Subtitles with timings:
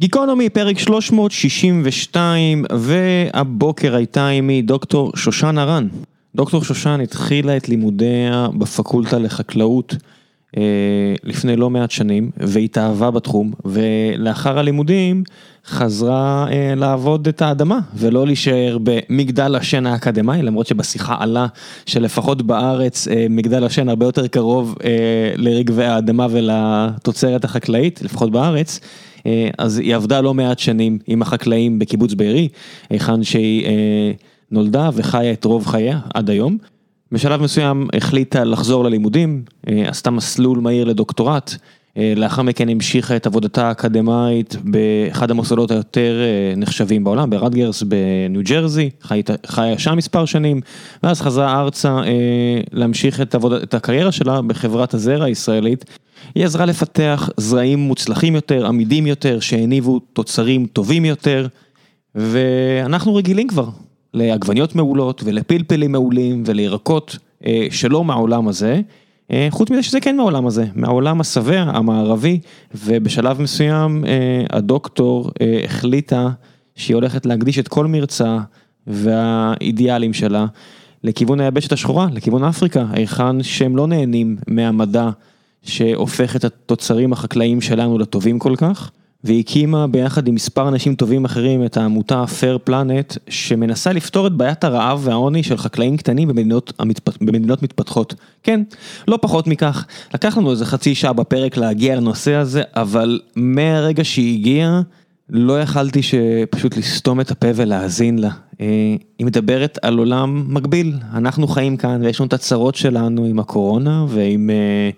[0.00, 5.88] גיקונומי, פרק 362, והבוקר הייתה עימי דוקטור שושן הרן.
[6.34, 9.94] דוקטור שושן התחילה את לימודיה בפקולטה לחקלאות
[11.24, 15.24] לפני לא מעט שנים, והתאהבה בתחום, ולאחר הלימודים
[15.66, 21.46] חזרה אה, לעבוד את האדמה, ולא להישאר במגדל השן האקדמאי, למרות שבשיחה עלה
[21.86, 24.90] שלפחות בארץ אה, מגדל השן הרבה יותר קרוב אה,
[25.36, 28.80] לרגבי האדמה ולתוצרת החקלאית, לפחות בארץ.
[29.26, 32.48] אה, אז היא עבדה לא מעט שנים עם החקלאים בקיבוץ בארי,
[32.90, 34.12] היכן שהיא אה,
[34.50, 36.58] נולדה וחיה את רוב חייה עד היום.
[37.12, 41.54] בשלב מסוים החליטה לחזור ללימודים, אה, עשתה מסלול מהיר לדוקטורט,
[42.16, 46.20] לאחר מכן המשיכה את עבודתה האקדמאית באחד המוסדות היותר
[46.56, 48.90] נחשבים בעולם, ברדגרס בניו ג'רזי,
[49.46, 50.60] חיה שם מספר שנים,
[51.02, 52.00] ואז חזרה ארצה
[52.72, 53.52] להמשיך את, עבוד...
[53.52, 55.84] את הקריירה שלה בחברת הזרע הישראלית.
[56.34, 61.46] היא עזרה לפתח זרעים מוצלחים יותר, עמידים יותר, שהניבו תוצרים טובים יותר,
[62.14, 63.68] ואנחנו רגילים כבר
[64.14, 68.80] לעגבניות מעולות ולפלפלים מעולים ולירקות אה, שלא מהעולם הזה,
[69.30, 72.40] אה, חוץ מזה שזה כן מהעולם הזה, מהעולם השבע, המערבי,
[72.74, 76.28] ובשלב מסוים אה, הדוקטור אה, החליטה
[76.74, 78.38] שהיא הולכת להקדיש את כל מרצה
[78.86, 80.46] והאידיאלים שלה
[81.04, 85.10] לכיוון היבשת השחורה, לכיוון אפריקה, היכן שהם לא נהנים מהמדע.
[85.62, 88.90] שהופך את התוצרים החקלאיים שלנו לטובים כל כך,
[89.24, 94.32] והיא הקימה ביחד עם מספר אנשים טובים אחרים את העמותה Fair Planet, שמנסה לפתור את
[94.32, 97.22] בעיית הרעב והעוני של חקלאים קטנים במדינות, המתפ...
[97.22, 98.14] במדינות מתפתחות.
[98.42, 98.62] כן,
[99.08, 104.38] לא פחות מכך, לקח לנו איזה חצי שעה בפרק להגיע לנושא הזה, אבל מהרגע שהיא
[104.38, 104.82] הגיעה,
[105.30, 108.30] לא יכלתי שפשוט לסתום את הפה ולהאזין לה.
[108.60, 108.66] אה,
[109.18, 114.04] היא מדברת על עולם מקביל, אנחנו חיים כאן ויש לנו את הצרות שלנו עם הקורונה
[114.08, 114.50] ועם...
[114.50, 114.90] אה,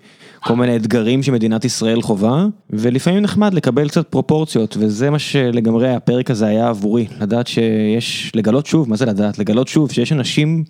[0.43, 6.31] כל מיני אתגרים שמדינת ישראל חווה, ולפעמים נחמד לקבל קצת פרופורציות, וזה מה שלגמרי הפרק
[6.31, 9.39] הזה היה עבורי, לדעת שיש, לגלות שוב, מה זה לדעת?
[9.39, 10.63] לגלות שוב שיש אנשים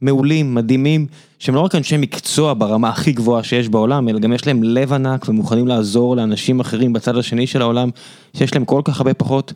[0.00, 1.06] מעולים, מדהימים,
[1.38, 4.92] שהם לא רק אנשי מקצוע ברמה הכי גבוהה שיש בעולם, אלא גם יש להם לב
[4.92, 7.90] ענק ומוכנים לעזור לאנשים אחרים בצד השני של העולם,
[8.36, 9.52] שיש להם כל כך הרבה פחות.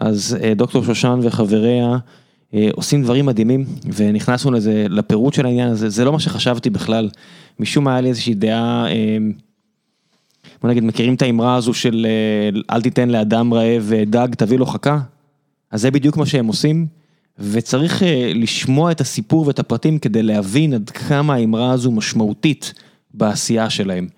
[0.00, 1.98] אז אה, דוקטור שושן וחבריה
[2.54, 3.64] אה, עושים דברים מדהימים,
[3.96, 7.08] ונכנסנו לזה, לפירוט של העניין הזה, זה לא מה שחשבתי בכלל.
[7.60, 9.18] משום מה היה לי איזושהי דעה, אה,
[10.62, 14.66] בוא נגיד, מכירים את האמרה הזו של אה, אל תיתן לאדם רעב דג, תביא לו
[14.66, 14.98] חכה?
[15.70, 16.86] אז זה בדיוק מה שהם עושים,
[17.38, 18.02] וצריך
[18.34, 22.74] לשמוע את הסיפור ואת הפרטים כדי להבין עד כמה האמרה הזו משמעותית
[23.14, 24.08] בעשייה שלהם.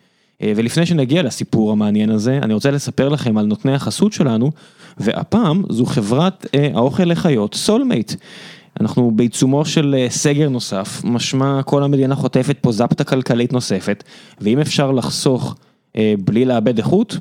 [0.42, 4.50] ולפני שנגיע לסיפור המעניין הזה, אני רוצה לספר לכם על נותני החסות שלנו,
[4.96, 8.12] והפעם זו חברת האוכל לחיות, סולמייט.
[8.80, 14.04] אנחנו בעיצומו של אה, סגר נוסף, משמע כל המדינה חוטפת פה זפטה כלכלית נוספת,
[14.40, 15.56] ואם אפשר לחסוך
[15.96, 17.18] אה, בלי לאבד איכות,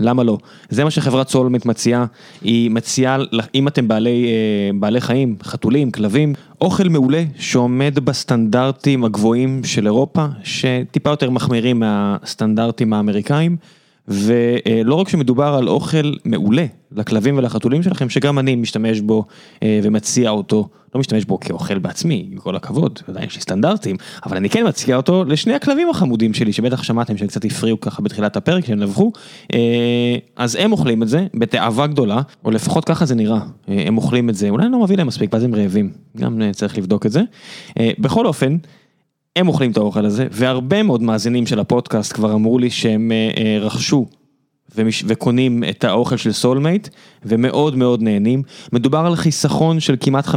[0.00, 0.38] למה לא?
[0.68, 2.06] זה מה שחברת סולמייט מציעה,
[2.42, 3.18] היא מציעה,
[3.54, 10.26] אם אתם בעלי, אה, בעלי חיים, חתולים, כלבים, אוכל מעולה שעומד בסטנדרטים הגבוהים של אירופה,
[10.44, 13.56] שטיפה יותר מחמירים מהסטנדרטים האמריקאים.
[14.08, 19.24] ולא רק שמדובר על אוכל מעולה לכלבים ולחתולים שלכם, שגם אני משתמש בו
[19.62, 23.96] אה, ומציע אותו, לא משתמש בו כאוכל בעצמי, עם כל הכבוד, עדיין יש לי סטנדרטים,
[24.26, 28.02] אבל אני כן מציע אותו לשני הכלבים החמודים שלי, שבטח שמעתם שהם קצת הפריעו ככה
[28.02, 29.12] בתחילת הפרק, שהם נבחו,
[29.54, 33.96] אה, אז הם אוכלים את זה בתאווה גדולה, או לפחות ככה זה נראה, אה, הם
[33.96, 37.06] אוכלים את זה, אולי אני לא מביא להם מספיק, ואז הם רעבים, גם צריך לבדוק
[37.06, 37.22] את זה.
[37.98, 38.56] בכל אופן,
[39.36, 43.30] הם אוכלים את האוכל הזה, והרבה מאוד מאזינים של הפודקאסט כבר אמרו לי שהם אה,
[43.44, 44.06] אה, רכשו
[44.76, 45.04] ומש...
[45.06, 46.88] וקונים את האוכל של סולמייט,
[47.24, 48.42] ומאוד מאוד נהנים.
[48.72, 50.34] מדובר על חיסכון של כמעט 50%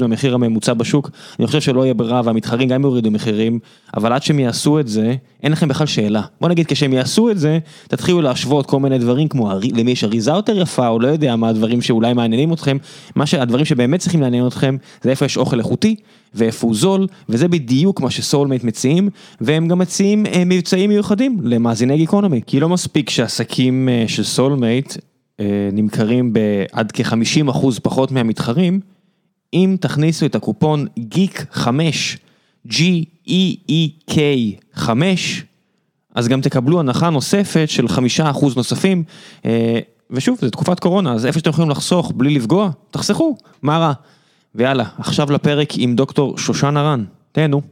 [0.00, 3.58] מהמחיר הממוצע בשוק, אני חושב שלא יהיה ברירה והמתחרים גם יורידו מחירים,
[3.96, 6.22] אבל עד שהם יעשו את זה, אין לכם בכלל שאלה.
[6.40, 7.58] בוא נגיד כשהם יעשו את זה,
[7.88, 11.48] תתחילו להשוות כל מיני דברים כמו למי יש אריזה יותר יפה, או לא יודע מה
[11.48, 12.76] הדברים שאולי מעניינים אתכם,
[13.16, 15.96] מה שהדברים שבאמת צריכים לעניין אתכם, זה איפה יש אוכל איכותי,
[16.34, 19.08] ואיפה הוא זול, וזה בדיוק מה שסולמייט מציעים,
[19.40, 24.94] והם גם מציעים אה, מבצעים מיוחדים למאזיני גיקונומי, כי לא מספיק שהשקים אה, של סולמייט
[25.40, 28.80] אה, נמכרים בעד כ-50% פחות מהמתחרים,
[29.54, 32.18] אם תכניסו את הקופון גיק 5,
[32.68, 34.14] G-E-E-K
[34.74, 35.44] 5,
[36.14, 37.90] אז גם תקבלו הנחה נוספת של 5%
[38.56, 39.04] נוספים,
[40.10, 43.92] ושוב, זו תקופת קורונה, אז איפה שאתם יכולים לחסוך בלי לפגוע, תחסכו, מה רע?
[44.54, 47.62] ויאללה, עכשיו לפרק עם דוקטור שושן הרן, תהנו.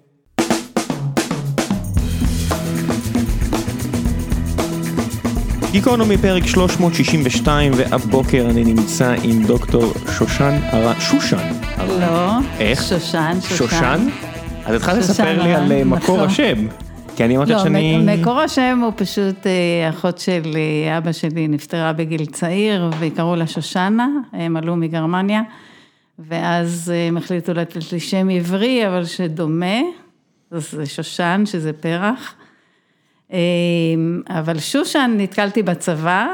[5.70, 12.00] גיקונומי פרק 362 והבוקר אני נמצא עם דוקטור שושן הרן, שושן הרן.
[12.00, 12.82] לא, איך?
[12.82, 13.56] שושן, שושן.
[13.56, 14.08] שושן?
[14.69, 16.20] אז התחלת לספר לי על אה, מקור נכון.
[16.20, 16.67] השם.
[17.17, 18.19] כי אני אמרתי לא, שאני...
[18.19, 23.47] מקור השם הוא פשוט אה, אחות של אה, אבא שלי נפטרה בגיל צעיר, וקראו לה
[23.47, 25.43] שושנה, הם עלו מגרמניה,
[26.19, 29.81] ואז הם החליטו לתת לי שם עברי, אבל שדומה,
[30.50, 32.35] זה שושן, שזה פרח.
[34.29, 36.26] אבל שושן נתקלתי בצבא,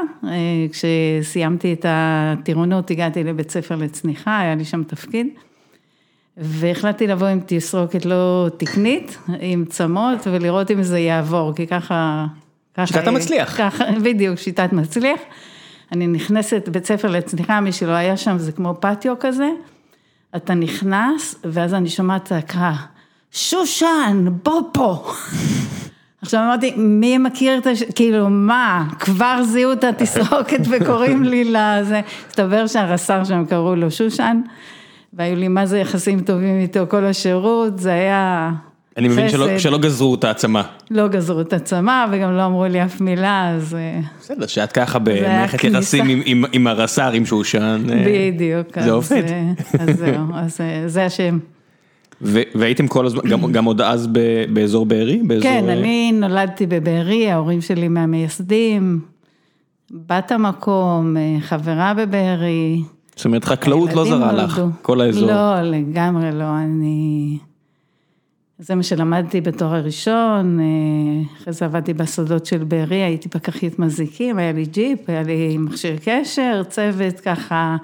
[0.71, 5.27] כשסיימתי את הטירונות הגעתי לבית ספר לצניחה, היה לי שם תפקיד.
[6.37, 12.25] והחלטתי לבוא עם תסרוקת לא תקנית, עם צמות, ולראות אם זה יעבור, כי ככה...
[12.73, 13.57] ככה שיטת המצליח.
[13.57, 15.19] ככה, בדיוק, שיטת מצליח.
[15.91, 19.49] אני נכנסת בית ספר לצניחה, מי שלא היה שם, זה כמו פטיו כזה.
[20.35, 22.73] אתה נכנס, ואז אני שומעת צעקה,
[23.31, 25.11] שושן, בוא פה.
[26.21, 27.83] עכשיו אמרתי, מי מכיר את הש...
[27.83, 32.01] כאילו, מה, כבר זיהו את התסרוקת וקוראים לי לזה.
[32.29, 34.41] הסתבר שהרס"ר שם קראו לו שושן.
[35.15, 38.51] והיו לי מה זה יחסים טובים איתו כל השירות, זה היה
[38.97, 40.63] אני מבין שלא, שלא גזרו את העצמה.
[40.91, 43.75] לא גזרו את הצמא וגם לא אמרו לי אף מילה, אז...
[43.75, 47.85] אה, בסדר, שאת ככה במערכת יחסים עם, עם, עם הרס"ר, עם שושן.
[47.91, 48.79] אה, בדיוק.
[48.79, 49.23] זה עובד.
[49.79, 51.39] אז זהו, אז אה, זה השם.
[52.21, 54.19] והייתם כל הזמן, גם, גם עוד אז ב,
[54.53, 55.21] באזור בארי?
[55.23, 55.43] באזור...
[55.43, 58.99] כן, אני נולדתי בבארי, ההורים שלי מהמייסדים,
[59.91, 62.81] בת המקום, חברה בבארי.
[63.15, 65.29] זאת אומרת, חקלאות לא זרה לך, כל האזור.
[65.29, 67.37] לא, לגמרי לא, אני...
[68.59, 70.59] זה מה שלמדתי בתואר הראשון,
[71.37, 75.97] אחרי זה עבדתי בסודות של בארי, הייתי פקחית מזיקים, היה לי ג'יפ, היה לי מכשיר
[76.05, 77.77] קשר, צוות ככה,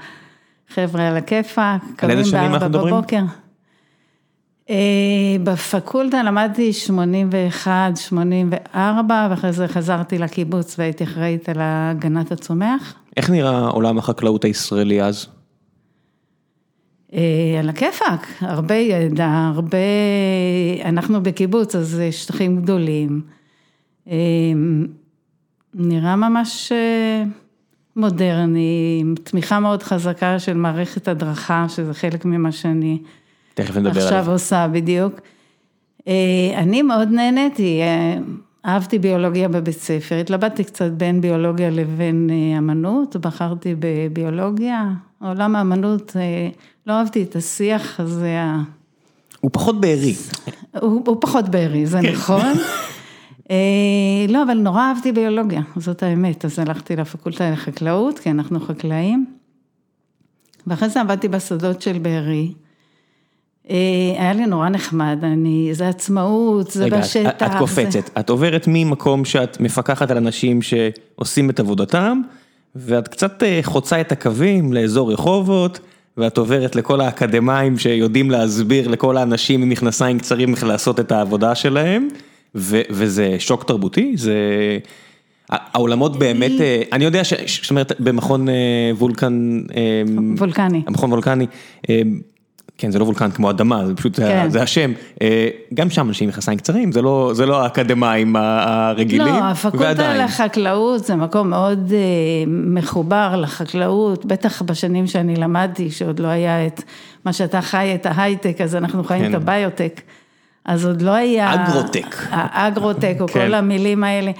[0.69, 3.21] חבר'ה על הכיפאק, קמים בארבע בבוקר.
[5.43, 12.93] בפקולטה למדתי 81, 84, ואחרי זה חזרתי לקיבוץ והייתי אחראית על הגנת הצומח.
[13.17, 15.27] איך נראה עולם החקלאות הישראלי אז?
[17.59, 19.77] על הכיפאק, הרבה ידע, הרבה,
[20.85, 23.21] אנחנו בקיבוץ, אז שטחים גדולים.
[25.73, 26.71] נראה ממש
[27.95, 32.97] מודרני, עם תמיכה מאוד חזקה של מערכת הדרכה, שזה חלק ממה שאני
[33.53, 34.03] תכף נדבר עליו.
[34.03, 35.19] עכשיו עושה בדיוק.
[36.55, 37.81] אני מאוד נהניתי,
[38.65, 46.15] אהבתי ביולוגיה בבית ספר, התלבטתי קצת בין ביולוגיה לבין אמנות, בחרתי בביולוגיה, עולם האמנות,
[46.87, 48.37] לא אהבתי את השיח הזה.
[49.41, 50.15] הוא פחות בארי.
[50.81, 52.11] הוא, הוא פחות בארי, זה כן.
[52.11, 52.53] נכון.
[54.33, 59.25] לא, אבל נורא אהבתי ביולוגיה, זאת האמת, אז הלכתי לפקולטה לחקלאות, כי אנחנו חקלאים,
[60.67, 62.53] ואחרי זה עבדתי בשדות של בארי.
[63.69, 67.29] היה לי נורא נחמד, אני, זה עצמאות, זה רגע, בשטח.
[67.29, 67.99] את, את קופצת, זה...
[68.19, 72.21] את עוברת ממקום שאת מפקחת על אנשים שעושים את עבודתם,
[72.75, 75.79] ואת קצת חוצה את הקווים לאזור רחובות,
[76.17, 81.55] ואת עוברת לכל האקדמאים שיודעים להסביר לכל האנשים עם מכנסיים קצרים איך לעשות את העבודה
[81.55, 82.07] שלהם,
[82.55, 84.33] ו, וזה שוק תרבותי, זה...
[85.49, 86.51] העולמות באמת,
[86.91, 87.33] אני יודע ש...
[87.61, 88.47] זאת אומרת, במכון
[88.97, 89.61] וולקן...
[90.37, 90.81] וולקני.
[90.87, 91.45] המכון וולקני.
[92.81, 94.49] כן, זה לא וולקן כמו אדמה, זה פשוט, כן.
[94.49, 94.91] זה השם.
[95.73, 101.05] גם שם אנשים עם מכנסיים קצרים, זה לא, זה לא האקדמאים הרגילים, לא, הפקולטה לחקלאות
[101.05, 101.93] זה מקום מאוד
[102.47, 106.83] מחובר לחקלאות, בטח בשנים שאני למדתי, שעוד לא היה את
[107.25, 109.29] מה שאתה חי, את ההייטק, אז אנחנו חיים כן.
[109.29, 110.01] את הביוטק.
[110.65, 111.53] אז עוד לא היה...
[111.53, 112.15] אגרוטק.
[112.29, 113.33] האגרוטק, או כן.
[113.33, 114.31] כל המילים האלה.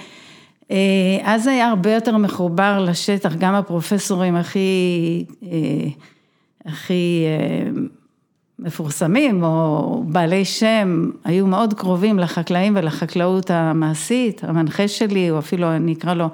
[1.22, 5.24] אז היה הרבה יותר מחובר לשטח, גם הפרופסורים הכי,
[6.66, 7.24] הכי
[8.62, 15.92] מפורסמים או בעלי שם, היו מאוד קרובים לחקלאים ולחקלאות המעשית, המנחה שלי, או אפילו אני
[15.92, 16.28] אקרא לו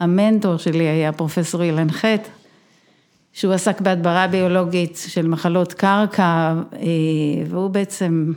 [0.00, 2.28] המנטור שלי, היה פרופסור אילן חטא,
[3.32, 6.54] שהוא עסק בהדברה ביולוגית של מחלות קרקע,
[7.48, 8.32] והוא בעצם,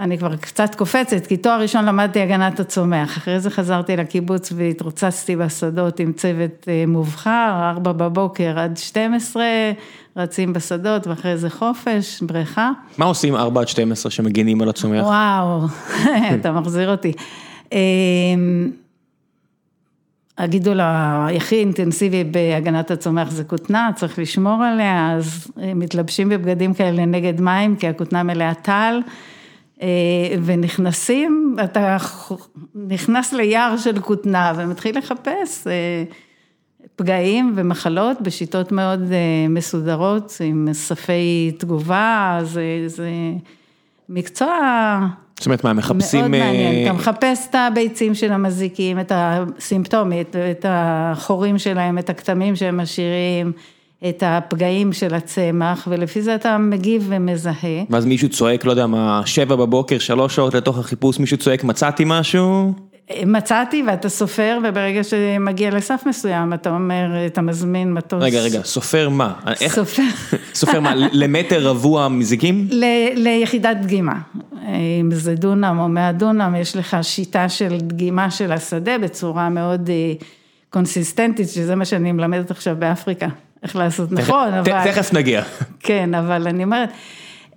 [0.00, 5.36] אני כבר קצת קופצת, כי תואר ראשון למדתי הגנת הצומח, אחרי זה חזרתי לקיבוץ והתרוצצתי
[5.36, 9.44] בשדות עם צוות מובחר, ארבע בבוקר עד 12,
[10.16, 12.70] רצים בשדות ואחרי זה חופש, בריכה.
[12.98, 15.04] מה עושים 4 עד 12 שמגינים על הצומח?
[15.04, 15.60] וואו,
[16.40, 17.12] אתה מחזיר אותי.
[20.38, 27.40] הגידול הכי אינטנסיבי בהגנת הצומח זה כותנה, צריך לשמור עליה, אז מתלבשים בבגדים כאלה נגד
[27.40, 29.00] מים, כי הכותנה מלאה טל,
[30.44, 31.96] ונכנסים, אתה
[32.74, 35.66] נכנס ליער של כותנה ומתחיל לחפש.
[36.96, 39.12] פגעים ומחלות בשיטות מאוד
[39.48, 43.10] מסודרות, עם ספי תגובה, זה, זה
[44.08, 44.58] מקצוע
[45.40, 46.20] זאת אומרת מה, מחפשים...
[46.20, 52.56] מאוד מעניין, אתה מחפש את הביצים של המזיקים, את הסימפטומית, את החורים שלהם, את הכתמים
[52.56, 53.52] שהם משאירים,
[54.08, 57.84] את הפגעים של הצמח, ולפי זה אתה מגיב ומזהה.
[57.90, 62.02] ואז מישהו צועק, לא יודע מה, שבע בבוקר, שלוש שעות לתוך החיפוש, מישהו צועק, מצאתי
[62.06, 62.72] משהו?
[63.26, 68.22] מצאתי ואתה סופר, וברגע שמגיע לסף מסוים, אתה אומר, אתה מזמין מטוס.
[68.22, 69.32] רגע, רגע, סופר מה?
[69.60, 69.74] איך?
[69.74, 70.02] סופר.
[70.54, 72.68] סופר מה, למטר רבוע מזיקים?
[72.70, 74.14] ל- ליחידת דגימה.
[75.00, 79.90] אם זה דונם או מאה דונם, יש לך שיטה של דגימה של השדה בצורה מאוד
[79.90, 80.12] אה,
[80.70, 83.26] קונסיסטנטית, שזה מה שאני מלמדת עכשיו באפריקה,
[83.62, 84.84] איך לעשות נכון, אבל...
[84.84, 85.42] תכף נגיע.
[85.80, 86.90] כן, אבל אני אומרת,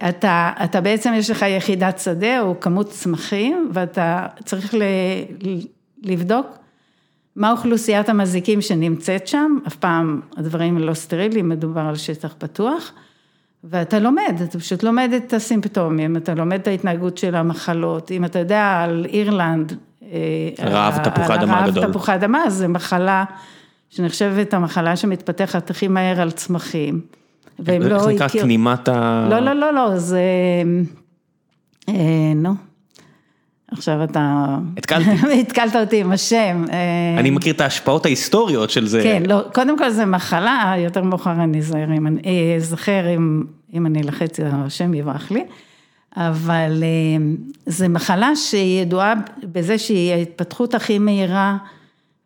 [0.10, 4.82] אתה, אתה בעצם יש לך יחידת שדה או כמות צמחים, ואתה צריך ל,
[6.04, 6.48] לבדוק
[7.36, 12.92] מה אוכלוסיית המזיקים שנמצאת שם, אף פעם הדברים לא סטריליים, מדובר על שטח פתוח,
[13.64, 18.40] ואתה לומד, אתה פשוט לומד את הסימפטומים, אתה לומד את ההתנהגות של המחלות, אם אתה
[18.40, 21.90] יודע על אירלנד, אה, רעב תפוחי אדמה גדול.
[21.90, 23.24] תפוחי אדמה, זה מחלה
[23.96, 27.02] שנחשבת המחלה שמתפתחת הכי מהר על צמחים.
[27.60, 28.26] והם לא איך זה נקרא?
[28.26, 29.28] הכיר- כנימת ה...
[29.30, 30.22] לא, לא, לא, לא, זה...
[31.90, 32.54] אה, נו.
[33.72, 34.58] עכשיו אתה...
[34.78, 35.10] התקלתי.
[35.42, 36.66] התקלת אותי עם השם.
[36.72, 39.04] אה, אני מכיר את ההשפעות ההיסטוריות של זה.
[39.04, 43.44] כן, לא, קודם כל זה מחלה, יותר מאוחר אני אזהר אם אני, אה, אזכר אם,
[43.74, 45.44] אם אני אלחץ, השם יברח לי,
[46.18, 47.26] אבל אה,
[47.66, 51.58] זה מחלה שידועה בזה שהיא ההתפתחות הכי מהירה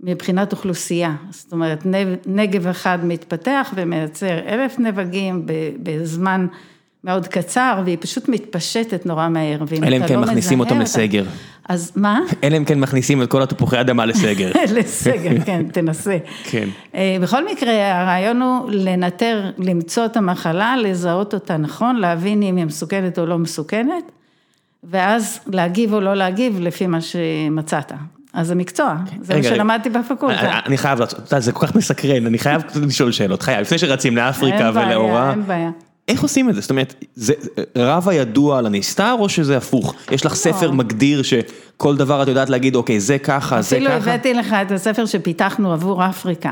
[0.01, 1.15] מבחינת אוכלוסייה.
[1.29, 1.83] זאת אומרת,
[2.25, 5.45] נגב אחד מתפתח ומייצר אלף נבגים
[5.83, 6.47] בזמן
[7.03, 9.59] מאוד קצר, והיא פשוט מתפשטת נורא מהר.
[9.83, 11.25] אלא אם כן לא מכניסים אותם לסגר.
[11.69, 12.19] אז מה?
[12.43, 14.51] אלא אם כן מכניסים את כל התפוחי אדמה לסגר.
[14.77, 16.17] לסגר, כן, תנסה.
[16.43, 16.67] כן.
[16.95, 22.65] אה, בכל מקרה, הרעיון הוא לנטר, למצוא את המחלה, לזהות אותה נכון, להבין אם היא
[22.65, 24.11] מסוכנת או לא מסוכנת,
[24.83, 27.91] ואז להגיב או לא להגיב לפי מה שמצאת.
[28.37, 29.43] אז זה מקצוע, זה מה.
[29.43, 30.59] שלמדתי בפקולטה.
[30.65, 34.65] אני- חייב לעשות, זה כל כך מסקרן, אני חייב לשאול שאלות, חייב, לפני שרצים לאפריקה
[34.65, 35.69] אין בעיה, ולאורה, אין בעיה.
[36.07, 36.61] איך עושים את זה?
[36.61, 37.33] זאת אומרת, זה
[37.77, 39.93] רב הידוע על הנסתר או שזה הפוך?
[40.11, 43.97] יש לך ספר מגדיר שכל דבר את יודעת להגיד, אוקיי, זה ככה, זה אפילו ככה?
[43.97, 46.51] הבאתי לך את הספר שפיתחנו עבור אפריקה,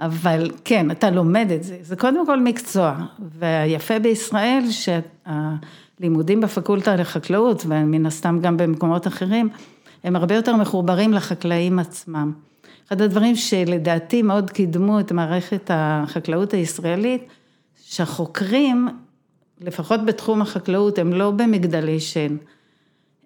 [0.00, 2.94] אבל כן, אתה לומד את זה, זה קודם כל מקצוע,
[3.38, 9.48] והיפה בישראל שהלימודים בפקולטה לחקלאות, ומן הסתם גם במקומות אחרים,
[10.04, 12.32] הם הרבה יותר מחוברים לחקלאים עצמם.
[12.88, 17.22] אחד הדברים שלדעתי מאוד קידמו את מערכת החקלאות הישראלית,
[17.84, 18.88] שהחוקרים,
[19.60, 22.36] לפחות בתחום החקלאות, הם לא במגדלי שן.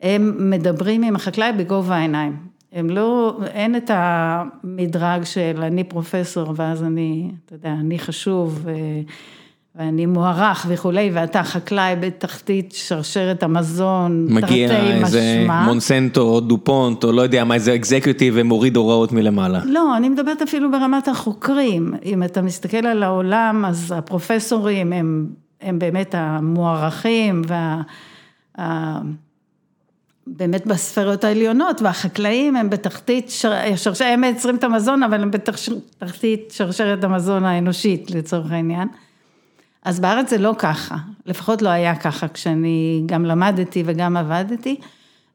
[0.03, 2.37] הם מדברים עם החקלאי בגובה העיניים.
[2.73, 8.71] הם לא, אין את המדרג של אני פרופסור ואז אני, אתה יודע, אני חשוב ו,
[9.77, 15.65] ואני מוערך וכולי, ואתה חקלאי בתחתית שרשרת המזון, מגיע תרתי איזה משמע.
[15.65, 19.61] מונסנטו או דופונט או לא יודע מה, איזה אקזקיוטיב ומוריד הוראות מלמעלה.
[19.65, 21.95] לא, אני מדברת אפילו ברמת החוקרים.
[22.05, 25.27] אם אתה מסתכל על העולם, אז הפרופסורים הם,
[25.61, 27.83] הם באמת המוערכים וה...
[30.27, 33.53] באמת בספרות העליונות, והחקלאים הם בתחתית, שר-
[34.05, 38.89] הם מייצרים את המזון, אבל הם בתחתית שרשרת המזון האנושית לצורך העניין.
[39.85, 44.77] אז בארץ זה לא ככה, לפחות לא היה ככה כשאני גם למדתי וגם עבדתי,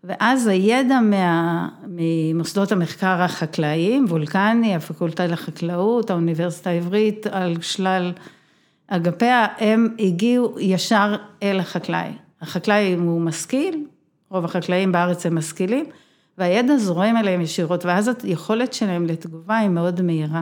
[0.03, 8.13] ואז הידע מה, ממוסדות המחקר החקלאיים, וולקני, הפקולטה לחקלאות, האוניברסיטה העברית, על שלל
[8.88, 12.12] אגפיה, הם הגיעו ישר אל החקלאי.
[12.41, 13.84] החקלאי הוא משכיל,
[14.29, 15.86] רוב החקלאים בארץ הם משכילים,
[16.38, 20.41] והידע זורם אליהם ישירות, ואז היכולת שלהם לתגובה היא מאוד מהירה.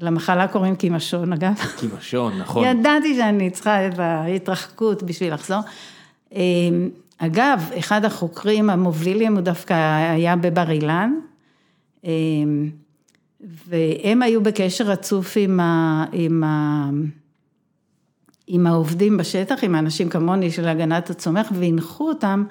[0.00, 1.54] למחלה קוראים קימשון אגב.
[1.76, 2.64] קימשון, נכון.
[2.64, 5.60] ידעתי שאני צריכה את ההתרחקות בשביל לחזור.
[7.18, 9.74] אגב, אחד החוקרים המובילים הוא דווקא
[10.12, 11.14] היה בבר אילן,
[13.66, 16.90] והם היו בקשר רצוף עם, ה, עם, ה,
[18.46, 22.44] עם העובדים בשטח, עם האנשים כמוני של הגנת הצומח, והנחו אותם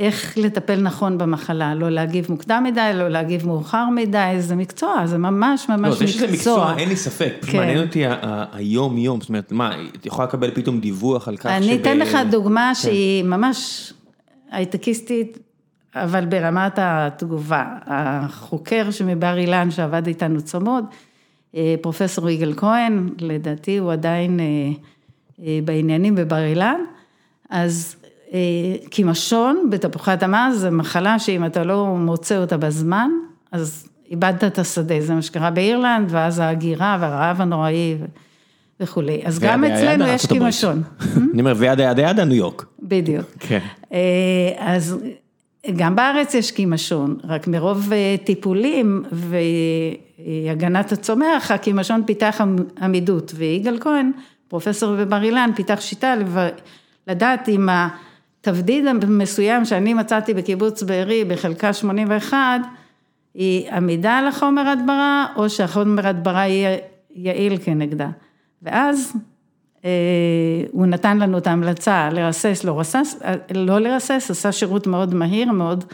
[0.00, 5.18] איך לטפל נכון במחלה, לא להגיב מוקדם מדי, לא להגיב מאוחר מדי, זה מקצוע, זה
[5.18, 6.06] ממש ממש לא, מקצוע.
[6.06, 7.58] זה שזה מקצוע, אין לי ספק, פשוט כן.
[7.58, 8.04] מעניין אותי
[8.52, 11.48] היום-יום, זאת אומרת, מה, את יכולה לקבל פתאום דיווח על כך שב...
[11.48, 12.74] אני אתן לך דוגמה כן.
[12.74, 13.92] שהיא ממש
[14.50, 15.38] הייטקיסטית,
[15.94, 17.64] אבל ברמת התגובה.
[17.86, 20.84] החוקר שמבר אילן שעבד איתנו צמוד,
[21.54, 24.44] אה, פרופסור יגאל כהן, לדעתי הוא עדיין אה,
[25.46, 26.80] אה, בעניינים בבר אילן,
[27.50, 27.96] אז
[28.90, 33.10] קימשון בתפוחי אדמה זה מחלה שאם אתה לא מוצא אותה בזמן,
[33.52, 37.96] אז איבדת את השדה, זה מה שקרה באירלנד, ואז ההגירה והרעב הנוראי
[38.80, 39.20] וכולי.
[39.24, 40.26] אז גם אצלנו יש.
[40.26, 40.82] קימשון.
[41.32, 42.64] אני אומר, וידה ידה ידה ניו יורק.
[42.82, 43.26] בדיוק.
[43.48, 43.58] כן.
[43.92, 44.98] אה, אז
[45.76, 47.92] גם בארץ יש קימשון, רק מרוב
[48.24, 52.40] טיפולים והגנת הצומח, הקימשון פיתח
[52.82, 54.10] עמידות, ויגאל כהן,
[54.48, 56.14] פרופסור בבר אילן, פיתח שיטה
[57.06, 57.68] לדעת אם
[58.40, 62.36] התבדיד המסוים שאני מצאתי בקיבוץ בארי בחלקה 81,
[63.34, 66.78] היא עמידה על החומר הדברה, או שהחומר הדברה יהיה
[67.14, 68.08] יעיל כנגדה.
[68.62, 69.12] ואז
[69.84, 69.90] אה,
[70.72, 73.18] הוא נתן לנו את ההמלצה לרסס, לא רסס,
[73.54, 75.84] לא לרסס, עשה שירות מאוד מהיר, מאוד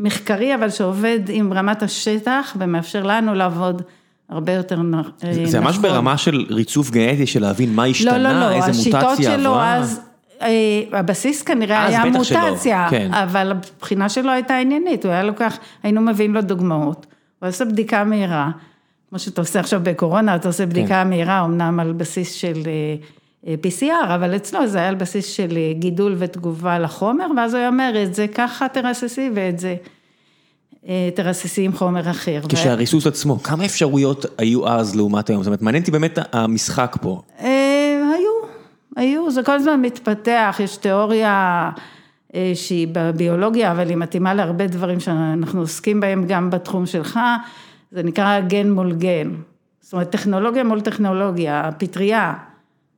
[0.00, 3.82] מחקרי, אבל שעובד עם רמת השטח ומאפשר לנו לעבוד
[4.28, 5.12] הרבה יותר נכון.
[5.44, 8.98] זה ממש ברמה של ריצוף גנטי, של להבין מה השתנה, לא, לא, לא, איזה מוטציה
[8.98, 9.12] עברה.
[9.12, 10.05] השיטות שלו אז, אה,
[10.92, 13.14] הבסיס כנראה היה מוטציה, כן.
[13.14, 17.06] אבל הבחינה שלו הייתה עניינית, הוא היה לוקח, היינו מביאים לו דוגמאות,
[17.38, 18.50] הוא עושה בדיקה מהירה,
[19.08, 21.08] כמו שאתה עושה עכשיו בקורונה, אתה עושה בדיקה כן.
[21.08, 22.62] מהירה, אמנם על בסיס של
[23.46, 27.68] אה, PCR, אבל אצלו זה היה על בסיס של גידול ותגובה לחומר, ואז הוא היה
[27.68, 29.76] אומר, את זה ככה תרססי ואת זה.
[31.14, 32.40] תרססי עם חומר אחר.
[32.48, 35.42] כשהריסוס עצמו, כמה אפשרויות היו אז לעומת היום?
[35.42, 37.22] זאת אומרת, מעניין אותי באמת המשחק פה.
[38.96, 41.70] היו, זה כל הזמן מתפתח, יש תיאוריה
[42.54, 47.20] שהיא בביולוגיה, אבל היא מתאימה להרבה דברים שאנחנו עוסקים בהם גם בתחום שלך,
[47.90, 49.30] זה נקרא גן מול גן.
[49.80, 52.34] זאת אומרת, טכנולוגיה מול טכנולוגיה, הפטריה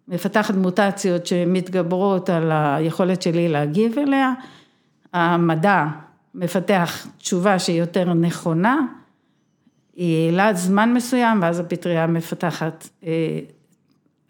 [0.08, 4.32] מפתחת מוטציות שמתגברות על היכולת שלי להגיב אליה,
[5.12, 5.84] המדע
[6.34, 8.78] מפתח תשובה שהיא יותר נכונה,
[9.96, 13.38] היא יעילה זמן מסוים, ואז הפטריה מפתחת אה,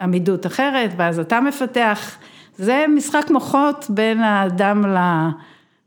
[0.00, 2.16] עמידות אחרת, ואז אתה מפתח,
[2.56, 4.98] זה משחק מוחות בין האדם ל...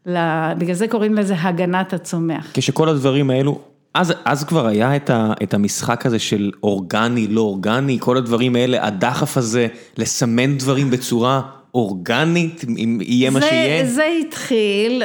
[0.06, 0.18] ל...
[0.58, 2.52] בגלל זה קוראים לזה הגנת הצומח.
[2.54, 3.60] כשכל הדברים האלו,
[3.94, 8.56] אז, אז כבר היה את, ה, את המשחק הזה של אורגני, לא אורגני, כל הדברים
[8.56, 11.42] האלה, הדחף הזה, לסמן דברים בצורה
[11.74, 13.86] אורגנית, אם יהיה מה שיהיה?
[13.86, 15.04] זה התחיל.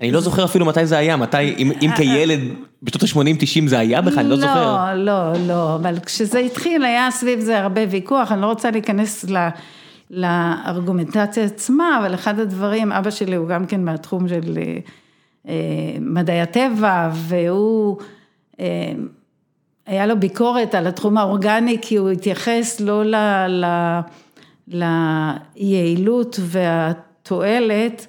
[0.00, 2.40] אני לא זוכר אפילו מתי זה היה, מתי, אם, אם כילד
[2.82, 4.94] בשנות ה-80-90 זה היה בכלל, אני לא זוכר.
[4.94, 9.24] לא, לא, לא, אבל כשזה התחיל היה סביב זה הרבה ויכוח, אני לא רוצה להיכנס
[9.24, 9.48] ל...
[10.10, 14.58] לארגומנטציה עצמה, אבל אחד הדברים, אבא שלי הוא גם כן מהתחום של
[15.48, 15.54] אה,
[16.00, 17.96] מדעי הטבע, והוא,
[18.60, 18.92] אה,
[19.86, 23.14] היה לו ביקורת על התחום האורגני, כי הוא התייחס לא ל...
[23.48, 23.66] ל
[24.68, 28.06] ליעילות והתועלת,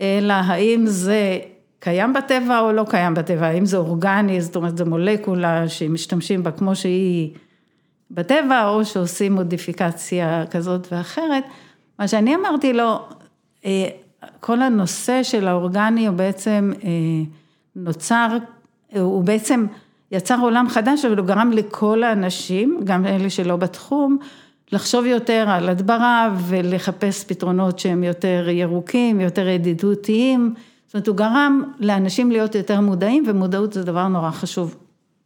[0.00, 1.38] אלא האם זה
[1.80, 6.50] קיים בטבע או לא קיים בטבע, האם זה אורגני, זאת אומרת, זו מולקולה שמשתמשים בה
[6.50, 7.30] כמו שהיא
[8.10, 11.44] בטבע, או שעושים מודיפיקציה כזאת ואחרת.
[11.98, 12.98] מה שאני אמרתי לו,
[13.64, 13.88] אה,
[14.40, 16.90] כל הנושא של האורגני הוא בעצם אה,
[17.76, 18.36] נוצר,
[18.98, 19.66] הוא בעצם
[20.12, 24.18] יצר עולם חדש, אבל הוא גרם לכל האנשים, גם אלה שלא בתחום,
[24.72, 30.54] לחשוב יותר על הדברה ולחפש פתרונות שהם יותר ירוקים, יותר ידידותיים,
[30.86, 34.76] זאת אומרת הוא גרם לאנשים להיות יותר מודעים ומודעות זה דבר נורא חשוב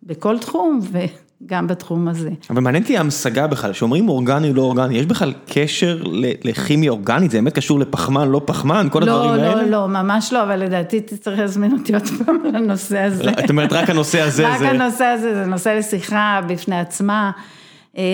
[0.03, 0.81] בכל תחום
[1.43, 2.31] וגם בתחום הזה.
[2.51, 6.03] אבל מעניין אותי המשגה בכלל, שאומרים אורגני או לא אורגני, יש בכלל קשר
[6.45, 9.63] לכימיה אורגנית, זה באמת קשור לפחמן, לא פחמן, כל לא, הדברים לא, האלה?
[9.63, 13.31] לא, לא, ממש לא, אבל לדעתי תצטרך להזמין אותי עוד פעם על הנושא הזה.
[13.45, 14.71] את אומרת רק הנושא הזה, רק זה...
[14.71, 17.31] הנושא הזה, זה נושא לשיחה בפני עצמה.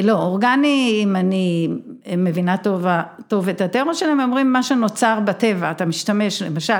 [0.02, 1.68] לא, אורגני, אם אני
[2.16, 2.86] מבינה טוב,
[3.28, 6.72] טוב את התיאוריה שלהם, הם אומרים מה שנוצר בטבע, אתה משתמש, למשל,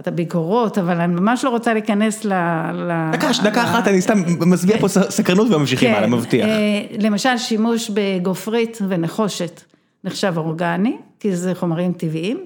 [0.00, 2.32] את הביקורות, אבל אני ממש לא רוצה להיכנס ל...
[3.12, 6.46] דקה, דקה אחת, אני סתם מסביר פה סקרנות וממשיכים הלאה, מבטיח.
[6.98, 9.60] למשל, שימוש בגופרית ונחושת
[10.04, 12.44] נחשב אורגני, כי זה חומרים טבעיים,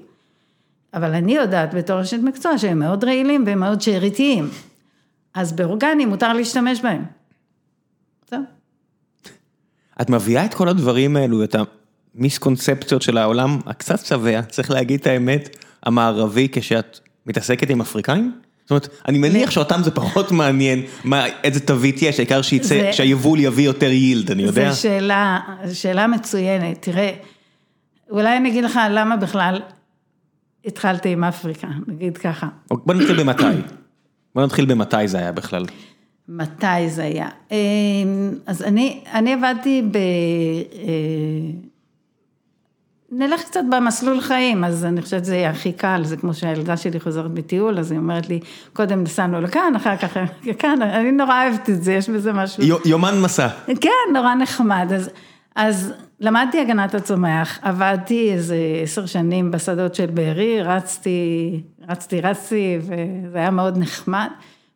[0.93, 4.49] אבל אני יודעת בתור אשת מקצוע שהם מאוד רעילים והם מאוד שאריתיים,
[5.33, 7.03] אז באורגני מותר להשתמש בהם.
[10.01, 11.55] את מביאה את כל הדברים האלו, את
[12.15, 18.31] המיסקונספציות של העולם הקצת שבע, צריך להגיד את האמת, המערבי, כשאת מתעסקת עם אפריקאים?
[18.65, 23.39] זאת אומרת, אני מניח שאותם זה פחות מעניין, מה, איזה תווית יש, העיקר שיצא, שהיבול
[23.39, 24.71] יביא יותר יילד, אני יודע.
[24.71, 25.39] זו שאלה,
[25.73, 27.11] שאלה מצוינת, תראה,
[28.09, 29.61] אולי אני אגיד לך למה בכלל
[30.65, 32.47] התחלתי עם אפריקה, נגיד ככה.
[32.69, 33.43] בוא נתחיל במתי,
[34.35, 35.65] בוא נתחיל במתי זה היה בכלל.
[36.29, 37.29] מתי זה היה?
[38.45, 39.97] אז אני, אני עבדתי ב...
[43.11, 46.99] נלך קצת במסלול חיים, אז אני חושבת שזה יהיה הכי קל, זה כמו שהילדה שלי
[46.99, 48.39] חוזרת מטיול, אז היא אומרת לי,
[48.73, 52.63] קודם נסענו לכאן, אחר כך לכאן, אני נורא אוהבת את זה, יש בזה משהו.
[52.85, 53.47] יומן מסע.
[53.81, 55.09] כן, נורא נחמד, אז,
[55.55, 63.37] אז למדתי הגנת הצומח, עבדתי איזה עשר שנים בשדות של בארי, רצתי, רצתי, רצתי, וזה
[63.37, 64.29] היה מאוד נחמד.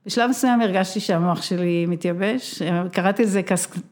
[0.09, 3.41] בשלב מסוים הרגשתי שהמוח שלי מתייבש, קראתי לזה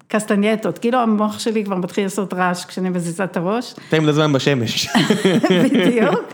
[0.08, 3.74] קסטנייטות, כאילו המוח שלי כבר מתחיל לעשות רעש כשאני מזיזה את הראש.
[3.90, 4.88] תן לזמן בשמש.
[5.64, 6.34] בדיוק,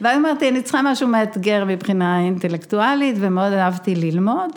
[0.00, 4.50] ואז אמרתי, אני צריכה משהו מאתגר מבחינה אינטלקטואלית, ומאוד אהבתי ללמוד.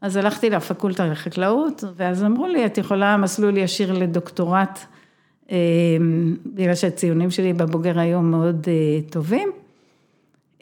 [0.00, 4.78] אז הלכתי לפקולטה לחקלאות, ואז אמרו לי, את יכולה מסלול ישיר לדוקטורט,
[5.50, 5.56] אה,
[6.46, 9.48] בגלל שהציונים שלי בבוגר היו מאוד אה, טובים.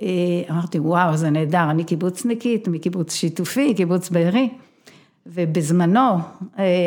[0.02, 0.06] אה,
[0.50, 4.48] אמרתי, וואו, זה נהדר, אני קיבוצניקית, מקיבוץ שיתופי, קיבוץ בארי.
[5.26, 6.18] ובזמנו,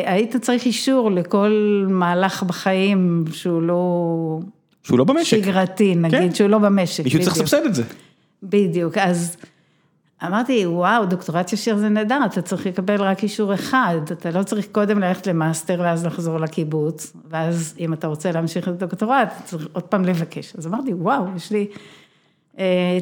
[0.06, 4.40] היית צריך אישור לכל מהלך בחיים שהוא לא...
[4.84, 5.38] שהוא לא במשק.
[5.38, 6.36] שגרתי, נגיד, כן.
[6.36, 7.04] שהוא לא במשק.
[7.04, 7.84] מישהו צריך לסבסד את זה.
[8.44, 9.38] בדיוק, אז
[10.26, 14.68] אמרתי, וואו, דוקטורט ישיר זה נהדר, אתה צריך לקבל רק אישור אחד, אתה לא צריך
[14.72, 19.84] קודם ללכת למאסטר ואז לחזור לקיבוץ, ואז אם אתה רוצה להמשיך את הדוקטורט, צריך עוד
[19.84, 20.54] פעם לבקש.
[20.58, 21.76] אז אמרתי, וואו, יש לי אה,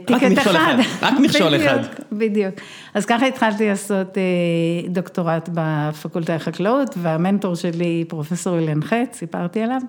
[0.06, 0.76] ticket אחד.
[1.02, 1.80] רק מכשול אחד.
[2.12, 2.56] בדיוק.
[2.94, 4.24] אז ככה התחלתי לעשות אה,
[4.90, 9.82] דוקטורט בפקולטה לחקלאות, והמנטור שלי, פרופסור אילן חץ, סיפרתי עליו.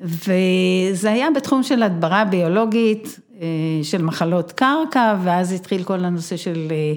[0.00, 3.46] וזה היה בתחום של הדברה ביולוגית, אה,
[3.82, 6.94] של מחלות קרקע, ואז התחיל כל הנושא של אה,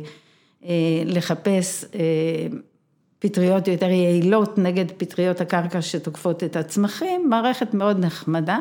[0.69, 1.86] אה, לחפש
[3.19, 8.60] פטריות יותר יעילות נגד פטריות הקרקע שתוקפות את הצמחים, מערכת מאוד נחמדה.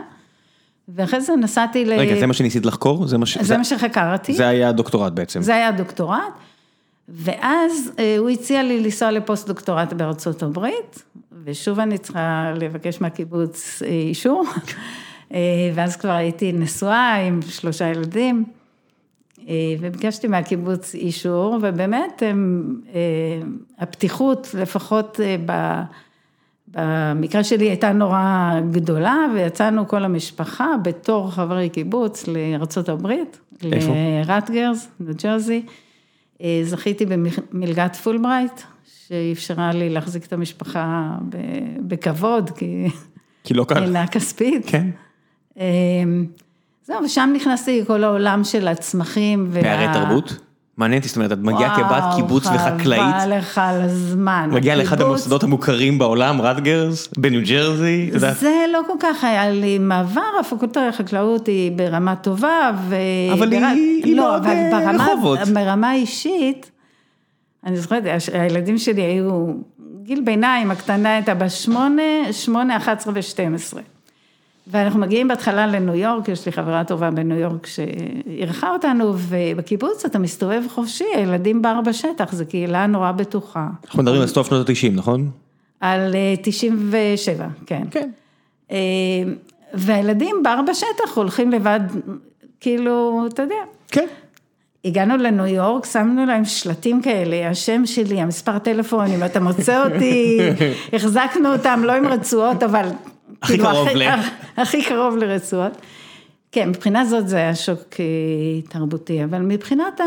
[0.89, 1.93] ואחרי זה נסעתי ל...
[1.93, 3.07] רגע, זה מה שניסית לחקור?
[3.07, 3.39] זה מה, ש...
[3.39, 4.33] זה מה שחקרתי.
[4.33, 5.43] זה היה דוקטורט בעצם.
[5.43, 6.33] זה היה דוקטורט,
[7.09, 11.03] ואז הוא הציע לי לנסוע לפוסט דוקטורט בארצות הברית,
[11.45, 14.45] ושוב אני צריכה לבקש מהקיבוץ אישור.
[15.35, 18.45] אה, ואז כבר הייתי נשואה עם שלושה ילדים,
[19.49, 23.01] אה, וביקשתי מהקיבוץ אישור, ובאמת הם, אה,
[23.79, 25.21] הפתיחות, לפחות
[26.75, 33.07] במקרה שלי הייתה נורא גדולה, ויצאנו כל המשפחה בתור חברי קיבוץ לארה"ב,
[33.63, 35.63] לרטגרס, ניו ג'רזי.
[36.63, 38.61] זכיתי במלגת פולברייט,
[39.07, 41.11] שאפשרה לי להחזיק את המשפחה
[41.81, 42.87] בכבוד, כי...
[43.45, 44.07] כי לא קל.
[44.07, 44.63] כספית.
[44.67, 44.87] כן.
[45.57, 46.27] אמ,
[46.85, 49.51] זהו, ושם נכנסתי לכל העולם של הצמחים.
[49.63, 50.37] פערי תרבות?
[50.77, 53.01] מעניין אותי, זאת אומרת, את מגיעה כבת קיבוץ וחקלאית.
[53.01, 54.51] וואו, חבל לך על הזמן.
[54.53, 58.11] מגיעה לאחד המוסדות המוכרים בעולם, רטגרס, בניו ג'רזי.
[58.15, 62.97] זה לא כל כך היה לי מעבר, הפקולטה לחקלאות היא ברמה טובה, ו...
[63.33, 64.47] אבל היא לא, מאוד
[65.01, 65.39] רחובות.
[65.39, 66.71] ברמה אישית,
[67.67, 69.47] אני זוכרת, הילדים שלי היו,
[70.03, 73.83] גיל ביניים, הקטנה הייתה בשמונה, שמונה, אחת עשרה ושתים עשרה.
[74.67, 80.19] ואנחנו מגיעים בהתחלה לניו יורק, יש לי חברה טובה בניו יורק שאירחה אותנו, ובקיבוץ אתה
[80.19, 83.69] מסתובב חופשי, הילדים בר בשטח, זו קהילה נורא בטוחה.
[83.85, 85.31] אנחנו מדברים על סוף שנות ה-90, נכון?
[85.81, 87.83] על 97, אה, כן.
[87.91, 88.11] כן.
[88.71, 88.77] אה,
[89.75, 91.81] והילדים בר בשטח הולכים לבד,
[92.61, 93.55] כאילו, אתה יודע.
[93.89, 94.07] כן.
[94.85, 100.39] הגענו לניו יורק, שמנו להם שלטים כאלה, השם שלי, המספר טלפון, אם אתה מוצא אותי,
[100.93, 102.89] החזקנו אותם, לא עם רצועות, אבל
[103.45, 104.03] הכי כאילו, קרוב ל...
[104.57, 105.73] הכי קרוב לרצועות.
[106.53, 110.01] כן, מבחינה זאת זה היה שוק אה, תרבותי, אבל מבחינת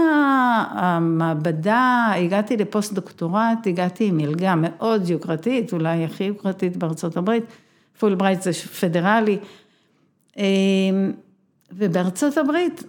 [0.71, 7.43] המעבדה, הגעתי לפוסט דוקטורט, הגעתי עם מלגה מאוד יוקרתית, אולי הכי יוקרתית בארצות הברית,
[7.99, 9.37] פול ברייט זה פדרלי,
[10.37, 10.43] אה,
[11.71, 12.83] ובארצות הברית,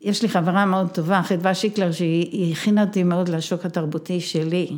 [0.00, 4.70] יש לי חברה מאוד טובה, חדווה שיקלר, שהיא הכינה אותי מאוד לשוק התרבותי שלי.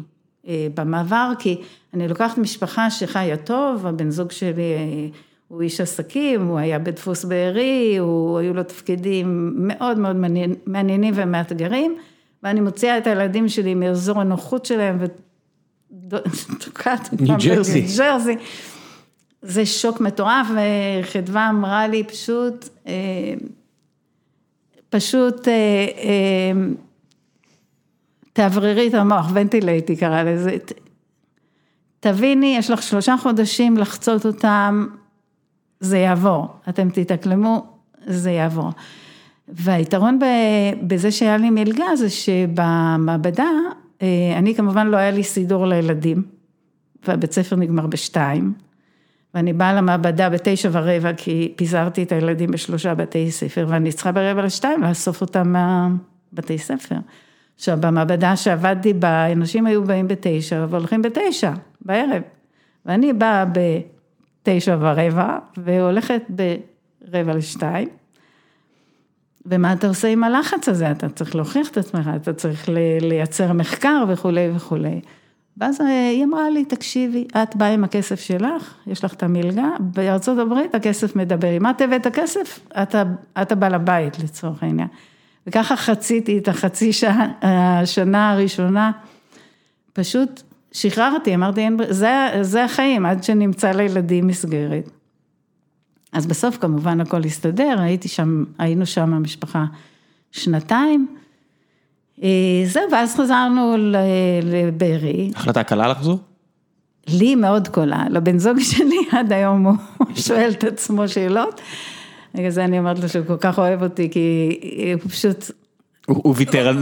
[0.49, 1.57] אה, במעבר, כי
[1.95, 5.09] אני לוקחת משפחה שחיה טוב, הבן זוג שלי אה,
[5.49, 7.93] הוא איש עסקים, הוא היה בדפוס בארי,
[8.41, 10.17] היו לו תפקידים מאוד מאוד
[10.67, 11.97] מעניינים ומאתגרים,
[12.43, 14.99] ואני מוציאה את הילדים שלי מאזור הנוחות שלהם
[15.91, 17.37] ותוקעת אותם בניו
[17.99, 18.37] ג'רזי.
[19.43, 23.35] זה שוק מטורף, וחדווה אמרה לי פשוט, אה,
[24.91, 25.49] פשוט,
[28.33, 30.57] תאווררי את המוח, ונטילייטי קרא לזה.
[32.01, 34.87] תביני, יש לך שלושה חודשים לחצות אותם,
[35.81, 36.49] זה יעבור.
[36.69, 37.67] אתם תתאקלמו,
[38.07, 38.71] זה יעבור.
[39.49, 40.19] והיתרון
[40.83, 43.49] בזה שהיה לי מלגה זה שבמעבדה,
[44.03, 46.23] אה, אני כמובן לא היה לי סידור לילדים,
[47.09, 48.53] והבית ספר נגמר בשתיים,
[49.35, 54.43] ואני באה למעבדה בתשע ורבע כי פיזרתי את הילדים בשלושה בתי ספר, ואני צריכה ברבע
[54.43, 55.53] לשתיים לאסוף אותם
[56.33, 56.97] מהבתי ספר.
[57.61, 62.23] עכשיו, במעבדה שעבדתי בה, אנשים היו באים בתשע והולכים בתשע בערב.
[62.87, 67.89] ואני באה בתשע ורבע והולכת ברבע לשתיים.
[69.47, 70.91] ומה אתה עושה עם הלחץ הזה?
[70.91, 72.69] אתה צריך להוכיח את עצמך, אתה צריך
[73.01, 75.01] לייצר מחקר וכולי וכולי.
[75.57, 80.39] ואז היא אמרה לי, תקשיבי, את באה עם הכסף שלך, יש לך את המלגה, בארצות
[80.39, 83.03] הברית הכסף מדבר, אם את הבאת הכסף, אתה,
[83.43, 84.89] אתה בעל הבית לצורך העניין.
[85.47, 88.91] וככה חציתי את החצי שעה, השנה הראשונה,
[89.93, 94.91] פשוט שחררתי, אמרתי, זה, זה החיים, עד שנמצא לילדים מסגרת.
[96.13, 99.65] אז בסוף כמובן הכל הסתדר, הייתי שם, היינו שם המשפחה
[100.33, 101.07] שנתיים.
[102.23, 102.29] אה,
[102.67, 103.77] זהו, ואז חזרנו
[104.43, 105.31] לבארי.
[105.35, 106.19] החלטה קלה לחזור?
[107.09, 111.61] לי מאוד קולה, לבן זוג שלי עד היום הוא שואל את עצמו שאלות.
[112.35, 114.59] בגלל זה אני אומרת לו שהוא כל כך אוהב אותי, כי
[115.03, 115.51] הוא פשוט...
[116.07, 116.79] הוא ויתר על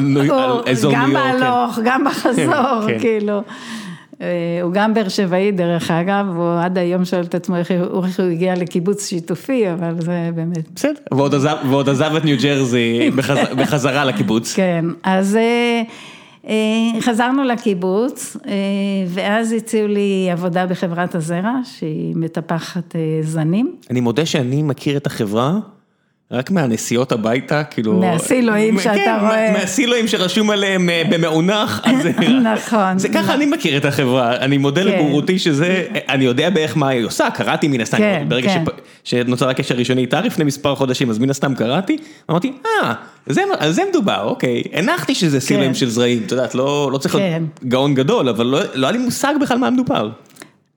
[0.70, 1.24] אזור ניו יורק.
[1.24, 2.98] גם בהלוך, גם בחזור, כן.
[2.98, 3.42] כאילו.
[4.22, 8.26] אה, הוא גם באר שבעי דרך אגב, הוא עד היום שואל את עצמו איך הוא
[8.30, 10.70] הגיע לקיבוץ שיתופי, אבל זה באמת.
[10.74, 10.92] בסדר,
[11.70, 13.10] ועוד עזב את ניו ג'רזי
[13.56, 14.54] בחזרה לקיבוץ.
[14.56, 15.82] כן, אז אה,
[17.00, 18.36] חזרנו לקיבוץ,
[19.08, 23.76] ואז הציעו לי עבודה בחברת הזרע, שהיא מטפחת זנים.
[23.90, 25.58] אני מודה שאני מכיר את החברה.
[26.32, 27.92] רק מהנסיעות הביתה, כאילו...
[27.92, 29.52] מהסילואים שאתה כן, רואה.
[29.52, 31.82] מהסילואים שרשום עליהם במאונח.
[32.54, 32.98] נכון.
[32.98, 34.86] זה ככה אני מכיר את החברה, אני מודה כן.
[34.88, 38.64] לבורותי שזה, אני יודע בערך מה היא עושה, קראתי מן הסתם, כן, ברגע כן.
[39.04, 41.96] שנוצר הקשר ראשוני איתה לפני מספר חודשים, אז מן הסתם קראתי,
[42.30, 42.94] אמרתי, אה,
[43.58, 47.26] על זה מדובר, אוקיי, הנחתי שזה סילואים של זרעים, את יודעת, לא צריך להיות
[47.60, 47.68] כן.
[47.68, 50.10] גאון גדול, אבל לא היה לי מושג בכלל מה מדובר.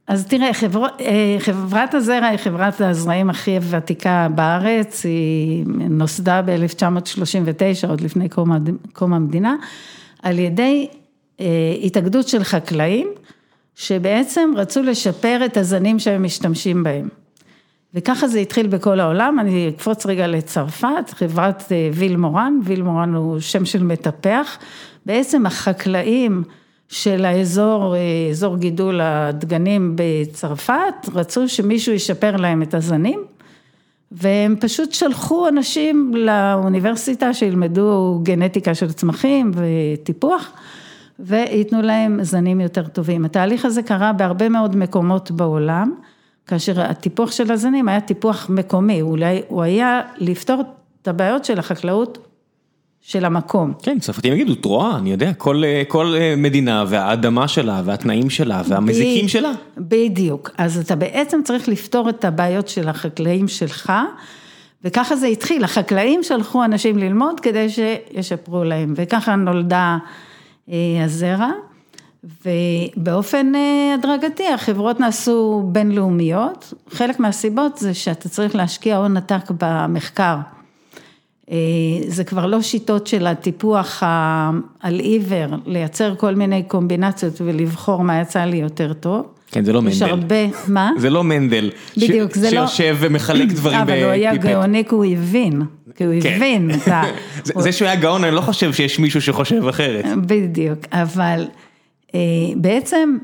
[0.07, 7.87] אז תראה, חבר, אה, חברת הזרע היא חברת הזרעים הכי ותיקה בארץ, היא נוסדה ב-1939,
[7.87, 8.29] עוד לפני
[8.93, 9.55] קום, המדינה,
[10.23, 10.87] על ידי
[11.39, 11.45] אה,
[11.83, 13.07] התאגדות של חקלאים,
[13.75, 17.09] שבעצם רצו לשפר את הזנים שהם משתמשים בהם.
[17.93, 23.13] וככה זה התחיל בכל העולם, אני אקפוץ רגע לצרפת, חברת אה, ויל מורן, ויל מורן
[23.13, 24.57] הוא שם של מטפח,
[25.05, 26.43] בעצם החקלאים
[26.91, 27.99] של האזור, אה,
[28.30, 33.23] אזור גידול הדגנים בצרפת, רצו שמישהו ישפר להם את הזנים,
[34.12, 40.51] והם פשוט שלחו אנשים לאוניברסיטה שילמדו גנטיקה של צמחים וטיפוח,
[41.19, 43.25] וייתנו להם זנים יותר טובים.
[43.25, 45.93] התהליך הזה קרה בהרבה מאוד מקומות בעולם.
[46.47, 50.63] כאשר הטיפוח של הזנים היה טיפוח מקומי, אולי הוא היה לפתור
[51.01, 52.31] את הבעיות של החקלאות
[53.01, 53.73] של המקום.
[53.83, 59.25] כן, צרפתים יגידו, את רואה, אני יודע, כל, כל מדינה והאדמה שלה והתנאים שלה והמזיקים
[59.25, 59.51] ב- שלה.
[59.77, 63.93] בדיוק, אז אתה בעצם צריך לפתור את הבעיות של החקלאים שלך,
[64.83, 69.97] וככה זה התחיל, החקלאים שלחו אנשים ללמוד כדי שישפרו להם, וככה נולדה
[70.69, 71.51] אה, הזרע.
[72.45, 80.37] ובאופן אה, הדרגתי החברות נעשו בינלאומיות, חלק מהסיבות זה שאתה צריך להשקיע הון עתק במחקר.
[81.51, 81.57] אה,
[82.07, 84.03] זה כבר לא שיטות של הטיפוח
[84.79, 89.25] על עיוור, לייצר כל מיני קומבינציות ולבחור מה יצא לי יותר טוב.
[89.51, 90.13] כן, זה לא יש מנדל.
[90.13, 90.35] הרבה,
[90.67, 90.91] מה?
[90.97, 91.69] זה לא מנדל.
[91.97, 94.45] בדיוק, זה לא- שיושב ומחלק דברים אבל הוא היה בפיפט.
[94.49, 95.61] גאוני כי הוא הבין,
[95.95, 96.33] כי הוא כן.
[96.35, 97.01] הבין את ה...
[97.43, 100.05] זה- זה שהוא היה גאון, אני לא חושב שיש מישהו שחושב אחרת.
[100.25, 101.45] בדיוק, אבל
[102.15, 102.19] אה,
[102.55, 103.17] בעצם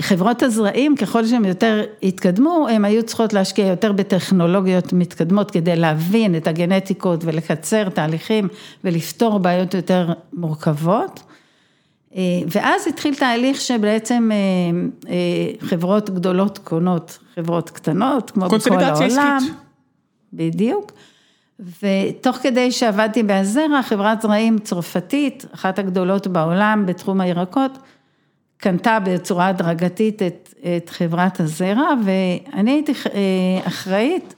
[0.00, 6.36] חברות הזרעים, ככל שהן יותר התקדמו, הן היו צריכות להשקיע יותר בטכנולוגיות מתקדמות כדי להבין
[6.36, 8.48] את הגנטיקות ולקצר תהליכים
[8.84, 11.20] ולפתור בעיות יותר מורכבות.
[12.16, 14.36] אה, ואז התחיל תהליך שבעצם אה,
[15.10, 19.36] אה, חברות גדולות קונות חברות קטנות, כמו בכל העולם.
[19.36, 19.54] עסקית.
[20.32, 20.92] בדיוק.
[21.82, 27.78] ותוך כדי שעבדתי בהזרע, חברת זרעים צרפתית, אחת הגדולות בעולם בתחום הירקות,
[28.60, 34.34] קנתה בצורה הדרגתית את, את חברת הזרע, ואני הייתי אה, אחראית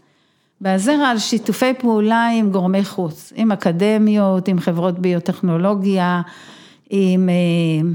[0.61, 6.23] בהזרע על שיתופי פעולה עם גורמי חוץ, עם אקדמיות, עם חברות ביוטכנולוגיה,
[6.91, 7.89] עם, אה,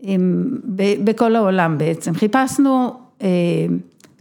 [0.00, 0.44] עם,
[0.76, 2.14] ב, בכל העולם בעצם.
[2.14, 3.28] חיפשנו אה,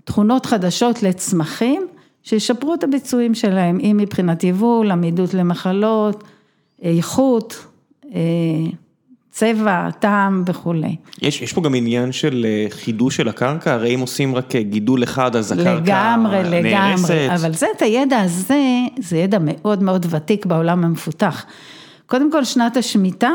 [0.04, 1.88] תכונות חדשות לצמחים,
[2.24, 6.24] שישפרו את הביצועים שלהם, אם מבחינת יבול, עמידות למחלות,
[6.82, 7.66] איכות,
[8.14, 8.20] אה,
[9.38, 10.96] צבע, טעם וכולי.
[11.22, 14.64] יש, יש פה גם עניין של אה, חידוש של הקרקע, הרי אם עושים רק אה,
[14.64, 17.10] גידול אחד, אז הקרקע לגמרי, נהרסת.
[17.10, 18.60] לגמרי, אבל זה, את הידע הזה,
[19.00, 21.46] זה ידע מאוד מאוד ותיק בעולם המפותח.
[22.06, 23.32] קודם כל, שנת השמיטה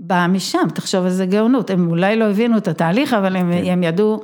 [0.00, 3.70] באה משם, תחשוב איזה גאונות, הם אולי לא הבינו את התהליך, אבל הם, כן.
[3.70, 4.22] הם ידעו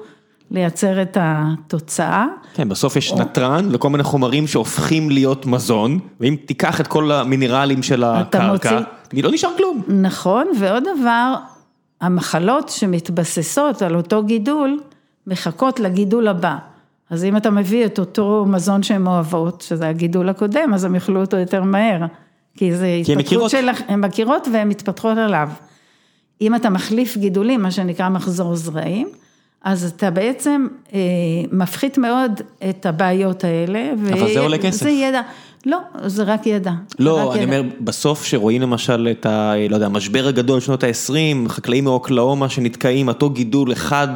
[0.50, 2.26] לייצר את התוצאה.
[2.54, 7.82] כן, בסוף יש נתרן וכל מיני חומרים שהופכים להיות מזון, ואם תיקח את כל המינרלים
[7.82, 8.80] של הקרקע,
[9.12, 9.82] מוציא- לא נשאר כלום.
[9.88, 11.34] נכון, ועוד דבר,
[12.00, 14.80] המחלות שמתבססות על אותו גידול,
[15.26, 16.56] מחכות לגידול הבא.
[17.10, 21.20] אז אם אתה מביא את אותו מזון שהן אוהבות, שזה הגידול הקודם, אז הם יאכלו
[21.20, 22.00] אותו יותר מהר.
[22.56, 23.50] כי זה כי הן מכירות.
[23.50, 25.48] של, הן מכירות והן מתפתחות עליו.
[26.40, 29.08] אם אתה מחליף גידולים, מה שנקרא מחזור זרעים,
[29.64, 30.98] אז אתה בעצם אה,
[31.52, 33.92] מפחית מאוד את הבעיות האלה.
[34.12, 34.82] אבל זה עולה כסף.
[34.82, 35.20] זה ידע,
[35.66, 36.72] לא, זה רק ידע.
[36.98, 37.58] לא, רק אני ידע.
[37.58, 39.52] אומר, בסוף שרואים למשל את ה...
[39.68, 44.08] לא יודע, המשבר הגדול שנות ה-20, חקלאים מאוקלאומה שנתקעים, אותו גידול אחד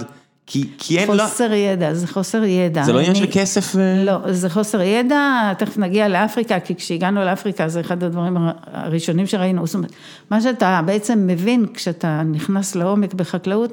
[0.78, 1.26] כי אין לה...
[1.26, 2.82] חוסר ידע, זה חוסר ידע.
[2.82, 3.74] זה לא עניין של כסף?
[4.04, 8.36] לא, זה חוסר ידע, תכף נגיע לאפריקה, כי כשהגענו לאפריקה זה אחד הדברים
[8.72, 9.66] הראשונים שראינו.
[9.66, 9.92] זאת אומרת,
[10.30, 13.72] מה שאתה בעצם מבין כשאתה נכנס לעומק בחקלאות,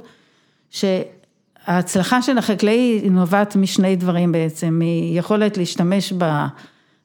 [1.65, 6.45] שההצלחה של החקלאי נובעת משני דברים בעצם, מיכולת להשתמש ב...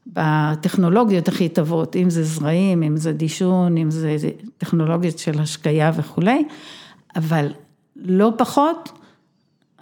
[0.07, 4.17] בטכנולוגיות הכי טובות, אם זה זרעים, אם זה דישון, אם זה
[4.59, 6.45] טכנולוגיות של השקיה וכולי,
[7.17, 7.53] אבל
[7.97, 8.93] לא פחות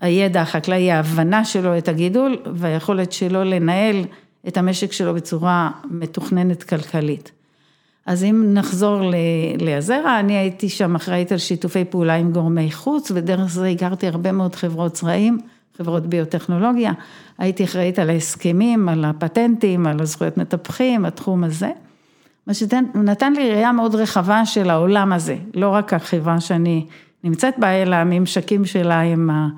[0.00, 4.04] הידע החקלאי, ההבנה שלו את הגידול והיכולת שלו לנהל
[4.48, 7.32] את המשק שלו בצורה מתוכננת כלכלית.
[8.08, 9.00] אז אם נחזור
[9.58, 14.32] לעזרה, אני הייתי שם אחראית על שיתופי פעולה עם גורמי חוץ, ודרך זה הכרתי הרבה
[14.32, 15.38] מאוד חברות זרעים,
[15.78, 16.92] חברות ביוטכנולוגיה,
[17.38, 21.70] הייתי אחראית על ההסכמים, על הפטנטים, על הזכויות מטפחים, התחום הזה.
[22.46, 26.86] מה שנתן לי ראייה מאוד רחבה של העולם הזה, לא רק החברה שאני
[27.24, 29.48] נמצאת בה, אלא הממשקים שלה עם ה...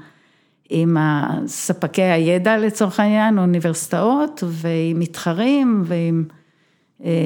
[0.70, 0.96] עם
[1.46, 6.24] ספקי הידע לצורך העניין, אוניברסיטאות ועם מתחרים ועם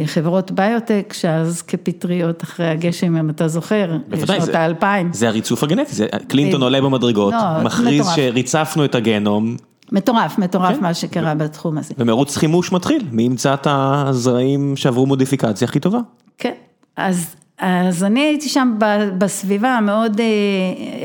[0.07, 5.13] חברות ביוטק, שאז כפטריות אחרי הגשם, אם אתה זוכר, שנות האלפיים.
[5.13, 9.57] זה הריצוף הגנטי, זה קלינטון עולה במדרגות, לא, מכריז שריצפנו את הגנום.
[9.93, 10.83] מטורף, מטורף כן.
[10.83, 11.95] מה שקרה בתחום הזה.
[11.99, 15.99] ומרוץ חימוש מתחיל, מי ימצא את הזרעים שעברו מודיפיקציה הכי טובה.
[16.39, 16.53] כן,
[16.97, 18.79] אז אז אני הייתי שם
[19.19, 20.27] בסביבה מאוד, אה,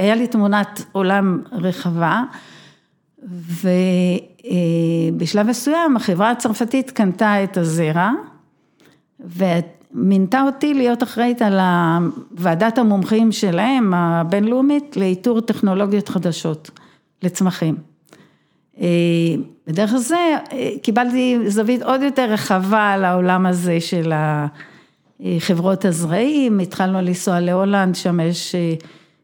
[0.02, 2.24] היה לי תמונת עולם רחבה,
[5.12, 8.12] ובשלב מסוים החברה הצרפתית קנתה את הזרע,
[9.20, 11.60] ומינתה אותי להיות אחראית על
[12.32, 16.70] ועדת המומחים שלהם, הבינלאומית, לאיתור טכנולוגיות חדשות
[17.24, 17.76] לצמחים.
[18.82, 18.88] אה,
[19.68, 24.14] בדרך זה אה, קיבלתי זווית עוד יותר רחבה על העולם הזה של.
[25.40, 28.74] חברות הזרעים, התחלנו לנסוע להולנד, שם יש אה,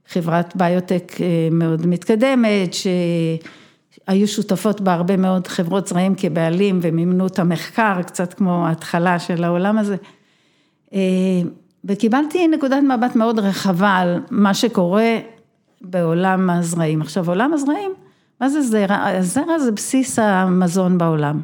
[0.08, 1.12] חברת ביוטק
[1.52, 2.74] מאוד מתקדמת,
[4.08, 9.44] שהיו שותפות בה הרבה מאוד חברות זרעים כבעלים ומימנו את המחקר, קצת כמו ההתחלה של
[9.44, 9.96] העולם הזה.
[10.94, 11.00] אה,
[11.86, 15.18] וקיבלתי נקודת מבט מאוד רחבה על מה שקורה
[15.82, 17.02] בעולם הזרעים.
[17.02, 17.92] עכשיו, עולם הזרעים,
[18.42, 19.08] מה זה זרע?
[19.08, 21.42] הזרע זה בסיס המזון בעולם.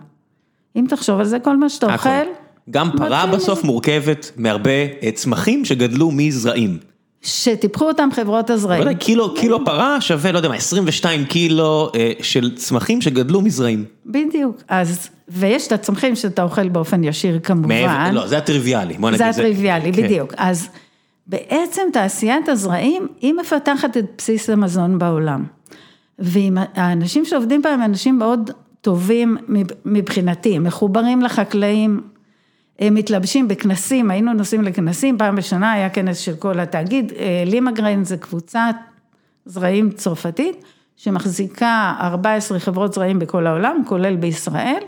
[0.76, 2.10] אם תחשוב על זה, כל מה שאתה אוכל...
[2.69, 4.69] גם פרה בסוף מורכבת מהרבה
[5.04, 6.90] אה, צמחים שגדלו מזרעים.
[7.21, 8.81] שטיפחו אותם חברות הזרעים.
[8.81, 13.86] בוודאי, קילו, קילו פרה שווה, לא יודע מה, 22 קילו אה, של צמחים שגדלו מזרעים.
[14.05, 17.67] בדיוק, אז, ויש את הצמחים שאתה אוכל באופן ישיר כמובן.
[17.67, 19.17] מעבר, לא, זה הטריוויאלי, בוא נגיד.
[19.17, 20.03] זה הטריוויאלי, כן.
[20.03, 20.34] בדיוק.
[20.38, 20.69] אז
[21.27, 25.45] בעצם תעשיית הזרעים, היא מפתחת את בסיס המזון בעולם.
[26.19, 29.38] והאנשים שעובדים בה הם אנשים מאוד טובים
[29.86, 32.01] מבחינתי, מחוברים לחקלאים,
[32.89, 38.17] מתלבשים בכנסים, היינו נוסעים לכנסים, פעם בשנה היה כנס של כל התאגיד, אה, לימגריין זה
[38.17, 38.76] קבוצת
[39.46, 40.63] זרעים צרפתית,
[40.98, 44.82] שמחזיקה 14 חברות זרעים בכל העולם, כולל בישראל.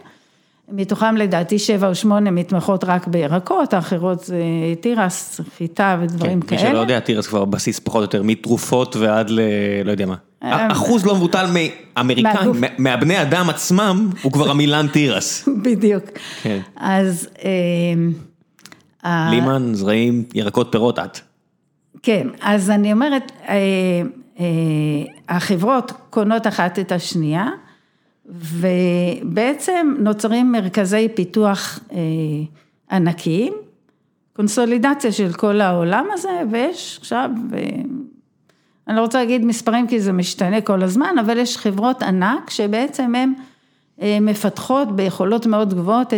[0.69, 4.37] מתוכם לדעתי שבע או שמונה מתמחות רק בירקות, האחרות זה
[4.81, 6.63] תירס, חיטה ודברים כן, כאלה.
[6.63, 9.39] מי שלא יודע, תירס כבר בסיס פחות או יותר מתרופות ועד ל...
[9.85, 10.15] לא יודע מה.
[10.43, 15.47] אה, אחוז לא מבוטל מאמריקאים, מהבני אדם עצמם, הוא כבר המילן תירס.
[15.65, 16.03] בדיוק.
[16.41, 16.59] כן.
[16.75, 17.29] אז...
[19.05, 21.19] אה, לימן, זרעים, ירקות, פירות, את.
[22.03, 23.55] כן, אז אני אומרת, אה,
[25.29, 27.47] החברות קונות אחת את השנייה.
[28.25, 31.79] ובעצם נוצרים מרכזי פיתוח
[32.91, 33.53] ענקיים,
[34.35, 37.29] קונסולידציה של כל העולם הזה, ויש עכשיו,
[38.87, 43.13] אני לא רוצה להגיד מספרים כי זה משתנה כל הזמן, אבל יש חברות ענק שבעצם
[43.15, 43.33] הן
[44.21, 46.13] מפתחות ביכולות מאוד גבוהות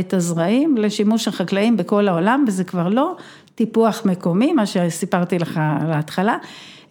[0.00, 3.16] את הזרעים לשימוש החקלאים בכל העולם, וזה כבר לא
[3.54, 6.36] טיפוח מקומי, מה שסיפרתי לך על ההתחלה,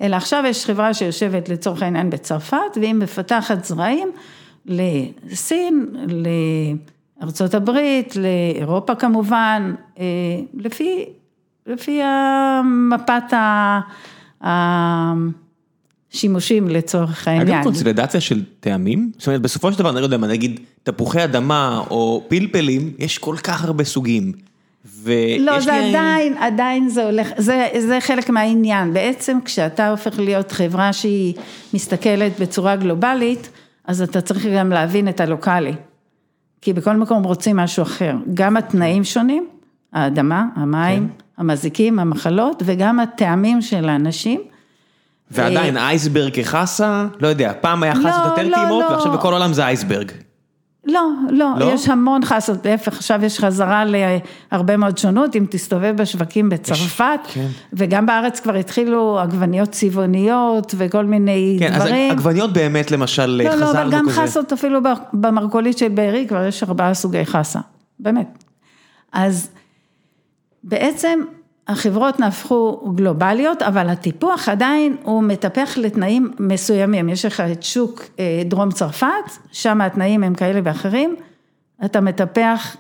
[0.02, 4.12] אלא עכשיו יש חברה שיושבת לצורך העניין בצרפת, והיא מפתחת זרעים
[4.66, 5.86] לסין,
[7.22, 10.04] לארצות הברית, לאירופה כמובן, אה,
[10.54, 11.06] לפי,
[11.68, 12.02] לפי
[12.90, 13.34] מפת
[16.12, 17.48] השימושים לצורך העניין.
[17.48, 21.24] אגב קונסולידציה של טעמים, זאת אומרת בסופו של דבר, אני לא יודע מה, נגיד תפוחי
[21.24, 24.32] אדמה או פלפלים, יש כל כך הרבה סוגים.
[25.40, 25.90] לא, זה לי...
[25.90, 31.34] עדיין, עדיין זה הולך, זה, זה חלק מהעניין, בעצם כשאתה הופך להיות חברה שהיא
[31.74, 33.50] מסתכלת בצורה גלובלית,
[33.86, 35.74] אז אתה צריך גם להבין את הלוקאלי,
[36.62, 39.48] כי בכל מקום רוצים משהו אחר, גם התנאים שונים,
[39.94, 41.14] האדמה, המים, כן.
[41.40, 44.42] המזיקים, המחלות, וגם הטעמים של האנשים.
[45.32, 48.92] ועדיין אה, אייסברג כחסה, לא יודע, פעם היה חסות לא, יותר לא, טעימות, לא.
[48.92, 50.12] ועכשיו בכל העולם זה אייסברג.
[50.86, 51.66] לא, לא, לא?
[51.66, 53.84] יש המון חסות, להפך, עכשיו יש חזרה
[54.52, 57.48] להרבה מאוד שונות, אם תסתובב בשווקים בצרפת, כן.
[57.74, 62.12] וגם בארץ כבר התחילו עגבניות צבעוניות וכל מיני כן, אז דברים.
[62.12, 64.22] עגבניות באמת למשל לא, לא, חזרנו אבל גם כזה.
[64.22, 64.80] חסות אפילו
[65.14, 67.60] במרכולית של בארי כבר יש ארבעה סוגי חסה,
[68.00, 68.44] באמת.
[69.14, 69.50] אז
[70.64, 71.20] בעצם
[71.68, 77.10] החברות נהפכו גלובליות, אבל הטיפוח עדיין הוא מטפח לתנאים מסוימים.
[77.10, 79.08] יש לך את שוק אה, דרום צרפת,
[79.52, 81.16] שם התנאים הם כאלה ואחרים,
[81.86, 82.76] אתה מטפח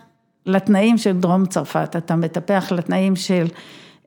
[0.45, 3.45] לתנאים של דרום צרפת, אתה מטפח לתנאים של,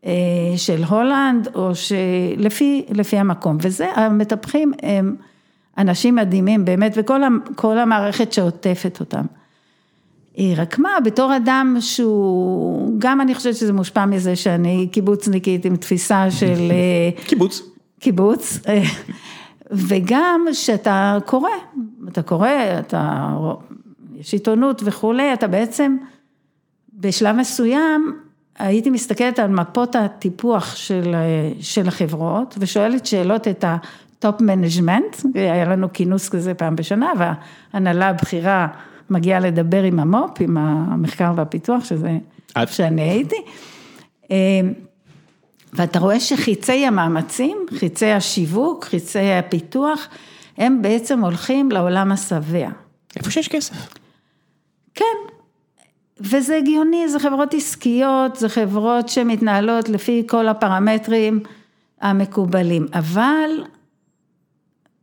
[0.05, 0.13] אה,
[0.57, 5.17] של הולנד, או שלפי לפי המקום, וזה, המטפחים הם
[5.79, 7.21] אנשים מדהימים באמת, וכל
[7.55, 9.25] כל המערכת שעוטפת אותם.
[10.57, 16.31] רק מה, בתור אדם שהוא, גם אני חושבת שזה מושפע מזה שאני קיבוצניקית עם תפיסה
[16.31, 16.73] של
[17.27, 17.63] קיבוץ.
[18.01, 18.59] קיבוץ,
[19.71, 21.51] וגם שאתה קורא,
[22.09, 23.29] אתה קורא, אתה,
[24.17, 25.97] יש עיתונות וכולי, אתה בעצם
[26.95, 28.13] בשלב מסוים
[28.59, 31.15] הייתי מסתכלת על מפות הטיפוח של,
[31.61, 38.09] של החברות ושואלת שאלות את ה top management, היה לנו כינוס כזה פעם בשנה וההנהלה
[38.09, 38.69] הבכירה
[39.13, 42.19] מגיעה לדבר עם המו"פ, עם המחקר והפיתוח, שזה
[42.57, 43.37] איפה שאני הייתי.
[45.73, 50.09] ואתה רואה שחיצי המאמצים, חיצי השיווק, חיצי הפיתוח,
[50.59, 52.69] הם בעצם הולכים לעולם השבע.
[53.17, 53.95] איפה שיש כסף.
[54.95, 55.05] כן,
[56.21, 61.41] וזה הגיוני, זה חברות עסקיות, זה חברות שמתנהלות לפי כל הפרמטרים
[62.01, 63.51] המקובלים, אבל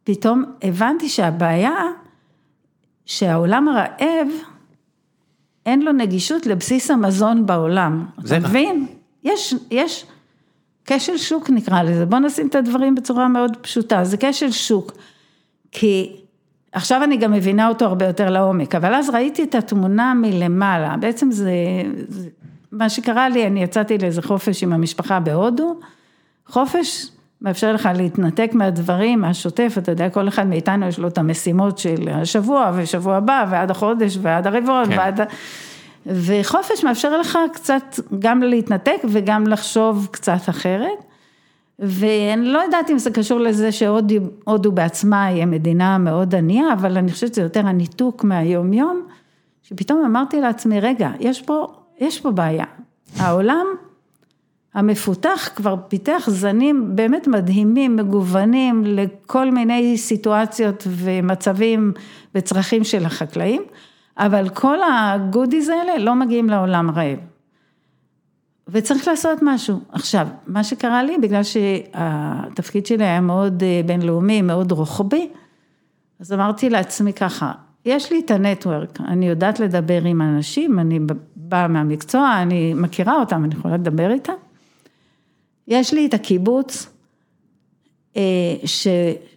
[0.04, 1.76] פתאום הבנתי שהבעיה
[3.10, 4.28] שהעולם הרעב,
[5.66, 8.06] אין לו נגישות לבסיס המזון בעולם.
[8.26, 8.88] אתה מבין?
[9.24, 10.06] יש, יש
[10.86, 14.92] כשל שוק נקרא לזה, בוא נשים את הדברים בצורה מאוד פשוטה, זה כשל שוק.
[15.72, 16.16] כי
[16.72, 21.32] עכשיו אני גם מבינה אותו הרבה יותר לעומק, אבל אז ראיתי את התמונה מלמעלה, בעצם
[21.32, 21.52] זה,
[22.08, 22.30] זה
[22.72, 25.80] מה שקרה לי, אני יצאתי לאיזה חופש עם המשפחה בהודו,
[26.48, 27.08] חופש
[27.42, 32.10] מאפשר לך להתנתק מהדברים, מהשוטף, אתה יודע, כל אחד מאיתנו יש לו את המשימות של
[32.12, 34.98] השבוע ושבוע הבא ועד החודש ועד הרבעון כן.
[34.98, 35.20] ועד...
[36.06, 41.06] וחופש מאפשר לך קצת גם להתנתק וגם לחשוב קצת אחרת.
[41.80, 47.12] ואני לא יודעת אם זה קשור לזה שהודו בעצמה היא מדינה מאוד ענייה, אבל אני
[47.12, 49.02] חושבת שזה יותר הניתוק מהיום יום,
[49.64, 51.68] שפתאום אמרתי לעצמי, רגע, יש פה,
[52.00, 52.66] יש פה בעיה.
[53.18, 53.66] העולם
[54.74, 61.94] המפותח כבר פיתח זנים באמת מדהימים, מגוונים לכל מיני סיטואציות ומצבים
[62.36, 63.62] וצרכים של החקלאים,
[64.18, 67.20] אבל כל הגודיז האלה לא מגיעים לעולם רעב.
[68.68, 69.80] וצריך לעשות משהו.
[69.92, 75.30] עכשיו, מה שקרה לי, בגלל שהתפקיד שלי היה מאוד בינלאומי, מאוד רוחבי,
[76.20, 77.52] אז אמרתי לעצמי ככה,
[77.86, 81.00] יש לי את הנטוורק, אני יודעת לדבר עם אנשים, אני
[81.36, 84.34] באה מהמקצוע, אני מכירה אותם, אני יכולה לדבר איתם.
[85.70, 86.90] יש לי את הקיבוץ
[88.66, 88.88] ש,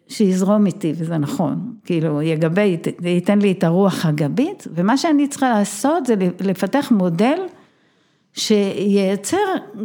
[0.09, 2.63] שיזרום איתי, וזה נכון, כאילו יגבה,
[3.03, 7.39] ייתן לי את הרוח הגבית, ומה שאני צריכה לעשות זה לפתח מודל
[8.35, 9.37] שייצר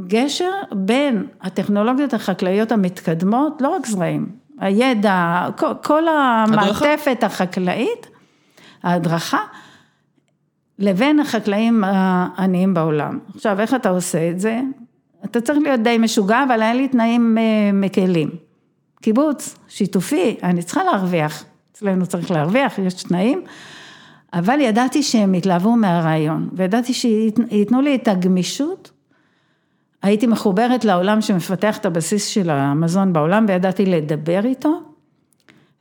[0.07, 4.29] גשר בין הטכנולוגיות החקלאיות המתקדמות, לא רק זרעים,
[4.59, 8.07] הידע, כל, כל המעטפת החקלאית,
[8.83, 9.41] ההדרכה,
[10.79, 13.19] לבין החקלאים העניים בעולם.
[13.35, 14.61] עכשיו, איך אתה עושה את זה?
[15.26, 17.38] אתה צריך להיות די משוגע, אבל היה לי תנאים
[17.74, 18.30] מקלים.
[19.01, 23.41] קיבוץ, שיתופי, אני צריכה להרוויח, אצלנו צריך להרוויח, יש תנאים,
[24.34, 28.91] אבל ידעתי שהם התלהבו מהרעיון, וידעתי שייתנו לי את הגמישות,
[30.01, 34.82] הייתי מחוברת לעולם שמפתח את הבסיס של המזון בעולם, וידעתי לדבר איתו,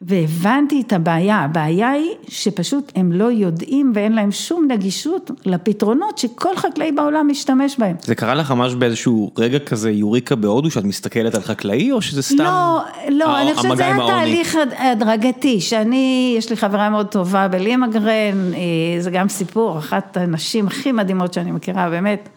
[0.01, 6.57] והבנתי את הבעיה, הבעיה היא שפשוט הם לא יודעים ואין להם שום נגישות לפתרונות שכל
[6.57, 7.97] חקלאי בעולם משתמש בהם.
[8.03, 12.23] זה קרה לך ממש באיזשהו רגע כזה יוריקה בהודו שאת מסתכלת על חקלאי או שזה
[12.23, 17.49] סתם לא, לא, אני חושבת שזה היה תהליך הדרגתי, שאני, יש לי חברה מאוד טובה
[17.49, 18.53] בלימגרן,
[19.01, 22.29] זה גם סיפור, אחת הנשים הכי מדהימות שאני מכירה, באמת,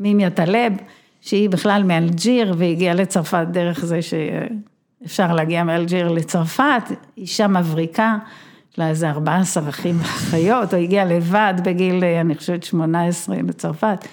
[0.00, 0.72] מימיה טלב,
[1.20, 4.14] שהיא בכלל מאלג'יר והגיעה לצרפת דרך זה ש...
[5.04, 6.82] אפשר להגיע מאלג'יר לצרפת,
[7.16, 8.16] אישה מבריקה,
[8.72, 14.04] יש לה איזה 14 אחים ואחיות, או הגיעה לבד בגיל, אני חושבת, 18 לצרפת,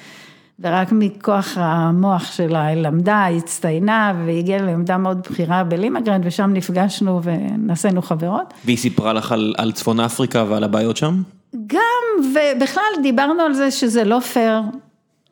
[0.60, 6.50] ורק מכוח המוח שלה היא למדה, היא הצטיינה, והגיעה לעמדה מאוד בכירה ב Limagrain, ושם
[6.54, 8.54] נפגשנו ונעשינו חברות.
[8.66, 11.22] והיא סיפרה לך על, על צפון אפריקה ועל הבעיות שם?
[11.68, 14.62] גם, ובכלל דיברנו על זה שזה לא פייר,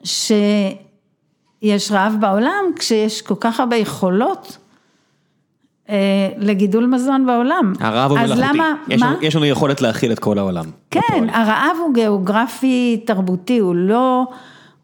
[0.03, 4.57] שיש רעב בעולם, כשיש כל כך הרבה יכולות.
[5.89, 7.73] אה, לגידול מזון בעולם.
[7.79, 8.57] הרעב הוא אז מלאכותי.
[8.57, 10.65] למה, יש יש לנו יכולת להכיל את כל העולם.
[10.91, 11.29] כן, בפועל.
[11.29, 14.25] הרעב הוא גיאוגרפי תרבותי, הוא לא,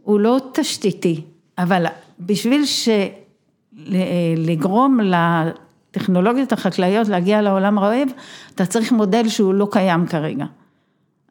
[0.03, 1.21] הוא לא תשתיתי,
[1.57, 1.85] אבל
[2.19, 2.89] בשביל ש...
[4.37, 8.07] לגרום לטכנולוגיות החקלאיות להגיע לעולם רעב,
[8.55, 10.45] אתה צריך מודל שהוא לא קיים כרגע.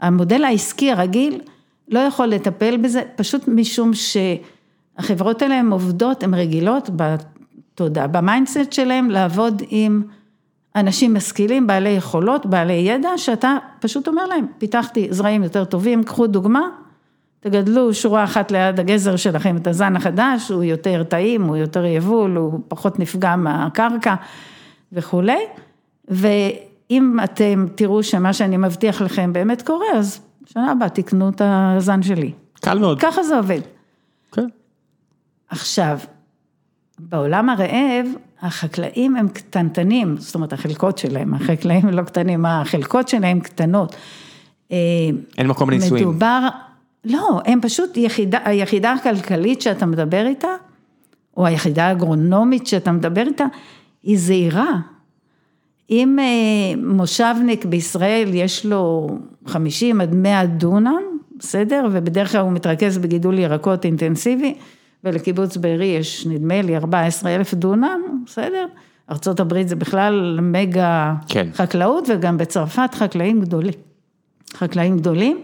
[0.01, 1.41] המודל העסקי הרגיל
[1.89, 6.91] לא יכול לטפל בזה, פשוט משום שהחברות האלה הן עובדות, הן רגילות
[7.79, 10.03] בתודעה, ב mindset שלהן לעבוד עם
[10.77, 16.27] אנשים משכילים, בעלי יכולות, בעלי ידע, שאתה פשוט אומר להם, פיתחתי זרעים יותר טובים, קחו
[16.27, 16.61] דוגמה,
[17.41, 22.37] תגדלו שורה אחת ליד הגזר שלכם את הזן החדש, הוא יותר טעים, הוא יותר יבול,
[22.37, 24.15] הוא פחות נפגע מהקרקע
[24.93, 25.43] וכולי,
[26.09, 32.03] ואם אתם תראו שמה שאני מבטיח לכם באמת קורה, אז שנה הבאה תקנו את הזן
[32.03, 32.33] שלי.
[32.61, 33.01] קל מאוד.
[33.01, 33.61] ככה זה עובד.
[34.33, 34.47] כן.
[35.51, 35.99] עכשיו,
[36.99, 38.07] בעולם הרעב,
[38.43, 43.97] החקלאים הם קטנטנים, זאת אומרת החלקות שלהם, החקלאים לא קטנים, החלקות שלהם קטנות.
[44.73, 44.77] אה,
[45.39, 46.09] אין מקום לניסויים.
[46.09, 46.49] מדובר,
[47.05, 50.49] לא, הם פשוט יחידה, היחידה הכלכלית שאתה מדבר איתה,
[51.37, 53.45] או היחידה האגרונומית שאתה מדבר איתה,
[54.03, 54.75] היא זהירה.
[55.91, 59.09] אם אה, מושבניק בישראל יש לו
[59.47, 61.03] 50 עד 100 דונם,
[61.39, 61.87] בסדר?
[61.93, 64.55] ובדרך כלל הוא מתרכז בגידול ירקות אינטנסיבי,
[65.05, 68.67] ולקיבוץ בארי יש נדמה לי 14 אלף דונם, בסדר?
[69.11, 71.49] ארה"ב זה בכלל מגה כן.
[71.55, 73.73] חקלאות, וגם בצרפת חקלאים גדולים.
[74.55, 75.41] חקלאים גדולים.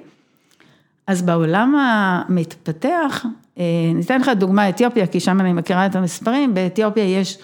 [1.06, 3.26] אז בעולם המתפתח,
[3.58, 7.38] אה, ניתן לך דוגמה אתיופיה, כי שם אני מכירה את המספרים, באתיופיה יש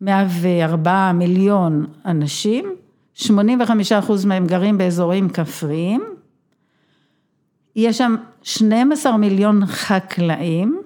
[0.00, 2.64] 104 מיליון אנשים,
[3.14, 6.04] 85 אחוז מהם גרים באזורים כפריים,
[7.76, 10.80] יש שם 12 מיליון חקלאים,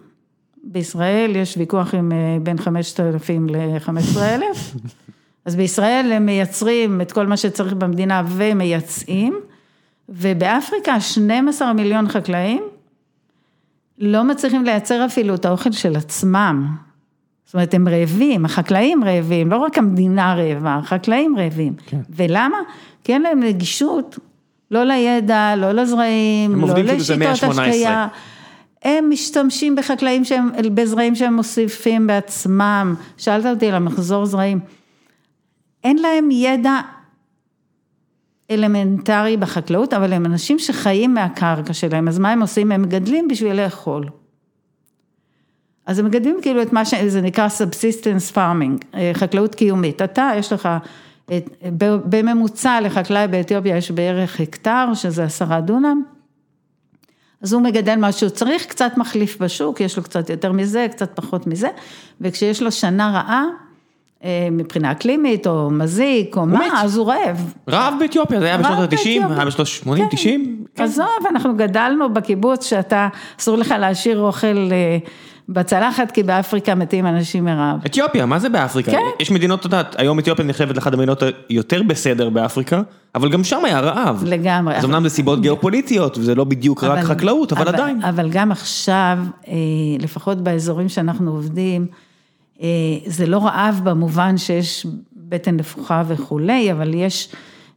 [0.65, 4.79] בישראל יש ויכוח עם אה, בין 5,000 ל-15,000,
[5.45, 9.41] אז בישראל הם מייצרים את כל מה שצריך במדינה ומייצאים,
[10.09, 12.63] ובאפריקה 12 מיליון חקלאים
[13.99, 16.77] לא מצליחים לייצר אפילו את האוכל של עצמם.
[17.45, 21.75] זאת אומרת, הם רעבים, החקלאים רעבים, לא רק המדינה רעבה, החקלאים רעבים.
[21.87, 22.01] כן.
[22.11, 22.59] ולמה?
[23.05, 24.19] כי אין להם נגישות,
[24.71, 27.63] לא לידע, לא לזרעים, הם לא עובדים כאילו זה מאה לשיטות ה-18.
[27.63, 28.09] השקיה.
[28.83, 32.95] הם משתמשים בחקלאים שהם, בזרעים שהם מוסיפים בעצמם.
[33.17, 34.61] שאלת אותי על המחזור זרעים.
[35.85, 36.81] אין להם ידע
[38.51, 42.73] אלמנטרי בחקלאות, אבל הם אנשים שחיים מהקרקע שלהם, אז מה הם עושים?
[42.73, 44.07] הם מגדלים בשביל לאכול.
[45.87, 50.03] אז הם מגדלים כאילו את מה שזה נקרא subsistence farming, אה, חקלאות קיומית.
[50.03, 50.69] אתה, יש לך,
[52.05, 56.03] בממוצע לחקלאי באתיופיה יש בערך הקטר, שזה עשרה דונם.
[57.43, 61.11] אז הוא מגדל מה שהוא צריך, קצת מחליף בשוק, יש לו קצת יותר מזה, קצת
[61.15, 61.69] פחות מזה,
[62.21, 63.45] וכשיש לו שנה רעה,
[64.25, 66.59] אה, מבחינה אקלימית, או מזיק, או מת.
[66.59, 67.55] מה, אז הוא רעב.
[67.69, 69.37] רעב באתיופיה, זה היה בשנות רעב ה-90, באתיופיה.
[69.37, 70.65] היה בשנות ה-80, 90.
[70.75, 70.83] כן.
[70.83, 73.09] עזוב, אנחנו גדלנו בקיבוץ שאתה,
[73.41, 74.99] אסור לך להשאיר אוכל אה,
[75.51, 77.79] בצלחת, כי באפריקה מתים אנשים מרעב.
[77.87, 78.91] אתיופיה, מה זה באפריקה?
[78.91, 78.99] כן.
[79.21, 82.83] יש מדינות, את יודעת, היום אתיופיה נחשבת לאחת המדינות היותר בסדר באפריקה,
[83.15, 84.25] אבל גם שם היה רעב.
[84.27, 84.77] לגמרי.
[84.77, 88.03] אז אמנם זה סיבות גיאופוליטיות, וזה לא בדיוק רק חקלאות, אבל עדיין.
[88.03, 89.55] אבל גם עכשיו, אה,
[89.99, 91.87] לפחות באזורים שאנחנו עובדים,
[92.63, 92.67] אה,
[93.07, 94.87] זה לא רעב במובן שיש
[95.17, 97.29] בטן נפוחה וכולי, אבל יש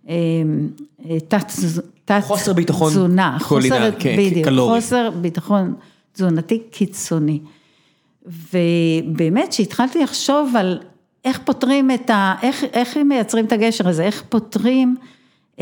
[0.10, 0.16] אה,
[1.10, 1.46] אה, תת,
[2.06, 4.82] תת חוסר ביטחון תזונה, קולינרי, חוסר, כן, בדיוק, קלורי.
[4.82, 5.74] חוסר ביטחון
[6.14, 7.40] תזונתי קיצוני.
[8.26, 10.80] ובאמת שהתחלתי לחשוב על
[11.26, 12.36] איך פותרים את ה...
[12.42, 14.96] איך, איך מייצרים את הגשר הזה, איך פותרים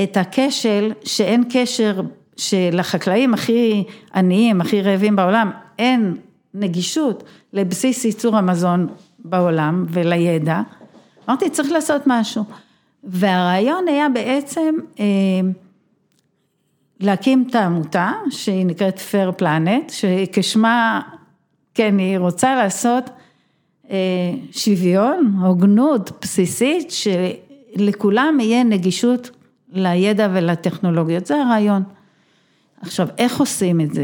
[0.03, 2.01] את הכשל שאין קשר,
[2.37, 3.83] שלחקלאים הכי
[4.15, 6.15] עניים, הכי רעבים בעולם, אין
[6.53, 8.87] נגישות לבסיס ייצור המזון
[9.19, 10.61] בעולם ולידע.
[11.29, 12.43] אמרתי, צריך לעשות משהו.
[13.03, 15.05] והרעיון היה בעצם אה,
[16.99, 21.01] להקים את העמותה, שהיא נקראת Fair Planet, שכשמה,
[21.75, 23.09] כן, היא רוצה לעשות
[23.91, 23.97] אה,
[24.51, 29.31] שוויון, הוגנות בסיסית, שלכולם יהיה נגישות
[29.71, 31.83] לידע ולטכנולוגיות, זה הרעיון.
[32.81, 34.03] עכשיו, איך עושים את זה?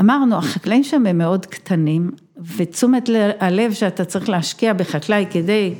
[0.00, 2.10] אמרנו, החקלאים שם הם מאוד קטנים,
[2.56, 5.74] ותשומת הלב שאתה צריך להשקיע בחקלאי כדי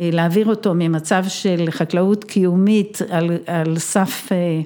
[0.00, 4.60] אה, להעביר אותו ממצב של חקלאות קיומית על, על סף אה,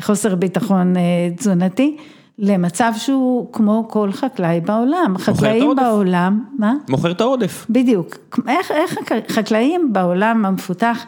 [0.00, 0.94] חוסר ביטחון
[1.36, 1.96] תזונתי,
[2.38, 5.14] למצב שהוא כמו כל חקלאי בעולם.
[5.18, 5.76] חקלאים.
[5.76, 6.74] בעולם, מה?
[6.88, 7.66] מוכר את העודף.
[7.70, 8.16] בדיוק.
[8.48, 11.04] איך, איך חקלאים בעולם המפותח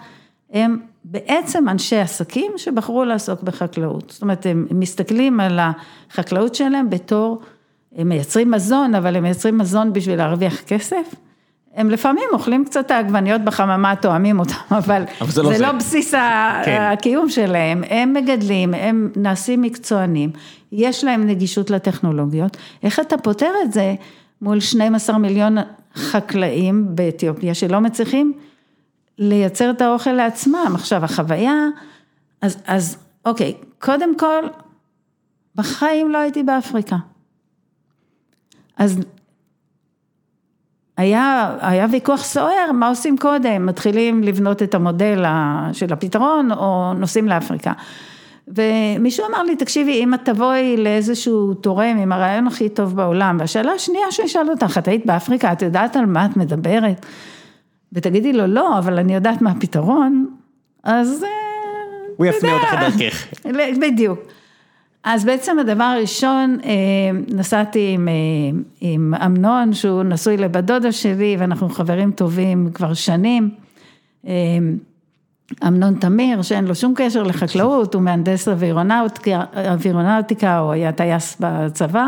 [0.52, 4.10] הם בעצם אנשי עסקים שבחרו לעסוק בחקלאות.
[4.10, 7.40] זאת אומרת, הם מסתכלים על החקלאות שלהם בתור,
[7.96, 11.14] הם מייצרים מזון, אבל הם מייצרים מזון בשביל להרוויח כסף.
[11.74, 15.62] הם לפעמים אוכלים קצת את העגבניות בחממה, תואמים אותם, אבל, אבל זה, לא, זה זה
[15.62, 16.80] לא בסיס ה- כן.
[16.92, 17.82] הקיום שלהם.
[17.88, 20.30] הם מגדלים, הם נעשים מקצוענים,
[20.72, 22.56] יש להם נגישות לטכנולוגיות.
[22.82, 23.94] איך אתה פותר את זה
[24.42, 25.56] מול 12 מיליון
[25.94, 28.32] חקלאים באתיופיה שלא מצליחים
[29.18, 30.72] לייצר את האוכל לעצמם?
[30.74, 31.54] עכשיו, החוויה,
[32.42, 34.44] אז, אז אוקיי, קודם כל,
[35.54, 36.96] בחיים לא הייתי באפריקה.
[38.76, 39.00] אז
[41.00, 43.66] היה, היה ויכוח סוער, מה עושים קודם?
[43.66, 45.24] מתחילים לבנות את המודל
[45.72, 47.72] של הפתרון או נוסעים לאפריקה.
[48.48, 53.72] ומישהו אמר לי, תקשיבי, אם את תבואי לאיזשהו תורם עם הרעיון הכי טוב בעולם, והשאלה
[53.72, 57.06] השנייה שהוא ישאל אותך, את היית באפריקה, את יודעת על מה את מדברת?
[57.92, 60.26] ותגידי לו, לא, אבל אני יודעת מה הפתרון,
[60.84, 61.24] אז...
[61.24, 61.28] אה,
[62.16, 62.52] הוא יפנה.
[62.52, 63.26] אותך לדרכך.
[63.82, 64.18] בדיוק.
[65.04, 66.70] אז בעצם הדבר הראשון, אה,
[67.28, 68.12] נסעתי עם, אה,
[68.80, 73.50] עם אמנון, שהוא נשוי לבת דודה שלי, ואנחנו חברים טובים כבר שנים.
[74.26, 74.32] אה,
[75.66, 82.06] אמנון תמיר, שאין לו שום קשר לחקלאות, הוא מהנדס אווירונאוטיקה, הוא היה טייס בצבא,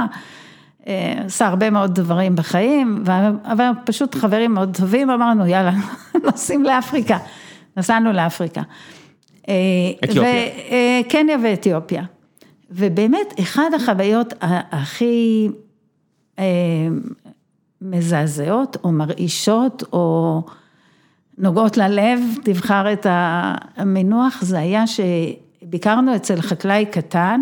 [1.27, 3.05] עשה הרבה מאוד דברים בחיים,
[3.45, 5.73] אבל פשוט חברים מאוד טובים, אמרנו, יאללה,
[6.27, 7.19] נוסעים לאפריקה.
[7.77, 8.63] נסענו לאפריקה.
[10.05, 10.23] אתיופיה.
[10.23, 12.03] ו- קניה ואתיופיה.
[12.75, 15.49] ובאמת, אחד החוויות הכי
[16.39, 16.45] אה,
[17.81, 20.43] מזעזעות או מרעישות או
[21.39, 27.41] נוגעות ללב, תבחר את המינוח, זה היה שביקרנו אצל חקלאי קטן,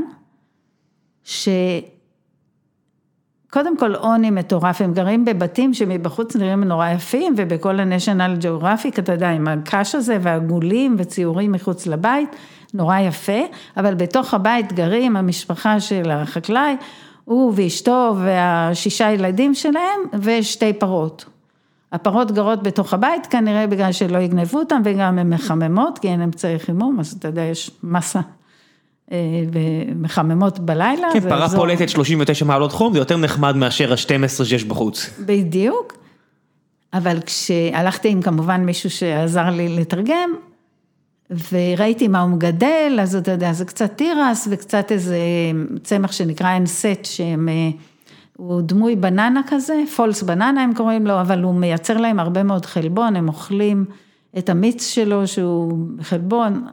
[3.50, 9.12] שקודם כל עוני מטורף, הם גרים בבתים שמבחוץ נראים נורא יפים, ובכל ה-National Geographic, אתה
[9.12, 12.36] יודע, עם הקש הזה והעגולים וציורים מחוץ לבית,
[12.74, 13.40] נורא יפה,
[13.76, 16.76] אבל בתוך הבית גרים המשפחה של החקלאי,
[17.24, 21.24] הוא ואשתו והשישה ילדים שלהם ושתי פרות.
[21.92, 26.58] הפרות גרות בתוך הבית כנראה בגלל שלא יגנבו אותם וגם הן מחממות, כי אין אמצעי
[26.58, 28.20] חימום, אז אתה יודע, יש מסה
[29.52, 31.08] ומחממות בלילה.
[31.12, 35.10] כן, פרה אזור- פולטת 39 מעלות חום, זה יותר נחמד מאשר ה-12 שיש בחוץ.
[35.26, 35.96] בדיוק,
[36.94, 40.30] אבל כשהלכתי עם כמובן מישהו שעזר לי לתרגם,
[41.52, 45.18] וראיתי מה הוא מגדל, אז אתה יודע, זה קצת תירס וקצת איזה
[45.82, 47.70] צמח שנקרא אנסט, שהם, אה,
[48.36, 52.66] הוא דמוי בננה כזה, פולס בננה הם קוראים לו, אבל הוא מייצר להם הרבה מאוד
[52.66, 53.84] חלבון, הם אוכלים
[54.38, 56.70] את המיץ שלו שהוא חלבון, אה,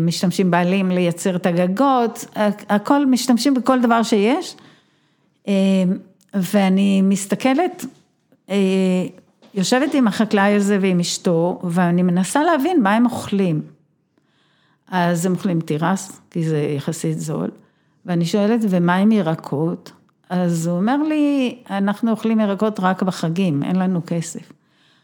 [0.00, 2.24] משתמשים בעלים לייצר את הגגות,
[2.68, 4.56] הכל, משתמשים בכל דבר שיש.
[5.48, 5.52] אה,
[6.34, 7.84] ואני מסתכלת,
[8.50, 8.56] אה,
[9.54, 13.62] יושבת עם החקלאי הזה ועם אשתו, ואני מנסה להבין מה הם אוכלים.
[14.90, 17.50] אז הם אוכלים תירס, כי זה יחסית זול,
[18.06, 19.92] ואני שואלת, ומה עם ירקות?
[20.30, 24.52] אז הוא אומר לי, אנחנו אוכלים ירקות רק בחגים, אין לנו כסף.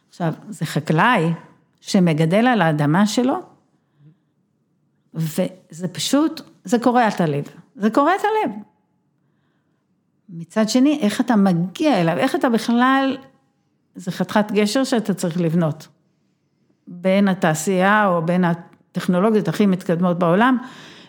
[0.09, 1.33] עכשיו, זה חקלאי
[1.81, 3.37] שמגדל על האדמה שלו,
[5.17, 7.45] וזה פשוט, זה קורע את הלב,
[7.77, 8.55] זה קורע את הלב.
[10.29, 13.17] מצד שני, איך אתה מגיע אליו, איך אתה בכלל,
[13.95, 15.89] זה חתיכת גשר שאתה צריך לבנות.
[16.89, 20.59] בין התעשייה או בין הטכנולוגיות הכי מתקדמות בעולם,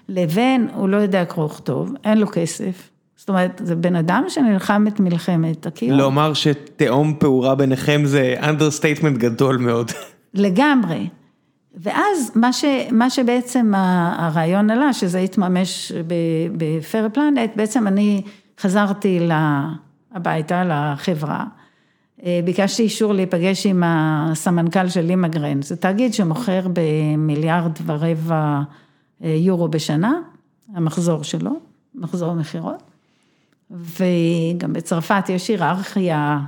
[0.10, 2.89] לבין, הוא לא יודע קרוא וכתוב, אין לו כסף.
[3.16, 5.97] זאת אומרת, זה בן אדם שנלחם את מלחמת הקיום.
[5.97, 9.91] לומר שתהום פעורה ביניכם זה understatement גדול מאוד.
[10.34, 11.08] לגמרי.
[11.78, 13.73] ואז מה, ש, מה שבעצם
[14.17, 15.91] הרעיון עלה, שזה התממש
[16.57, 18.21] בפייר פלנט, בעצם אני
[18.59, 19.30] חזרתי
[20.11, 21.45] הביתה, לחברה,
[22.23, 28.61] אה, ביקשתי אישור להיפגש עם הסמנכ"ל של לימגרן, זה תאגיד שמוכר במיליארד ורבע
[29.23, 30.13] אה, יורו בשנה,
[30.73, 31.51] המחזור שלו,
[31.95, 32.84] מחזור מכירות,
[33.71, 36.39] וגם בצרפת יש היררכיה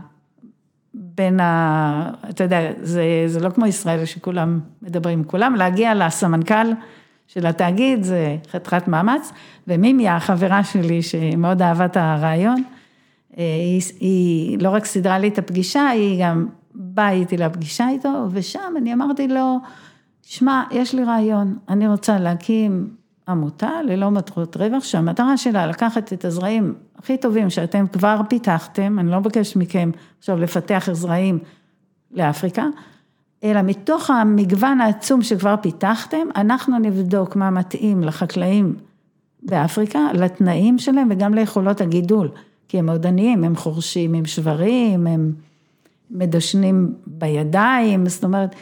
[1.15, 2.11] בין ה...
[2.29, 5.19] אתה יודע, זה, זה לא כמו ישראל שכולם מדברים.
[5.19, 6.71] עם כולם, להגיע לסמנכ"ל
[7.27, 9.31] של התאגיד זה חתיכת מאמץ,
[9.67, 12.63] ומימיה, החברה שלי שמאוד אהבה את הרעיון,
[13.37, 18.27] אה, היא, היא לא רק סידרה לי את הפגישה, היא גם באה איתי לפגישה איתו,
[18.31, 19.57] ושם אני אמרתי לו,
[20.21, 22.98] שמע, יש לי רעיון, אני רוצה להקים
[23.29, 29.11] עמותה ללא מטרות רווח, שהמטרה שלה לקחת את הזרעים הכי טובים שאתם כבר פיתחתם, אני
[29.11, 31.39] לא מבקשת מכם עכשיו לפתח זרעים
[32.11, 32.65] לאפריקה,
[33.43, 38.75] אלא מתוך המגוון העצום שכבר פיתחתם, אנחנו נבדוק מה מתאים לחקלאים
[39.43, 42.29] באפריקה, לתנאים שלהם וגם ליכולות הגידול,
[42.67, 45.33] כי הם מאוד עניים, הם חורשים עם שברים, הם
[46.11, 48.55] מדשנים בידיים, זאת אומרת,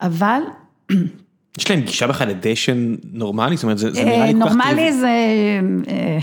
[0.00, 0.40] אבל
[1.60, 3.56] יש להם גישה בכלל לדשן נורמלי?
[3.56, 4.92] זאת אומרת, זה זה נראה לי כל כך נורמלי.
[4.92, 5.08] זה,
[5.88, 6.18] אה,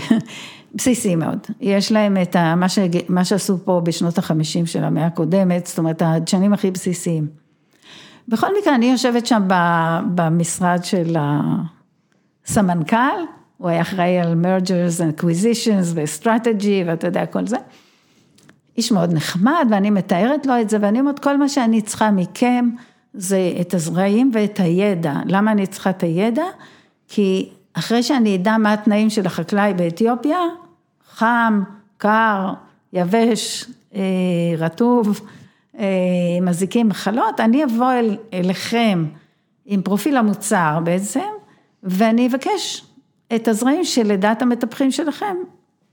[0.74, 2.78] בסיסי מאוד, יש להם את ה, מה, ש,
[3.08, 7.26] מה שעשו פה בשנות החמישים של המאה הקודמת, זאת אומרת הדשנים הכי בסיסיים.
[8.28, 9.42] בכל מקרה, אני יושבת שם
[10.14, 11.16] במשרד של
[12.46, 12.96] הסמנכ"ל,
[13.56, 17.56] הוא היה אחראי על and acquisitions ו-strategy ואתה יודע, כל זה.
[18.76, 22.68] איש מאוד נחמד ואני מתארת לו את זה ואני אומרת, כל מה שאני צריכה מכם
[23.18, 25.14] זה את הזרעים ואת הידע.
[25.26, 26.44] למה אני צריכה את הידע?
[27.08, 30.38] כי אחרי שאני אדע מה התנאים של החקלאי באתיופיה,
[31.10, 31.62] חם,
[31.96, 32.52] קר,
[32.92, 33.64] יבש,
[33.94, 34.00] אה,
[34.58, 35.20] רטוב,
[35.78, 35.84] אה,
[36.42, 39.04] מזיקים מחלות, אני אבוא אל, אליכם
[39.66, 41.28] עם פרופיל המוצר בעצם,
[41.82, 42.84] ואני אבקש
[43.34, 45.36] את הזרעים שלדעת המטפחים שלכם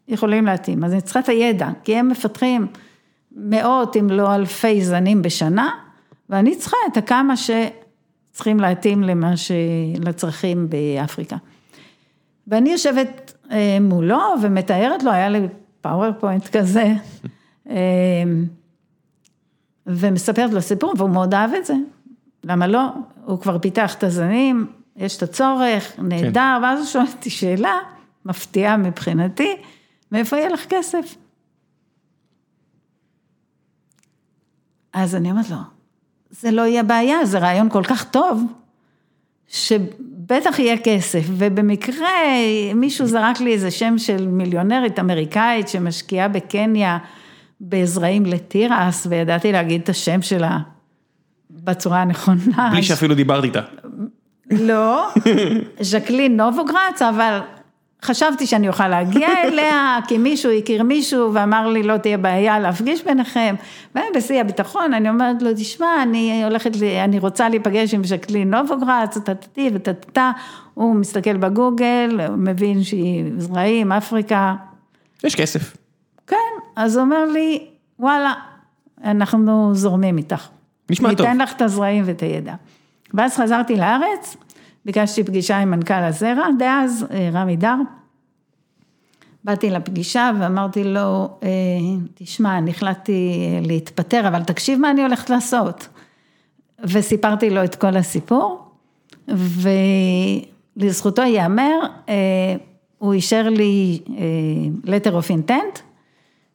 [0.07, 0.83] יכולים להתאים.
[0.83, 2.67] אז אני צריכה את הידע, כי הם מפתחים
[3.31, 5.84] מאות אם לא אלפי זנים בשנה,
[6.29, 9.51] ואני צריכה את הכמה שצריכים להתאים למה ש...
[9.99, 11.37] לצרכים באפריקה.
[12.47, 15.47] ואני יושבת אה, מולו ומתארת לו, היה לי
[15.81, 16.93] PowerPoint כזה,
[17.69, 17.75] אה,
[19.87, 21.73] ומספרת לו סיפור, והוא מאוד אהב את זה.
[22.43, 22.89] למה לא?
[23.25, 26.63] הוא כבר פיתח את הזנים, יש את הצורך, נהדר, כן.
[26.63, 27.79] ואז הוא שואל אותי שאלה
[28.25, 29.55] מפתיעה מבחינתי,
[30.11, 31.15] מאיפה יהיה לך כסף?
[34.93, 35.57] אז אני אומרת לו,
[36.39, 38.43] זה לא יהיה בעיה, זה רעיון כל כך טוב,
[39.47, 42.09] שבטח יהיה כסף, ובמקרה
[42.75, 46.97] מישהו זרק לי איזה שם של מיליונרית אמריקאית שמשקיעה בקניה
[47.61, 50.57] בזרעים לתירס, וידעתי להגיד את השם שלה
[51.49, 52.69] בצורה הנכונה.
[52.71, 53.61] בלי שאפילו דיברת איתה.
[54.51, 55.07] לא,
[55.81, 57.39] ז'קלין נובוגרץ, אבל
[58.05, 63.03] חשבתי שאני אוכל להגיע אליה, כי מישהו הכיר מישהו ואמר לי לא תהיה בעיה להפגיש
[63.03, 63.55] ביניכם,
[63.95, 66.71] ואני בשיא הביטחון, אני אומרת לו, תשמע, אני הולכת,
[67.03, 70.31] אני רוצה להיפגש עם ז'קלין נובוגרץ, טטטי וטטטה,
[70.73, 74.55] הוא מסתכל בגוגל, מבין שהיא זרעים, אפריקה.
[75.23, 75.77] יש כסף.
[76.27, 76.35] כן,
[76.75, 77.67] אז הוא אומר לי,
[77.99, 78.33] וואלה,
[79.03, 80.47] אנחנו זורמים איתך.
[80.89, 81.27] נשמע טוב.
[81.27, 82.53] ניתן לך את הזרעים ואת הידע.
[83.13, 84.37] ואז חזרתי לארץ,
[84.85, 87.75] ביקשתי פגישה עם מנכ"ל הזרע, דאז אה, רמי דר.
[89.43, 91.49] באתי לפגישה ואמרתי לו, אה,
[92.13, 93.33] תשמע, אני החלטתי
[93.65, 95.87] להתפטר, אבל תקשיב מה אני הולכת לעשות.
[96.83, 98.71] וסיפרתי לו את כל הסיפור,
[100.77, 101.79] ולזכותו ייאמר,
[102.09, 102.13] אה,
[102.97, 103.99] הוא אישר לי
[104.85, 105.79] letter of intent,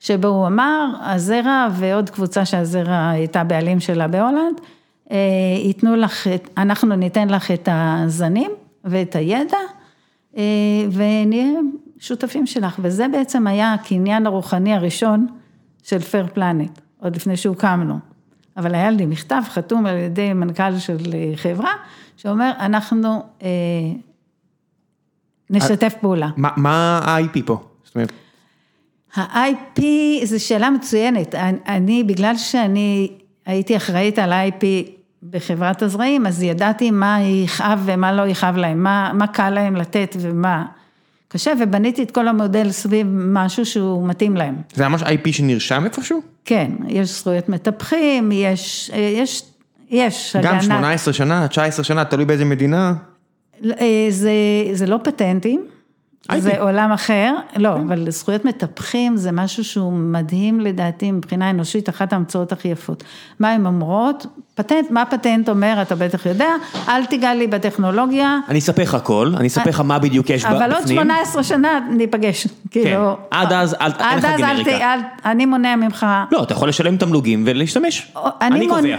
[0.01, 4.80] שבו הוא אמר, הזרע ועוד קבוצה שהזרע הייתה בעלים שלה בהולנד, אה,
[5.65, 8.51] ייתנו לך, אנחנו ניתן לך את הזנים
[8.85, 9.59] ואת הידע,
[10.37, 10.43] אה,
[10.93, 11.51] ונהיה
[11.99, 15.27] שותפים שלך, וזה בעצם היה הקניין הרוחני הראשון
[15.83, 17.99] של פייר פלנט, עוד לפני שהוקמנו.
[18.57, 21.73] אבל היה לי מכתב חתום על ידי מנכ"ל של אה, חברה,
[22.17, 23.23] שאומר, אנחנו
[25.51, 26.29] נשתף פעולה.
[26.37, 27.61] מה ה-IP פה?
[27.85, 28.13] זאת אומרת...
[29.15, 29.81] ה-IP
[30.25, 31.35] זו שאלה מצוינת,
[31.69, 33.13] אני, בגלל שאני
[33.47, 34.65] הייתי אחראית על ה-IP
[35.23, 40.17] בחברת הזרעים, אז ידעתי מה יכאב ומה לא יכאב להם, מה, מה קל להם לתת
[40.21, 40.65] ומה
[41.29, 44.57] קשה, ובניתי את כל המודל סביב משהו שהוא מתאים להם.
[44.75, 46.21] זה ממש IP שנרשם איפשהו?
[46.45, 49.43] כן, יש זכויות מטפחים, יש, יש,
[49.91, 50.63] יש גם הגנה.
[50.63, 52.95] 18 שנה, 19 שנה, תלוי באיזה מדינה.
[53.65, 54.33] אה, זה,
[54.73, 55.65] זה לא פטנטים.
[56.39, 57.81] זה עולם אחר, לא, כן.
[57.81, 63.05] אבל זכויות מטפחים זה משהו שהוא מדהים לדעתי מבחינה אנושית, אחת ההמצאות הכי יפות.
[63.41, 64.27] מה הן אומרות?
[64.55, 66.49] פטנט, מה פטנט אומר, אתה בטח יודע,
[66.89, 68.39] אל תיגע לי בטכנולוגיה.
[68.49, 70.63] אני אספר לך הכל, אני אספר לך מה בדיוק יש בפנים.
[70.63, 73.17] אבל עוד 18 שנה ניפגש, כאילו.
[73.17, 74.95] כן, עד אז אל תהיה לך גנריקה.
[75.25, 76.07] אני מונע ממך.
[76.33, 78.97] לא, אתה יכול לשלם תמלוגים ולהשתמש, אני קובע.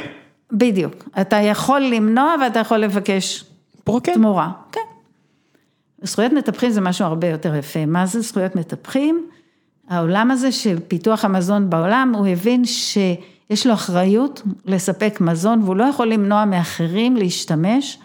[0.51, 3.43] בדיוק, אתה יכול למנוע ואתה יכול לבקש
[4.03, 4.49] תמורה.
[4.71, 4.90] כן.
[6.03, 7.85] זכויות מטפחים זה משהו הרבה יותר יפה.
[7.85, 9.27] מה זה זכויות מטפחים?
[9.87, 15.83] העולם הזה של פיתוח המזון בעולם, הוא הבין שיש לו אחריות לספק מזון והוא לא
[15.83, 17.99] יכול למנוע מאחרים להשתמש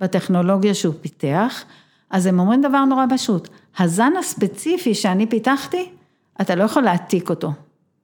[0.00, 1.64] בטכנולוגיה שהוא פיתח.
[2.10, 5.90] אז הם אומרים דבר נורא פשוט, הזן הספציפי שאני פיתחתי,
[6.40, 7.52] אתה לא יכול להעתיק אותו,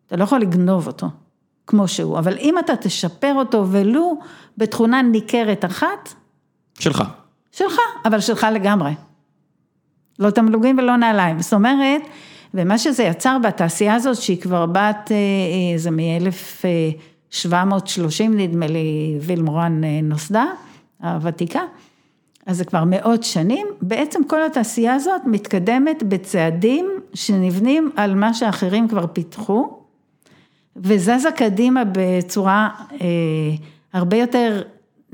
[0.07, 1.07] אתה לא יכול לגנוב אותו,
[1.67, 4.19] כמו שהוא, אבל אם אתה תשפר אותו ולו
[4.59, 6.15] בתכונה ניכרת אחת,
[6.79, 7.03] שלך.
[7.53, 8.93] שלך, אבל שלך לגמרי.
[10.19, 12.03] לא תמלוגים ולא נעליים, זאת אומרת,
[12.55, 19.85] ומה שזה יצר בתעשייה הזאת, שהיא כבר בת, אה, אה, זה מ-1730 נדמה לי, וילמורן
[19.85, 20.45] אה, נוסדה,
[21.03, 21.61] הוותיקה,
[22.47, 28.89] אז זה כבר מאות שנים, בעצם כל התעשייה הזאת מתקדמת בצעדים שנבנים על מה שאחרים
[28.89, 29.79] כבר פיתחו,
[30.77, 32.97] וזזה קדימה בצורה אה,
[33.93, 34.63] הרבה יותר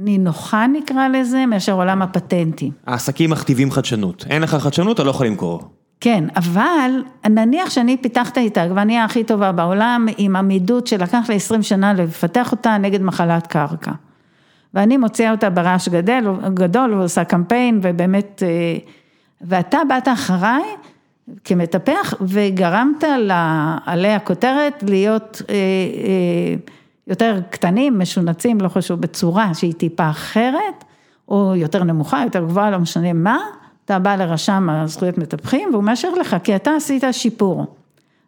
[0.03, 2.73] נינוחה נקרא לזה, מאשר עולם הפטנטים.
[2.87, 5.63] העסקים מכתיבים חדשנות, אין לך חדשנות, אתה לא יכול למכור.
[6.01, 6.91] כן, אבל
[7.31, 12.53] נניח שאני פיתחתי את העגבנייה הכי טובה בעולם, עם עמידות שלקח לי 20 שנה לפתח
[12.53, 13.93] אותה נגד מחלת קרקע.
[14.75, 16.25] ואני מוציאה אותה ברעש גדל,
[16.55, 18.79] גדול ועושה קמפיין, ובאמת, אה,
[19.41, 20.63] ואתה באת אחריי
[21.45, 26.55] כמטפח וגרמת לעלי הכותרת להיות אה, אה,
[27.07, 30.85] יותר קטנים, משונצים, לא חשוב, בצורה שהיא טיפה אחרת,
[31.29, 33.39] או יותר נמוכה, יותר גבוהה, לא משנה מה.
[33.85, 37.67] אתה בא לרשם הזכויות מטפחים והוא מאשר לך, כי אתה עשית שיפור.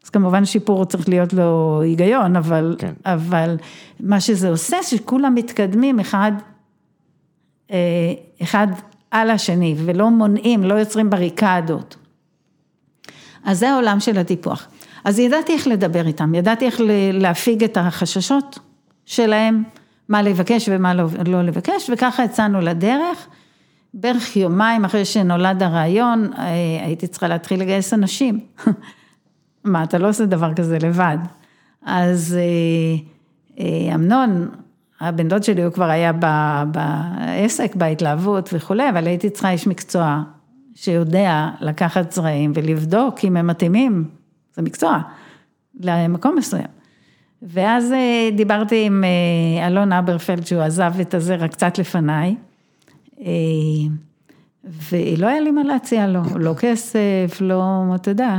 [0.04, 2.92] אז כמובן שיפור צריך להיות לו היגיון, אבל, כן.
[3.04, 3.56] אבל
[4.00, 6.32] מה שזה עושה, שכולם מתקדמים אחד,
[7.70, 7.76] אה,
[8.42, 8.66] אחד
[9.10, 11.96] על השני, ולא מונעים, לא יוצרים בריקדות.
[13.44, 14.68] אז זה העולם של הטיפוח.
[15.04, 16.80] אז ידעתי איך לדבר איתם, ידעתי איך
[17.12, 18.58] להפיג את החששות
[19.06, 19.62] שלהם,
[20.08, 23.26] מה לבקש ומה לא, לא לבקש, וככה יצאנו לדרך.
[23.94, 26.44] בערך יומיים אחרי שנולד הרעיון, אה,
[26.84, 28.40] הייתי צריכה להתחיל לגייס אנשים.
[29.64, 31.18] מה, אתה לא עושה דבר כזה לבד.
[31.82, 33.04] אז אה,
[33.64, 34.48] אה, אמנון,
[35.00, 36.12] הבן דוד שלי, הוא כבר היה
[36.72, 40.22] בעסק, בהתלהבות וכולי, אבל הייתי צריכה איש מקצוע
[40.74, 44.08] שיודע לקחת זרעים ולבדוק אם הם מתאימים,
[44.54, 44.98] זה מקצוע,
[45.80, 46.66] למקום מסוים.
[47.42, 47.94] ואז
[48.36, 49.04] דיברתי עם
[49.66, 52.36] אלון אברפלד, שהוא עזב את הזרע קצת לפניי.
[53.20, 53.26] אה,
[54.64, 58.38] ולא היה לי מה להציע לו, לא כסף, לא, אתה יודע,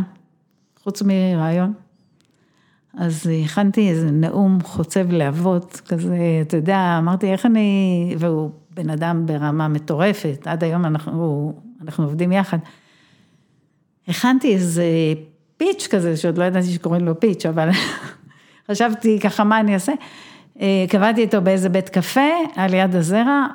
[0.83, 1.73] חוץ מרעיון.
[2.97, 9.25] אז הכנתי איזה נאום חוצב להבות, כזה, אתה יודע, אמרתי, איך אני, והוא בן אדם
[9.25, 12.57] ברמה מטורפת, עד היום אנחנו, אנחנו עובדים יחד.
[14.07, 14.85] הכנתי איזה
[15.63, 17.69] פיץ' כזה, שעוד לא ידעתי שקוראים לו פיץ', אבל
[18.71, 19.93] חשבתי ככה, מה אני אעשה?
[20.61, 23.45] אה, קבעתי איתו באיזה בית קפה, על יד הזרע,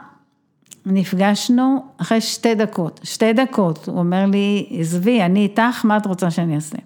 [0.87, 6.31] נפגשנו אחרי שתי דקות, שתי דקות, הוא אומר לי, עזבי, אני איתך, מה את רוצה
[6.31, 6.77] שאני אעשה?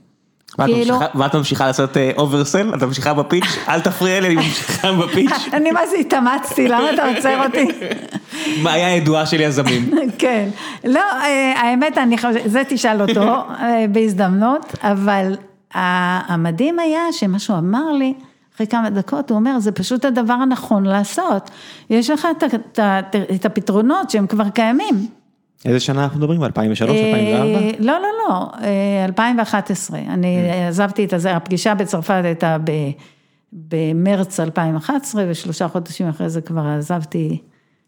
[0.65, 0.99] כאילו...
[1.15, 2.71] ואת ממשיכה לעשות oversell?
[2.71, 3.59] אה, את ממשיכה ב pitch?
[3.69, 5.49] אל תפריע לי, אני ממשיכה ב pitch.
[5.57, 7.67] אני מה זה התאמצתי, למה אתה עוצר אותי?
[8.63, 9.91] המחלה הידועה של יזמים?
[10.19, 10.49] כן,
[10.85, 13.23] לא, אה, האמת, אני חושבת, זה תשאל אותו
[13.61, 15.37] אה, בהזדמנות, אבל
[15.75, 18.15] המדהים היה שמה שהוא אמר לי,
[18.55, 21.51] אחרי כמה דקות הוא אומר, זה פשוט הדבר הנכון לעשות.
[21.91, 25.07] יש לך את, את, את, את הפתרונות שהם כבר קיימים.
[25.65, 26.45] איזה שנה אנחנו מדברים?
[26.45, 27.77] 2003, 2004?
[27.79, 28.47] לא, לא, לא,
[29.05, 29.99] 2011.
[29.99, 30.51] אה, אני.
[30.69, 32.57] עזבתי את הזה, הפגישה בצרפת הייתה
[33.53, 37.39] במרץ 2011, ושלושה חודשים אחרי זה כבר עזבתי,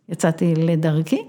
[0.09, 1.23] יצאתי לדרכי.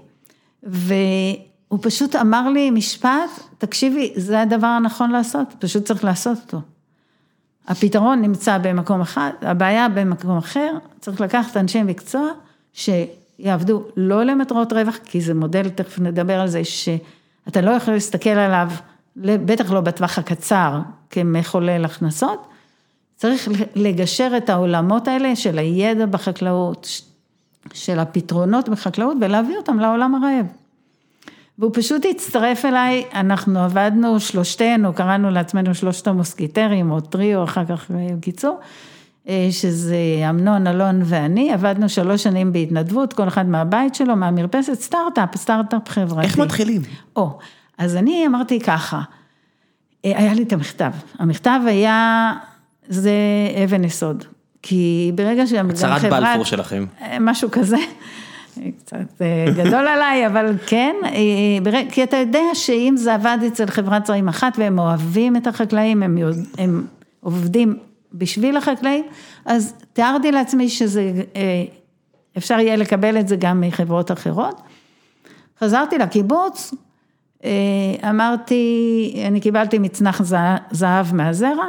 [0.62, 6.60] והוא פשוט אמר לי משפט, תקשיבי, זה הדבר הנכון לעשות, פשוט צריך לעשות אותו.
[7.68, 12.28] הפתרון נמצא במקום אחד, הבעיה במקום אחר, צריך לקחת אנשי מקצוע
[12.72, 18.30] שיעבדו לא למטרות רווח, כי זה מודל, תכף נדבר על זה, שאתה לא יכול להסתכל
[18.30, 18.70] עליו,
[19.16, 22.46] בטח לא בטווח הקצר, כמחולל הכנסות,
[23.16, 26.88] צריך לגשר את העולמות האלה של הידע בחקלאות,
[27.74, 30.46] של הפתרונות בחקלאות ולהביא אותם לעולם הרעב.
[31.58, 37.90] והוא פשוט הצטרף אליי, אנחנו עבדנו שלושתנו, קראנו לעצמנו שלושת המוסקיטרים, או טריו, אחר כך
[37.90, 38.60] בקיצור,
[39.28, 39.96] אה, שזה
[40.30, 46.26] אמנון, אלון ואני, עבדנו שלוש שנים בהתנדבות, כל אחד מהבית שלו, מהמרפסת, סטארט-אפ, סטארט-אפ חברתי.
[46.26, 46.82] איך מתחילים?
[47.16, 47.38] או,
[47.78, 49.00] אז אני אמרתי ככה,
[50.04, 52.32] אה, היה לי את המכתב, המכתב היה,
[52.88, 53.12] זה
[53.64, 54.24] אבן יסוד,
[54.68, 56.04] כי ברגע שגם חברת...
[56.04, 56.84] הצהרת בלפור שלכם.
[57.02, 57.76] אה, משהו כזה.
[58.78, 64.06] קצת אה, גדול עליי, אבל כן, אה, כי אתה יודע שאם זה עבד אצל חברת
[64.06, 66.18] זרעים אחת והם אוהבים את החקלאים, הם,
[66.58, 66.86] הם
[67.20, 67.78] עובדים
[68.12, 69.04] בשביל החקלאים,
[69.44, 71.12] אז תיארתי לעצמי שזה,
[72.36, 74.62] אפשר יהיה לקבל את זה גם מחברות אחרות.
[75.60, 76.74] חזרתי לקיבוץ,
[78.10, 80.22] אמרתי, אני קיבלתי מצנח
[80.70, 81.66] זהב מהזרע,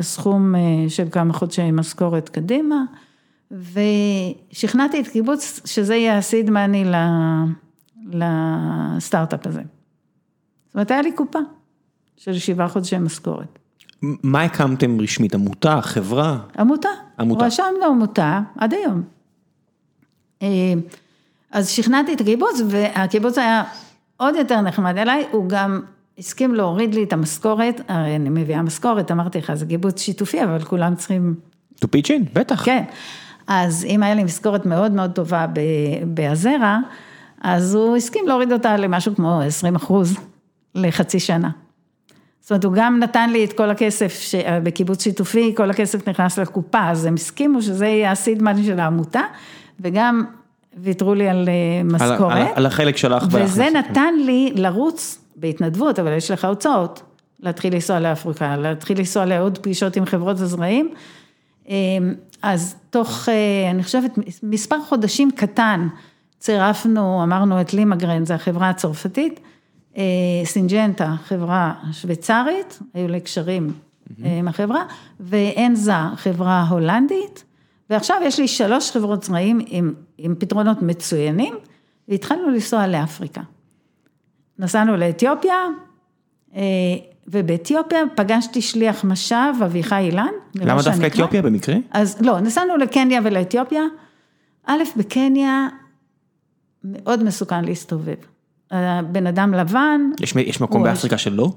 [0.00, 0.54] סכום
[0.88, 2.84] של כמה חודשי משכורת קדימה.
[3.50, 6.84] ושכנעתי את קיבוץ שזה יהיה הסיד מאני
[8.12, 9.62] לסטארט-אפ הזה.
[10.66, 11.38] זאת אומרת, היה לי קופה
[12.16, 13.58] של שבעה חודשי משכורת.
[14.02, 15.34] מה הקמתם רשמית?
[15.34, 15.80] עמותה?
[15.82, 16.38] חברה?
[16.58, 16.88] עמותה.
[17.18, 17.46] עמותה.
[17.46, 19.02] רשמנו עמותה עד היום.
[20.42, 20.74] אה,
[21.50, 23.64] אז שכנעתי את הקיבוץ, והקיבוץ היה
[24.20, 25.80] עוד יותר נחמד אליי, הוא גם
[26.18, 30.64] הסכים להוריד לי את המשכורת, הרי אני מביאה משכורת, אמרתי לך, זה קיבוץ שיתופי, אבל
[30.64, 31.34] כולם צריכים...
[31.84, 32.64] to pitch in, בטח.
[32.64, 32.84] כן.
[33.46, 35.46] אז אם היה לי משכורת מאוד מאוד טובה
[36.06, 36.78] בהזרע,
[37.40, 40.16] אז הוא הסכים להוריד אותה למשהו כמו 20 אחוז
[40.74, 41.50] לחצי שנה.
[42.40, 44.20] זאת אומרת, הוא גם נתן לי את כל הכסף,
[44.62, 49.22] בקיבוץ שיתופי, כל הכסף נכנס לקופה, אז הם הסכימו שזה יהיה הסידמן של העמותה,
[49.80, 50.24] וגם
[50.76, 52.36] ויתרו לי על אה, משכורת.
[52.36, 53.24] על, על, על החלק שלך.
[53.30, 53.90] וזה בהכנס.
[53.90, 57.02] נתן לי לרוץ בהתנדבות, אבל יש לך הוצאות,
[57.40, 60.94] להתחיל לנסוע לאפריקה, להתחיל לנסוע לעוד פגישות עם חברות הזרעים.
[62.42, 63.28] אז תוך,
[63.70, 65.88] אני חושבת, מספר חודשים קטן,
[66.38, 69.40] צירפנו, אמרנו את לימגרן, זו החברה הצרפתית,
[70.44, 73.72] סינג'נטה, חברה שוויצרית, היו לי קשרים
[74.24, 74.82] עם החברה,
[75.20, 77.44] ואנזה, חברה הולנדית,
[77.90, 81.54] ועכשיו יש לי שלוש חברות זרעים עם, עם פתרונות מצוינים,
[82.08, 83.40] והתחלנו לנסוע לאפריקה.
[84.58, 85.56] נסענו לאתיופיה,
[87.28, 90.30] ובאתיופיה פגשתי שליח משאב, אביחי אילן.
[90.54, 91.74] למה דווקא אתיופיה במקרה?
[91.90, 93.82] אז לא, נסענו לקניה ולאתיופיה.
[94.66, 95.68] א', בקניה
[96.84, 98.14] מאוד מסוכן להסתובב.
[99.12, 100.00] בן אדם לבן.
[100.20, 101.52] יש, יש מקום באפריקה שלא?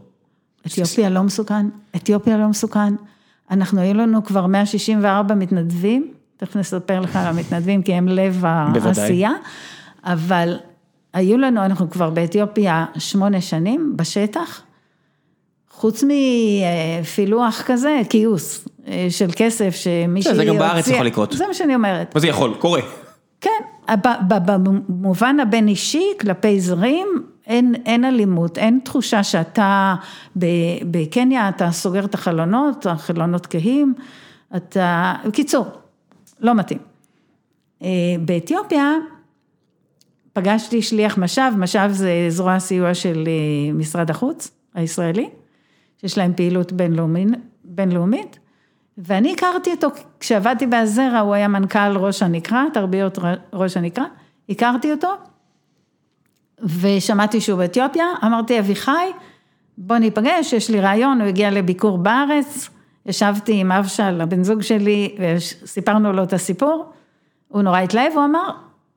[0.68, 1.66] אתיופיה לא מסוכן,
[1.96, 2.94] אתיופיה לא מסוכן.
[3.52, 6.14] אנחנו, היו לנו כבר 164 מתנדבים,
[6.46, 9.32] תכף נספר לך על המתנדבים, כי הם לב העשייה.
[10.04, 10.58] אבל
[11.14, 14.62] היו לנו, אנחנו כבר באתיופיה שמונה שנים בשטח.
[15.72, 18.68] חוץ מפילוח כזה, כיוס
[19.10, 20.36] של כסף שמישהי הוציאה.
[20.36, 21.32] זה גם בארץ יכול לקרות.
[21.32, 22.16] זה מה שאני אומרת.
[22.16, 22.54] מה זה יכול?
[22.60, 22.82] קורה.
[23.42, 23.50] כן,
[24.46, 27.08] במובן הבין אישי, כלפי זרים,
[27.48, 29.96] אין, אין אלימות, אין תחושה שאתה,
[30.92, 33.94] בקניה אתה סוגר את החלונות, החלונות כהים,
[34.56, 35.66] אתה, בקיצור,
[36.40, 36.80] לא מתאים.
[38.26, 38.92] באתיופיה,
[40.34, 43.28] פגשתי שליח משאב, משאב זה זרוע סיוע של
[43.74, 45.30] משרד החוץ הישראלי,
[46.02, 46.74] שיש להם פעילות
[47.64, 48.40] בינלאומית,
[48.98, 49.88] ואני הכרתי אותו,
[50.20, 53.20] כשעבדתי בהזרע, הוא היה מנכ"ל ראש הנקרא, תרביות
[53.54, 54.04] ראש הנקרא,
[54.50, 55.10] הכרתי אותו,
[56.82, 59.12] ושמעתי שהוא באתיופיה, אמרתי, אביחי,
[59.78, 62.70] בוא ניפגש, יש לי רעיון, הוא הגיע לביקור בארץ,
[63.06, 66.86] ישבתי עם אבשל, הבן זוג שלי, וסיפרנו לו את הסיפור,
[67.48, 68.50] הוא נורא התלהב, הוא אמר,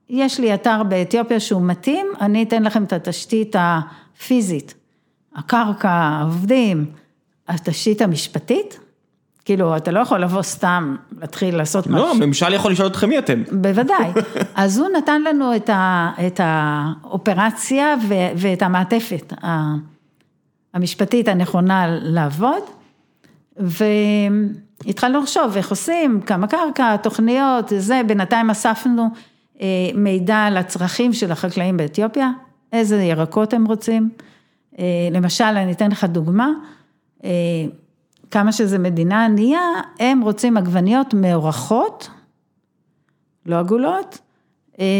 [0.08, 4.74] יש לי אתר באתיופיה שהוא מתאים, אני אתן לכם את התשתית הפיזית,
[5.36, 6.86] הקרקע, העובדים,
[7.48, 8.78] התשתית המשפטית,
[9.44, 12.06] כאילו, אתה לא יכול לבוא סתם, להתחיל לעשות משהו.
[12.06, 13.42] לא, הממשל יכול לשאול אתכם מי אתם.
[13.52, 14.10] בוודאי.
[14.54, 15.52] אז הוא נתן לנו
[16.26, 17.94] את האופרציה
[18.36, 19.32] ואת המעטפת
[20.74, 22.62] המשפטית הנכונה לעבוד,
[23.58, 29.08] והתחלנו לחשוב איך עושים, כמה קרקע, תוכניות, זה, בינתיים אספנו
[29.94, 32.30] מידע על הצרכים של החקלאים באתיופיה,
[32.72, 34.10] איזה ירקות הם רוצים.
[35.12, 36.50] למשל, אני אתן לך דוגמה.
[38.30, 39.60] כמה שזה מדינה ענייה,
[40.00, 42.10] הם רוצים עגבניות מאורחות,
[43.46, 44.18] לא עגולות,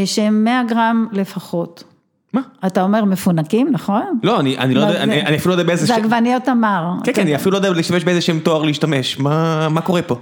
[0.04, 1.84] שהם 100 גרם לפחות.
[2.33, 2.41] מה?
[2.66, 4.18] אתה אומר מפונקים, נכון?
[4.22, 6.93] לא, אני, אני לא יודע, אני, אני אפילו לא יודע באיזה זה עגבניות תמר.
[7.05, 10.16] כן, כן, אני אפילו לא יודע להשתמש באיזה שם תואר להשתמש, מה, מה קורה פה?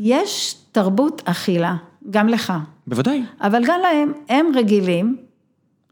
[0.00, 1.76] יש תרבות אכילה,
[2.10, 2.52] גם לך.
[2.86, 3.22] בוודאי.
[3.40, 5.16] אבל גם להם, הם רגילים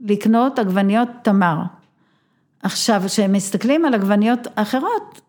[0.00, 1.56] לקנות עגבניות תמר.
[2.62, 5.20] עכשיו, כשהם מסתכלים על עגבניות אחרות,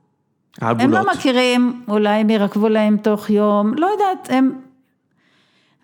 [0.61, 4.51] הם לא מכירים, אולי הם ירקבו להם תוך יום, לא יודעת, הם...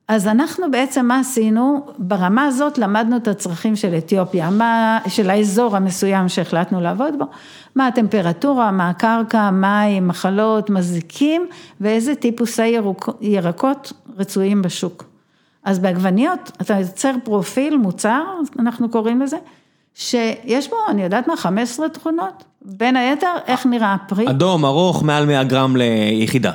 [0.08, 5.76] אז אנחנו בעצם מה עשינו, ברמה הזאת למדנו את הצרכים של אתיופיה, מה, של האזור
[5.76, 7.26] המסוים שהחלטנו לעבוד בו,
[7.76, 11.47] מה הטמפרטורה, מה הקרקע, מים, מחלות, מזיקים,
[11.82, 15.04] ואיזה טיפוסי ירוק, ירקות רצויים בשוק.
[15.64, 18.24] אז בעגבניות, אתה יוצר פרופיל, מוצר,
[18.60, 19.38] אנחנו קוראים לזה,
[19.95, 24.30] שיש בו, אני יודעת מה, 15 תכונות, בין היתר, איך נראה הפרי.
[24.30, 26.51] אדום, ארוך, מעל 100 גרם ליחידה.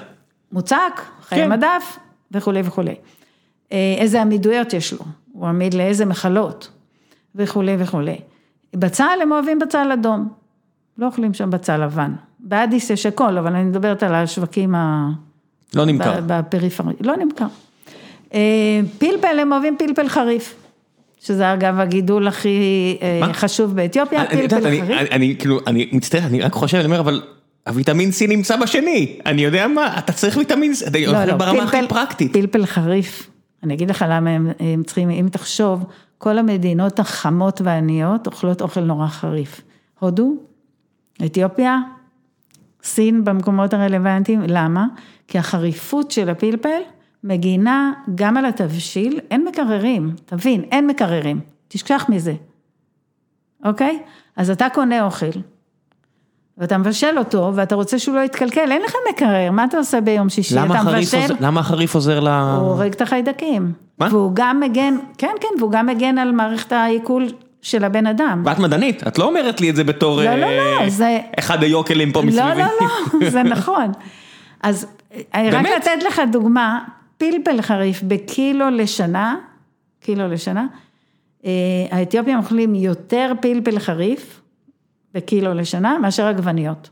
[0.52, 1.50] מוצק, חיי כן.
[1.50, 1.98] מדף,
[2.32, 2.94] וכולי וכולי.
[3.70, 4.98] איזה עמידויות יש לו,
[5.32, 6.70] הוא עמיד לאיזה מחלות,
[7.34, 8.16] וכולי וכולי.
[8.76, 10.28] בצל, הם אוהבים בצל אדום,
[10.98, 12.12] לא אוכלים שם בצל לבן.
[12.40, 15.08] באדיס יש הכל, אבל אני מדברת על השווקים ה...
[15.74, 16.20] לא נמכר.
[16.26, 17.46] בפריפריה, לא נמכר.
[18.98, 20.54] פלפל, הם אוהבים פלפל חריף.
[21.20, 22.98] שזה אגב הגידול הכי
[23.32, 24.84] חשוב באתיופיה, פלפל חריף.
[25.10, 27.22] אני כאילו, אני מצטער, אני רק חושב, אני אומר, אבל
[27.66, 31.76] הוויטמין C נמצא בשני, אני יודע מה, אתה צריך ויטמין C, אתה אוכל ברמה הכי
[31.88, 32.32] פרקטית.
[32.32, 33.30] פלפל חריף,
[33.62, 35.86] אני אגיד לך למה הם צריכים, אם תחשוב,
[36.18, 39.60] כל המדינות החמות והעניות אוכלות אוכל נורא חריף.
[39.98, 40.34] הודו,
[41.24, 41.78] אתיופיה,
[42.82, 44.86] סין במקומות הרלוונטיים, למה?
[45.28, 46.80] כי החריפות של הפלפל,
[47.24, 52.34] מגינה גם על התבשיל, אין מקררים, תבין, אין מקררים, תשכח מזה,
[53.64, 54.02] אוקיי?
[54.36, 55.26] אז אתה קונה אוכל,
[56.58, 60.28] ואתה מבשל אותו, ואתה רוצה שהוא לא יתקלקל, אין לך מקרר, מה אתה עושה ביום
[60.28, 60.54] שישי?
[60.54, 62.28] למה החריף עוזר, למה החריף עוזר ל...
[62.28, 63.72] הוא הורג את החיידקים.
[63.98, 64.08] מה?
[64.10, 67.28] והוא גם מגן, כן, כן, והוא גם מגן על מערכת העיכול
[67.62, 68.42] של הבן אדם.
[68.46, 70.22] ואת מדענית, את לא אומרת לי את זה בתור...
[70.22, 71.18] לא, לא, לא, זה...
[71.38, 72.48] אחד היוקלים פה מסביבי.
[72.48, 72.64] לא, לא,
[73.20, 73.92] לא, זה נכון.
[74.62, 74.86] אז
[75.34, 76.80] רק לתת לך דוגמה,
[77.18, 79.36] פלפל חריף בקילו לשנה,
[80.00, 80.66] קילו לשנה,
[81.90, 84.37] האתיופים אוכלים יותר פלפל חריף
[85.18, 86.90] בקילו לשנה מאשר עגבניות.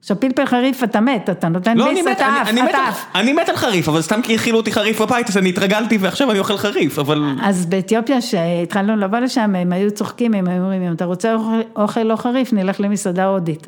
[0.00, 3.04] עכשיו פלפל חריף אתה מת, אתה נותן לא, ביס, אתה עף, אתה עף.
[3.14, 6.30] אני מת על חריף, אבל סתם כי הכילו אותי חריף בבית, אז אני התרגלתי ועכשיו
[6.30, 7.36] אני אוכל חריף, אבל...
[7.42, 11.60] אז באתיופיה, כשהתחלנו לבוא לשם, הם היו צוחקים, הם היו אומרים, אם אתה רוצה אוכל,
[11.76, 13.66] אוכל לא חריף, נלך למסעדה הודית.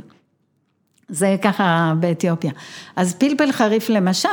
[1.09, 2.51] זה ככה באתיופיה.
[2.97, 4.29] אז פלפל חריף למשל,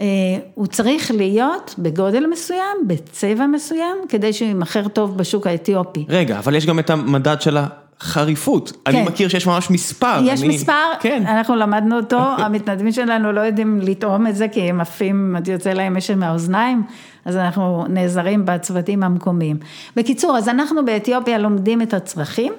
[0.00, 0.06] אה,
[0.54, 6.04] הוא צריך להיות בגודל מסוים, בצבע מסוים, כדי שהוא יימכר טוב בשוק האתיופי.
[6.08, 7.58] רגע, אבל יש גם את המדד של
[8.02, 8.72] החריפות.
[8.86, 10.20] אני מכיר שיש ממש מספר.
[10.24, 11.22] יש אני- מספר, כן.
[11.26, 15.96] אנחנו למדנו אותו, המתנדבים שלנו לא יודעים לטעום את זה, כי הם עפים, יוצא להם
[15.96, 16.82] משם מהאוזניים,
[17.24, 19.56] אז אנחנו נעזרים בצוותים המקומיים.
[19.96, 22.52] בקיצור, אז אנחנו באתיופיה לומדים את הצרכים,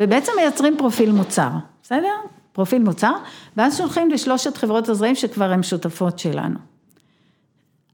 [0.00, 1.50] ובעצם מייצרים פרופיל מוצר,
[1.82, 2.12] בסדר?
[2.52, 3.12] פרופיל מוצר,
[3.56, 6.58] ואז שולחים לשלושת חברות הזרעים שכבר הן שותפות שלנו.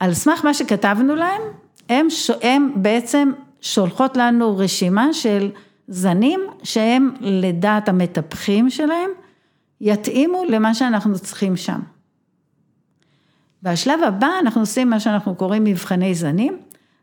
[0.01, 1.43] על סמך מה שכתבנו להם,
[1.89, 2.07] הם,
[2.43, 5.51] הם בעצם שולחות לנו רשימה של
[5.89, 9.11] זנים שהם לדעת המטפחים שלהם,
[9.81, 11.81] יתאימו למה שאנחנו צריכים שם.
[13.63, 16.59] בשלב הבא אנחנו עושים מה שאנחנו קוראים מבחני זנים,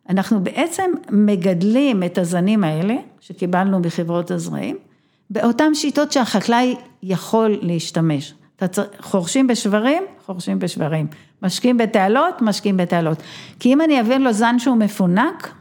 [0.09, 4.77] אנחנו בעצם מגדלים את הזנים האלה, שקיבלנו מחברות הזרעים,
[5.29, 8.34] באותן שיטות שהחקלאי יכול להשתמש.
[8.99, 11.07] חורשים בשברים, חורשים בשברים.
[11.41, 13.23] משקים בתעלות, משקים בתעלות.
[13.59, 15.53] כי אם אני אביא לו זן שהוא מפונק,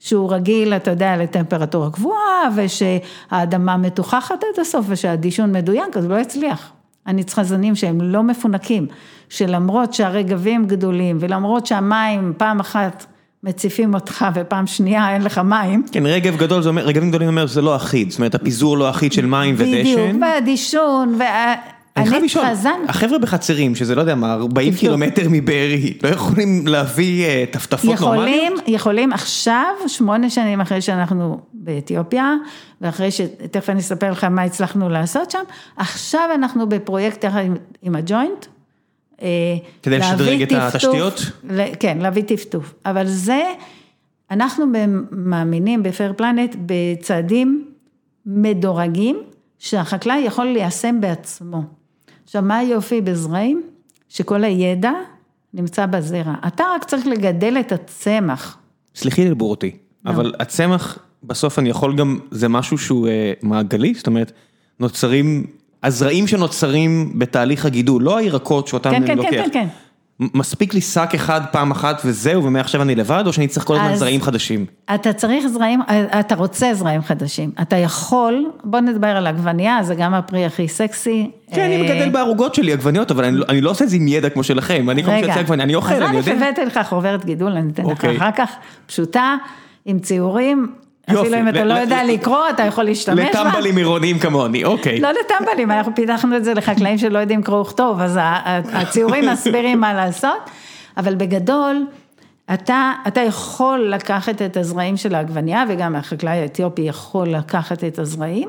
[0.00, 6.20] שהוא רגיל, אתה יודע, לטמפרטורה קבועה, ושהאדמה מתוכחת עד הסוף, ושהדישון מדויק, אז הוא לא
[6.20, 6.72] יצליח.
[7.06, 8.86] אני צריכה זנים שהם לא מפונקים,
[9.28, 13.06] שלמרות שהרגבים גדולים, ולמרות שהמים פעם אחת
[13.42, 17.46] מציפים אותך, ופעם שנייה אין לך מים, כן, רגב גדול, זה אומר, רגבים גדולים אומר
[17.46, 19.80] שזה לא אחיד, זאת אומרת, הפיזור לא אחיד של מים ודשן.
[19.80, 21.54] בדיוק, והדישון, וה...
[22.00, 22.44] אני חייב לשאול,
[22.88, 24.80] החבר'ה בחצרים, שזה לא יודע מה, 40 תבדוק.
[24.80, 28.28] קילומטר מבארי, לא יכולים להביא אה, טפטפות נורמליות?
[28.28, 32.34] יכולים, יכולים עכשיו, שמונה שנים אחרי שאנחנו באתיופיה,
[32.80, 35.42] ואחרי שתכף אני אספר לך מה הצלחנו לעשות שם,
[35.76, 37.42] עכשיו אנחנו בפרויקט יחד
[37.82, 38.46] עם, הג'וינט.
[39.22, 39.28] אה,
[39.82, 41.22] כדי לשדרג את התשתיות?
[41.80, 42.74] כן, להביא טפטוף.
[42.86, 43.42] אבל זה,
[44.30, 44.64] אנחנו
[45.10, 47.64] מאמינים בפייר פלנט בצעדים
[48.26, 49.16] מדורגים,
[49.58, 51.77] שהחקלאי יכול ליישם בעצמו.
[52.28, 53.62] עכשיו, מה היופי בזרעים?
[54.08, 54.92] שכל הידע
[55.54, 56.34] נמצא בזרע.
[56.46, 58.58] אתה רק צריך לגדל את הצמח.
[58.94, 59.76] סלחי לי לבור אותי,
[60.06, 64.32] אבל הצמח, בסוף אני יכול גם, זה משהו שהוא אה, מעגלי, זאת אומרת,
[64.80, 65.46] נוצרים,
[65.82, 69.30] הזרעים שנוצרים בתהליך הגידול, לא הירקות שאותם כן, אני כן, לוקח.
[69.30, 69.66] כן, כן, כן.
[69.66, 69.87] מ-
[70.20, 73.94] מספיק לי שק אחד פעם אחת וזהו, ומעכשיו אני לבד, או שאני צריך כל הזמן
[73.94, 74.66] זרעים חדשים?
[74.94, 75.80] אתה צריך זרעים,
[76.20, 77.50] אתה רוצה זרעים חדשים.
[77.62, 81.30] אתה יכול, בוא נדבר על עגבנייה, זה גם הפרי הכי סקסי.
[81.52, 83.96] כן, אני אה, מגדל בערוגות שלי עגבניות, אבל אני לא- אני לא עושה את זה
[83.96, 86.32] עם ידע כמו שלכם, אני פעם שיוצא עגבניה, אני אוכל, אני יודע.
[86.32, 88.16] אז א' הבאתי לך חוברת גידול, אני אתן לך אוקיי.
[88.16, 88.50] אחר כך,
[88.86, 89.34] פשוטה,
[89.84, 90.66] עם ציורים,
[91.10, 93.42] אפילו אם אתה לא יודע לקרוא, אתה יכול להשתמש בה.
[93.42, 95.00] לטמבלים עירוניים כמוני, אוקיי.
[95.00, 98.18] לא לטמבלים, אנחנו פיתחנו את זה לחקלאים שלא יודעים קרוא וכתוב, אז
[98.72, 100.50] הציורים מסבירים מה לעשות,
[100.96, 101.86] אבל בגדול,
[102.54, 108.48] אתה, אתה יכול לקחת את הזרעים של העגבנייה, וגם החקלאי האתיופי יכול לקחת את הזרעים,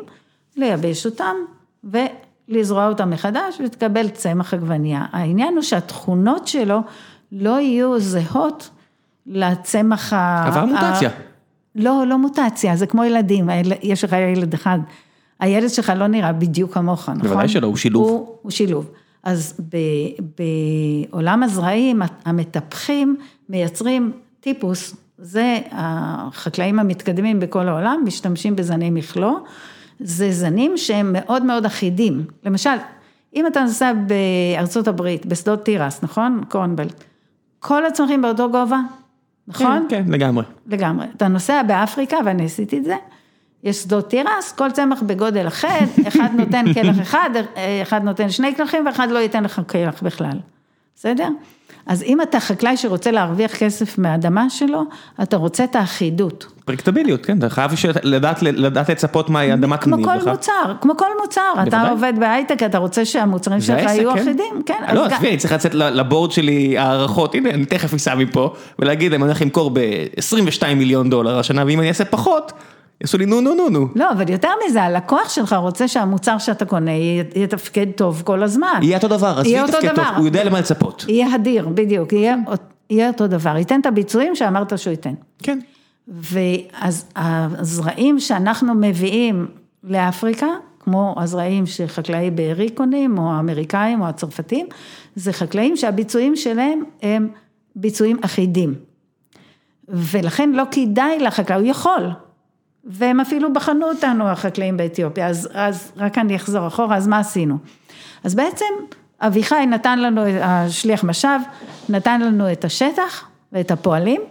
[0.58, 1.36] לייבש אותם,
[1.84, 5.06] ולזרוע אותם מחדש, ותקבל צמח עגבנייה.
[5.12, 6.80] העניין הוא שהתכונות שלו
[7.32, 8.70] לא יהיו זהות
[9.28, 10.48] לצמח ה...
[10.48, 11.10] עבר מוטציה.
[11.80, 13.50] לא, לא מוטציה, זה כמו ילדים,
[13.82, 14.80] יש לך ילד אחד,
[15.40, 17.30] הילד שלך לא נראה בדיוק כמוך, נכון?
[17.30, 18.10] בוודאי שלא, הוא שילוב.
[18.10, 18.92] הוא, הוא שילוב.
[19.24, 19.78] אז ב,
[20.40, 23.18] בעולם הזרעים, המטפחים
[23.50, 29.40] מייצרים טיפוס, זה החקלאים המתקדמים בכל העולם, משתמשים בזני מכלוא,
[30.00, 32.26] זה זנים שהם מאוד מאוד אחידים.
[32.44, 32.76] למשל,
[33.36, 36.42] אם אתה נוסע בארצות הברית, בשדות תירס, נכון?
[36.50, 37.04] קורנבלט,
[37.60, 38.80] כל הצמחים באותו גובה,
[39.50, 39.86] נכון?
[39.90, 40.44] כן, כן, לגמרי.
[40.68, 41.06] לגמרי.
[41.18, 42.96] אתה נוסע באפריקה, ואני עשיתי את זה,
[43.64, 47.30] יש שדות תירס, כל צמח בגודל אחר, אחד נותן קלח אחד,
[47.82, 50.40] אחד נותן שני קלחים, ואחד לא ייתן לך קלח בכלל,
[51.00, 51.28] בסדר?
[51.88, 54.84] אז אם אתה חקלאי שרוצה להרוויח כסף מהאדמה שלו,
[55.24, 56.46] אתה רוצה את האחידות.
[56.66, 57.72] פרקטביליות, כן, אתה חייב
[58.04, 60.28] לדעת לדעת לצפות מהי אדמה כמו כל לך.
[60.28, 61.90] מוצר, כמו כל מוצר, אתה בוודאי.
[61.90, 64.20] עובד בהייטק, אתה רוצה שהמוצרים שלך יהיו כן.
[64.20, 64.84] אחידים, כן.
[64.94, 69.12] לא, גם- עזבי, אני צריך לצאת לבורד שלי הערכות, הנה, אני תכף אסע מפה, ולהגיד
[69.12, 72.52] להם, אני הולך למכור ב-22 מיליון דולר השנה, ואם אני אעשה פחות,
[73.02, 73.88] יעשו לי נו נו נו נו.
[73.96, 76.92] לא, אבל יותר מזה, הלקוח שלך רוצה שהמוצר שאתה קונה
[77.36, 78.80] יתפקד טוב כל הזמן.
[78.82, 80.16] יהיה אותו דבר, עזבי יהיה אותו תפקד טוב, דבר.
[80.18, 81.06] הוא יודע למה לצפות.
[81.08, 82.36] יהיה אדיר, בדיוק, יהיה,
[82.90, 85.14] יהיה אותו דבר, ייתן את הביצועים שאמרת שהוא ייתן.
[85.44, 85.60] כן.
[86.08, 89.48] ואז הזרעים שאנחנו מביאים
[89.84, 90.48] לאפריקה,
[90.80, 94.68] כמו הזרעים שחקלאי בארי קונים, או האמריקאים או הצרפתים,
[95.16, 97.30] זה חקלאים שהביצועים שלהם הם
[97.76, 98.74] ביצועים אחידים.
[99.90, 102.10] ולכן לא כדאי לחקלאי, הוא יכול,
[102.84, 107.58] והם אפילו בחנו אותנו, החקלאים באתיופיה, אז, אז רק אני אחזור אחורה, אז מה עשינו?
[108.24, 108.66] אז בעצם
[109.22, 111.42] אביחי נתן לנו, השליח משאב,
[111.90, 114.22] נתן לנו את השטח ואת הפועלים,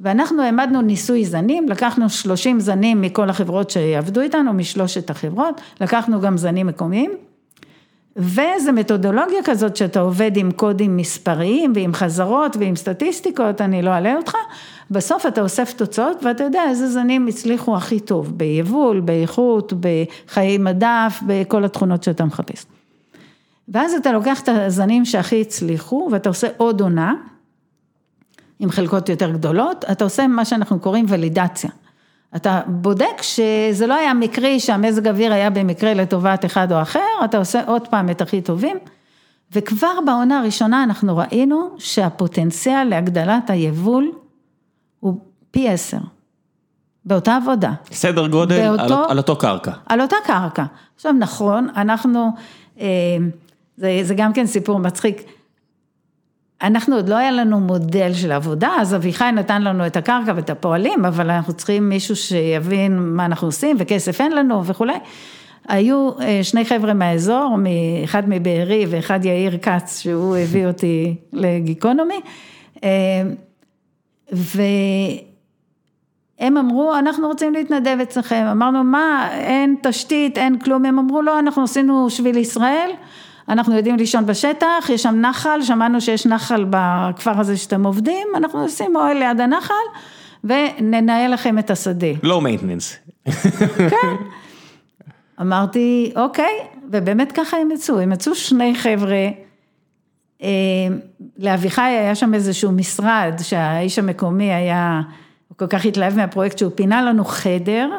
[0.00, 6.36] ואנחנו העמדנו ניסוי זנים, לקחנו 30 זנים מכל החברות שעבדו איתנו, משלושת החברות, לקחנו גם
[6.36, 7.10] זנים מקומיים,
[8.18, 14.16] ואיזה מתודולוגיה כזאת שאתה עובד עם קודים מספריים ועם חזרות ועם סטטיסטיקות, אני לא אעלה
[14.16, 14.34] אותך,
[14.90, 19.72] בסוף אתה אוסף תוצאות ואתה יודע איזה זנים הצליחו הכי טוב, ביבול, באיכות,
[20.26, 22.66] בחיי מדף, בכל התכונות שאתה מחפש.
[23.68, 27.14] ואז אתה לוקח את הזנים שהכי הצליחו ואתה עושה עוד עונה,
[28.58, 31.70] עם חלקות יותר גדולות, אתה עושה מה שאנחנו קוראים ולידציה.
[32.36, 37.38] אתה בודק שזה לא היה מקרי שהמזג אוויר היה במקרה לטובת אחד או אחר, אתה
[37.38, 38.76] עושה עוד פעם את הכי טובים,
[39.52, 44.12] וכבר בעונה הראשונה אנחנו ראינו שהפוטנציאל להגדלת היבול
[45.00, 45.98] הוא פי עשר,
[47.04, 47.72] באותה עבודה.
[47.92, 49.72] סדר גודל באותו, על, על אותו קרקע.
[49.86, 50.64] על אותה קרקע.
[50.96, 52.30] עכשיו נכון, אנחנו,
[52.80, 52.86] אה,
[53.76, 55.37] זה, זה גם כן סיפור מצחיק.
[56.62, 60.50] אנחנו עוד לא היה לנו מודל של עבודה, אז אביחי נתן לנו את הקרקע ואת
[60.50, 64.98] הפועלים, אבל אנחנו צריכים מישהו שיבין מה אנחנו עושים, וכסף אין לנו וכולי.
[65.68, 67.56] היו אה, שני חבר'ה מהאזור,
[68.04, 72.20] אחד מבארי ואחד יאיר כץ, שהוא הביא אותי לגיקונומי,
[72.84, 73.22] אה,
[74.32, 75.26] והם
[76.56, 81.62] אמרו, אנחנו רוצים להתנדב אצלכם, אמרנו, מה, אין תשתית, אין כלום, הם אמרו, לא, אנחנו
[81.62, 82.90] עשינו שביל ישראל.
[83.48, 88.64] אנחנו יודעים לישון בשטח, יש שם נחל, שמענו שיש נחל בכפר הזה שאתם עובדים, אנחנו
[88.64, 89.74] נשים אוהל ליד הנחל
[90.44, 92.06] וננהל לכם את השדה.
[92.22, 92.96] לא מיינטננס.
[93.90, 94.14] כן.
[95.40, 96.58] אמרתי, אוקיי,
[96.90, 99.28] ובאמת ככה הם יצאו, הם יצאו שני חבר'ה,
[100.42, 100.48] אה,
[101.38, 105.00] לאביחי היה שם איזשהו משרד שהאיש המקומי היה,
[105.48, 107.90] הוא כל כך התלהב מהפרויקט שהוא פינה לנו חדר,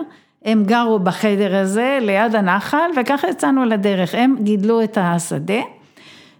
[0.45, 5.61] הם גרו בחדר הזה ליד הנחל וככה יצאנו לדרך, הם גידלו את השדה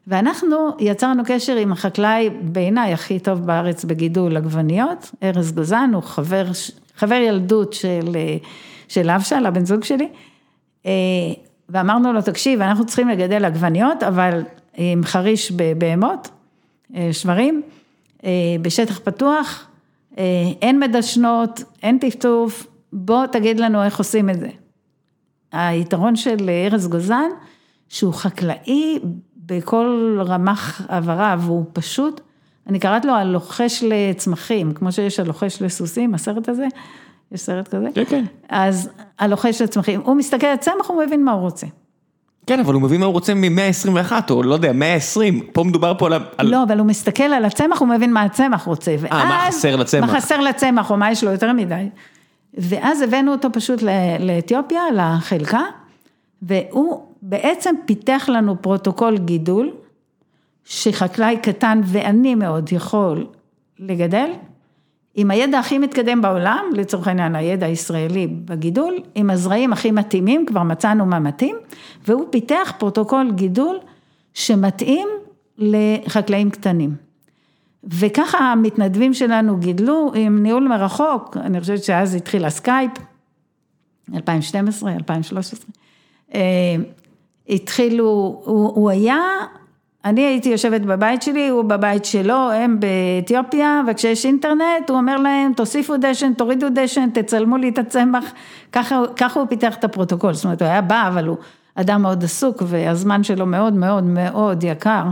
[0.10, 6.46] ואנחנו יצרנו קשר עם החקלאי בעיניי הכי טוב בארץ בגידול עגבניות, ארז גוזן, הוא חבר,
[6.96, 8.18] חבר ילדות של,
[8.88, 10.08] של אבשל, הבן זוג שלי,
[10.86, 10.92] אה,
[11.70, 14.44] ואמרנו לו, תקשיב, אנחנו צריכים לגדל עגבניות, אבל
[14.78, 16.30] עם חריש בבהמות,
[16.96, 17.62] אה, שברים,
[18.24, 18.30] אה,
[18.62, 19.66] בשטח פתוח,
[20.62, 24.50] אין מדשנות, אין טפטוף, בוא תגיד לנו איך עושים את זה.
[25.52, 27.30] היתרון של ארז גוזן,
[27.90, 29.00] שהוא חקלאי
[29.46, 32.22] בכל רמ"ח עבריו, הוא פשוט,
[32.68, 36.68] אני קראת לו הלוחש לצמחים, כמו שיש הלוחש לסוסים, הסרט הזה,
[37.32, 37.88] יש סרט כזה?
[37.94, 38.26] כן, כן.
[38.50, 38.90] אז
[39.20, 41.68] הלוחש לצמחים, הוא מסתכל על צמח, הוא מבין מה הוא רוצה.
[42.48, 46.08] כן, אבל הוא מבין מה הוא רוצה מ-121, או לא יודע, 120, פה מדובר פה
[46.08, 46.48] על...
[46.48, 48.96] לא, אבל הוא מסתכל על הצמח, הוא מבין מה הצמח רוצה.
[49.12, 50.10] אה, מה חסר לצמח?
[50.10, 51.90] מה חסר לצמח, או מה יש לו יותר מדי.
[52.54, 53.82] ואז הבאנו אותו פשוט
[54.20, 55.64] לאתיופיה, לחלקה,
[56.42, 59.72] והוא בעצם פיתח לנו פרוטוקול גידול,
[60.66, 63.28] שחקלאי קטן ועני מאוד יכול
[63.80, 64.32] לגדל,
[65.16, 70.64] עם הידע הכי מתקדם בעולם, לצורך העניין הידע הישראלי בגידול, עם הזרעים הכי מתאימים, כבר
[70.64, 71.56] מצאנו מה מתאים,
[72.08, 73.80] והוא פיתח פרוטוקול גידול
[74.34, 75.08] שמתאים
[75.58, 77.09] לחקלאים קטנים.
[77.84, 82.92] וככה המתנדבים שלנו גידלו עם ניהול מרחוק, אני חושבת שאז התחיל הסקייפ,
[84.16, 85.60] 2012, 2013,
[86.34, 86.40] אה,
[87.50, 88.06] התחילו,
[88.46, 89.18] הוא, הוא היה,
[90.06, 95.54] אני הייתי יושבת בבית שלי, הוא בבית שלו, הם באתיופיה, וכשיש אינטרנט, הוא אומר להם,
[95.54, 98.26] תוסיפו דשן, תורידו דשן, תצלמו לי את הצמח,
[98.72, 101.38] ככה, ככה הוא פיתח את הפרוטוקול, זאת אומרת, הוא היה בא, אבל הוא
[101.76, 105.04] אדם מאוד עסוק, והזמן שלו מאוד מאוד מאוד יקר.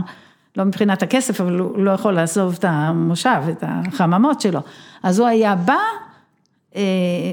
[0.58, 4.60] לא מבחינת הכסף, אבל הוא לא יכול לעזוב את המושב, את החממות שלו.
[5.02, 5.78] אז הוא היה בא
[6.76, 6.82] אה,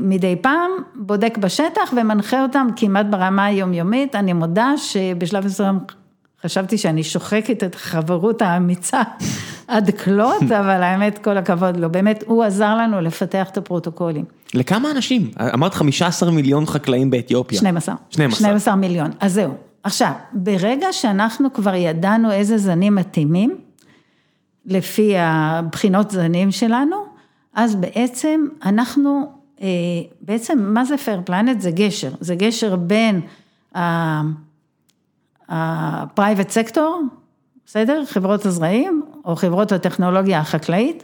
[0.02, 4.16] מדי פעם, בודק בשטח ומנחה אותם כמעט ברמה היומיומית.
[4.16, 5.80] אני מודה שבשלב מסוים
[6.44, 9.02] חשבתי שאני שוחקת את החברות האמיצה
[9.68, 11.90] עד כלות, אבל האמת, כל הכבוד לו.
[11.90, 14.26] באמת, הוא עזר לנו לפתח את הפרוטוקולים.
[14.54, 15.32] לכמה אנשים?
[15.54, 17.58] אמרת 15 מיליון חקלאים באתיופיה.
[17.58, 17.96] 12.
[18.10, 18.40] 12.
[18.40, 19.12] 12 מיליון.
[19.20, 19.54] אז זהו.
[19.86, 23.58] עכשיו, ברגע שאנחנו כבר ידענו איזה זנים מתאימים,
[24.66, 26.96] לפי הבחינות זנים שלנו,
[27.54, 29.32] אז בעצם אנחנו,
[29.62, 29.68] אה,
[30.22, 31.62] בעצם מה זה פייר פלנט?
[31.62, 33.22] זה גשר, זה גשר בין
[33.76, 36.80] ה-private sector,
[37.66, 38.04] בסדר?
[38.06, 41.04] חברות הזרעים, או חברות הטכנולוגיה החקלאית,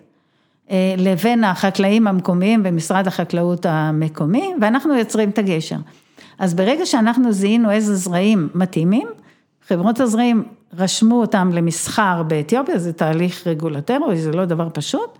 [0.71, 5.77] אה, לבין החקלאים המקומיים במשרד החקלאות המקומי, ואנחנו יוצרים את הגשר.
[6.41, 9.07] אז ברגע שאנחנו זיהינו איזה זרעים מתאימים,
[9.68, 10.43] חברות הזרעים
[10.77, 15.18] רשמו אותם למסחר באתיופיה, זה תהליך רגולטורי, זה לא דבר פשוט,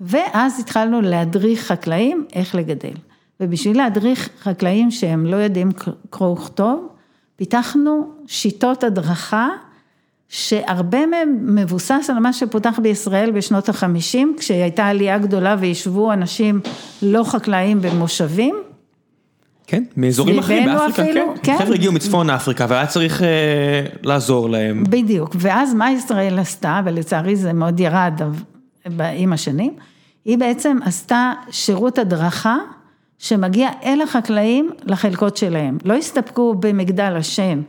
[0.00, 2.92] ואז התחלנו להדריך חקלאים איך לגדל.
[3.40, 5.70] ובשביל להדריך חקלאים שהם לא יודעים
[6.10, 6.88] קרוא וכתוב,
[7.36, 9.48] פיתחנו שיטות הדרכה
[10.28, 16.60] שהרבה מהם מבוסס על מה שפותח בישראל בשנות החמישים, כשהייתה עלייה גדולה וישבו אנשים
[17.02, 18.54] לא חקלאים במושבים.
[19.66, 21.40] כן, מאזורים אחרים באפריקה, אפילו, כן.
[21.42, 21.64] כן.
[21.64, 23.28] חבר'ה הגיעו מצפון אפריקה והיה צריך אה,
[24.02, 24.84] לעזור להם.
[24.84, 28.20] בדיוק, ואז מה ישראל עשתה, ולצערי זה מאוד ירד
[29.14, 29.74] עם השנים,
[30.24, 32.56] היא בעצם עשתה שירות הדרכה
[33.18, 35.78] שמגיע אל החקלאים לחלקות שלהם.
[35.84, 37.62] לא הסתפקו במגדל השן,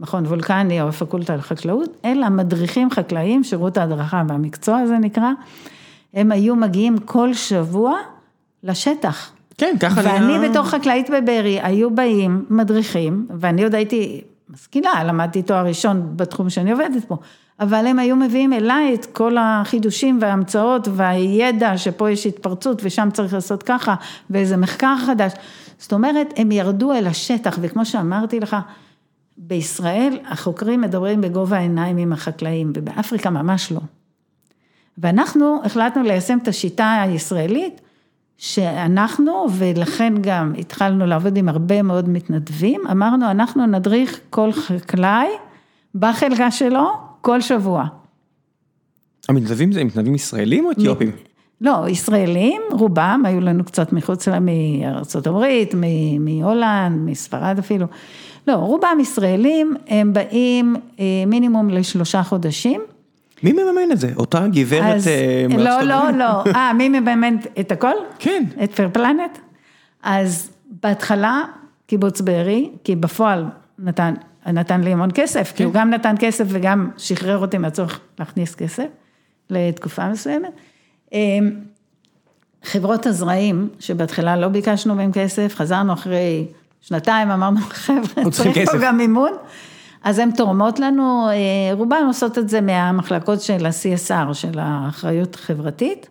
[0.00, 5.30] מכון וולקני או הפקולטה לחקלאות, אלא מדריכים חקלאים, שירות ההדרכה והמקצוע הזה נקרא,
[6.14, 7.96] הם היו מגיעים כל שבוע
[8.62, 9.32] לשטח.
[9.58, 10.50] כן, ככה ואני היה...
[10.50, 14.20] בתור חקלאית בבארי, היו באים מדריכים, ואני עוד הייתי
[14.50, 17.16] משכילה, למדתי תואר ראשון בתחום שאני עובדת פה,
[17.60, 23.34] אבל הם היו מביאים אליי את כל החידושים וההמצאות והידע שפה יש התפרצות ושם צריך
[23.34, 23.94] לעשות ככה,
[24.30, 25.32] ואיזה מחקר חדש.
[25.78, 28.56] זאת אומרת, הם ירדו אל השטח, וכמו שאמרתי לך,
[29.36, 33.80] בישראל החוקרים מדברים בגובה העיניים עם החקלאים, ובאפריקה ממש לא.
[34.98, 37.80] ואנחנו החלטנו ליישם את השיטה הישראלית,
[38.40, 45.28] שאנחנו, ולכן גם התחלנו לעבוד עם הרבה מאוד מתנדבים, אמרנו, אנחנו נדריך כל חקלאי
[45.94, 46.90] בחלקה שלו
[47.20, 47.84] כל שבוע.
[49.28, 51.10] המתנדבים זה מתנדבים ישראלים או אתיופים?
[51.60, 55.74] לא, ישראלים, רובם, היו לנו קצת מחוץ מארצות הברית,
[56.20, 57.86] מהולנד, מספרד אפילו.
[58.48, 62.80] לא, רובם ישראלים, הם באים אה, מינימום לשלושה חודשים.
[63.42, 64.10] מי מממן את זה?
[64.16, 66.44] אותה גברת אה, לא, לא, לא.
[66.56, 67.94] אה, מי מממן את הכל?
[68.18, 68.44] כן.
[68.64, 69.38] את פייר פלנט?
[70.02, 70.50] אז
[70.82, 71.42] בהתחלה
[71.86, 73.44] קיבוץ בארי, כי בפועל
[73.78, 74.14] נתן,
[74.46, 75.56] נתן לי המון כסף, כן.
[75.56, 78.86] כי הוא גם נתן כסף וגם שחרר אותי מהצורך להכניס כסף
[79.50, 80.52] לתקופה מסוימת.
[81.12, 81.50] אמ,
[82.62, 86.46] חברות הזרעים, שבהתחלה לא ביקשנו מהם כסף, חזרנו אחרי
[86.80, 89.32] שנתיים, אמרנו, חבר'ה, צריך פה גם מימון.
[90.04, 96.08] אז הן תורמות לנו, אה, רובן עושות את זה מהמחלקות של ה-CSR, של האחריות החברתית.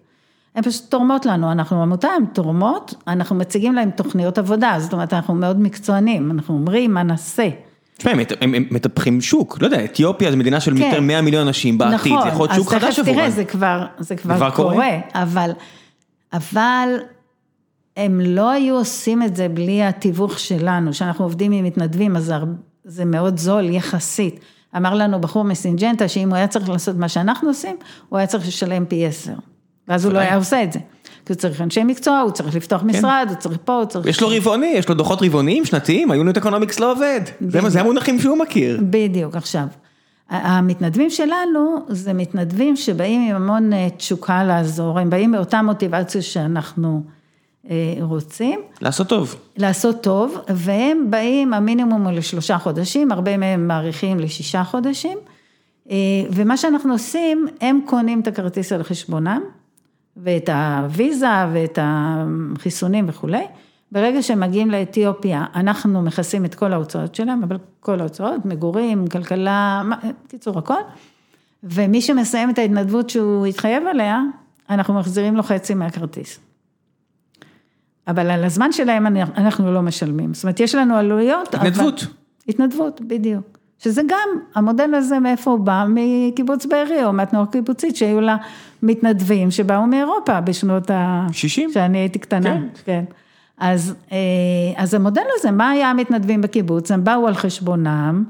[0.55, 5.13] הן פשוט תורמות לנו, אנחנו עמותה, הן תורמות, אנחנו מציגים להן תוכניות עבודה, זאת אומרת,
[5.13, 7.49] אנחנו מאוד מקצוענים, אנחנו אומרים מה נעשה.
[7.97, 8.11] תשמע,
[8.41, 10.83] הם מטפחים שוק, לא יודע, אתיופיה זו מדינה של כן.
[10.83, 13.15] יותר 100 מיליון אנשים בעתיד, נכון, זה יכול להיות שוק חדש עבורם.
[13.15, 15.51] נכון, אז תכף תראה, זה כבר, זה כבר קורה, קורה, אבל,
[16.33, 16.89] אבל
[17.97, 22.33] הם לא היו עושים את זה בלי התיווך שלנו, שאנחנו עובדים עם מתנדבים, אז
[22.89, 24.39] זה מאוד זול יחסית.
[24.77, 27.75] אמר לנו בחור מסינג'נטה, שאם הוא היה צריך לעשות מה שאנחנו עושים,
[28.09, 29.33] הוא היה צריך לשלם פי עשר.
[29.87, 30.79] ואז הוא לא היה עושה את זה.
[31.25, 32.87] כי הוא צריך אנשי מקצוע, הוא צריך לפתוח כן.
[32.87, 34.05] משרד, הוא צריך פה, הוא צריך...
[34.05, 37.21] יש לו רבעוני, יש לו דוחות רבעוניים, שנתיים, ה unit economics לא עובד.
[37.39, 38.79] זה המונחים שהוא מכיר.
[38.89, 39.65] בדיוק, עכשיו.
[40.29, 47.03] המתנדבים שלנו זה מתנדבים שבאים עם המון אה, תשוקה לעזור, הם באים מאותה מוטיבציה שאנחנו
[48.01, 48.59] רוצים.
[48.81, 49.35] לעשות טוב.
[49.57, 55.17] לעשות טוב, והם באים, המינימום הוא לשלושה חודשים, הרבה מהם מאריכים לשישה חודשים,
[55.91, 55.95] אה,
[56.31, 59.41] ומה שאנחנו עושים, הם קונים את הכרטיס על חשבונם,
[60.17, 63.45] ואת הוויזה ואת החיסונים וכולי.
[63.91, 69.81] ברגע שהם מגיעים לאתיופיה, אנחנו מכסים את כל ההוצאות שלהם, אבל כל ההוצאות, מגורים, כלכלה,
[70.27, 70.81] קיצור הכל.
[71.63, 74.21] ומי שמסיים את ההתנדבות שהוא התחייב עליה,
[74.69, 76.39] אנחנו מחזירים לו חצי מהכרטיס.
[78.09, 80.33] אבל על הזמן שלהם אנחנו לא משלמים.
[80.33, 81.55] זאת אומרת, יש לנו עלויות.
[81.55, 82.03] התנדבות.
[82.03, 82.11] אבל...
[82.47, 83.59] התנדבות, בדיוק.
[83.79, 85.85] שזה גם, המודל הזה מאיפה הוא בא?
[85.89, 88.37] מקיבוץ בארי או מהתנועה הקיבוצית, שהיו לה
[88.83, 91.27] מתנדבים שבאו מאירופה בשנות ה...
[91.31, 91.71] 60?
[91.73, 92.67] שאני הייתי קטנה, כן.
[92.85, 93.03] כן.
[93.57, 94.17] אז, אה,
[94.77, 96.91] אז המודל הזה, מה היה המתנדבים בקיבוץ?
[96.91, 98.23] הם באו על חשבונם,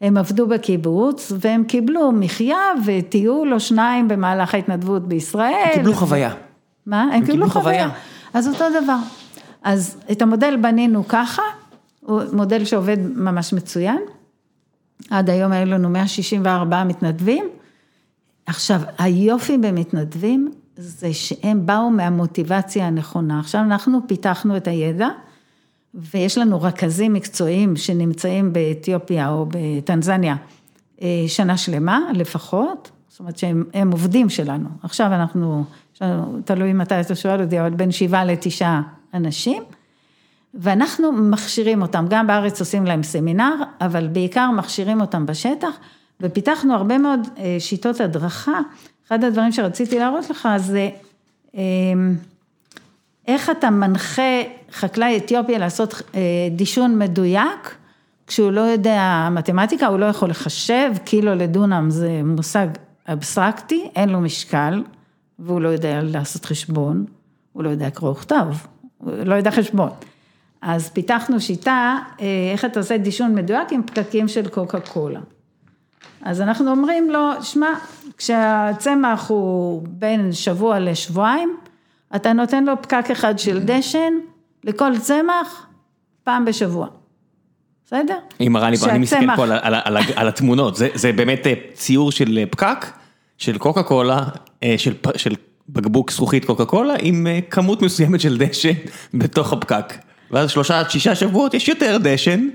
[0.00, 5.64] הם עבדו בקיבוץ, והם קיבלו מחיה וטיול או שניים במהלך ההתנדבות בישראל.
[5.64, 6.34] הם קיבלו חוויה.
[6.86, 7.02] מה?
[7.02, 7.88] הם, הם קיבלו חוויה.
[7.88, 7.98] חוויה.
[8.34, 8.96] אז אותו דבר.
[9.62, 11.42] אז את המודל בנינו ככה,
[12.00, 13.98] הוא מודל שעובד ממש מצוין.
[15.10, 17.44] עד היום היו לנו 164 מתנדבים.
[18.46, 23.40] עכשיו, היופי במתנדבים זה שהם באו מהמוטיבציה הנכונה.
[23.40, 25.08] עכשיו אנחנו פיתחנו את הידע,
[25.94, 30.36] ויש לנו רכזים מקצועיים שנמצאים באתיופיה או בטנזניה
[31.02, 34.68] אה, שנה שלמה לפחות, זאת אומרת שהם עובדים שלנו.
[34.82, 35.64] עכשיו אנחנו,
[36.44, 38.82] תלוי מתי אתה שואל אותי, אבל בין שבעה לתשעה
[39.14, 39.62] אנשים.
[40.54, 45.78] ואנחנו מכשירים אותם, גם בארץ עושים להם סמינר, אבל בעיקר מכשירים אותם בשטח,
[46.20, 48.60] ופיתחנו הרבה מאוד אה, שיטות הדרכה.
[49.06, 50.90] אחד הדברים שרציתי להראות לך זה
[51.54, 52.16] אמ,
[53.28, 56.20] איך אתה מנחה חקלאי אתיופיה לעשות אה,
[56.50, 57.76] דישון מדויק,
[58.26, 62.66] כשהוא לא יודע מתמטיקה, הוא לא יכול לחשב, קילו לדונם זה מושג
[63.06, 64.82] אבסטרקטי, אין לו משקל,
[65.38, 67.04] והוא לא יודע לעשות חשבון,
[67.52, 68.46] הוא לא יודע קרוא וכתב,
[69.06, 69.90] לא יודע חשבון.
[70.62, 75.20] אז פיתחנו שיטה, אה, איך אתה עושה דישון מדויק עם פקקים של קוקה קולה.
[76.22, 77.66] אז אנחנו אומרים לו, שמע,
[78.18, 81.56] כשהצמח הוא בין שבוע לשבועיים,
[82.16, 84.12] אתה נותן לו פקק אחד של דשן
[84.64, 85.66] לכל צמח
[86.24, 86.86] פעם בשבוע.
[87.86, 88.16] בסדר?
[88.38, 91.52] היא מראה לי, אני מסתכל פה על על על על התמונות, זה- זה באמת אה,
[91.74, 92.86] ציור של אה, פקק,
[93.38, 94.24] של קוקה קולה,
[94.76, 95.34] של של
[95.68, 98.72] בקבוק זכוכית קוקה קולה, עם אה, כמות מסוימת של דשן
[99.14, 99.94] בתוך הפקק.
[100.30, 102.48] ואז שלושה עד שישה שבועות יש יותר דשן,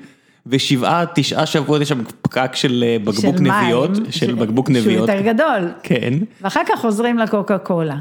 [0.47, 4.67] ושבעה, תשעה שבועות יש שם פקק של אה, בקבוק של מים, נביאות, של ש- בקבוק
[4.71, 5.09] שהוא נביאות.
[5.09, 5.71] יותר גדול.
[5.83, 6.13] כן.
[6.41, 7.97] ואחר כך חוזרים לקוקה קולה.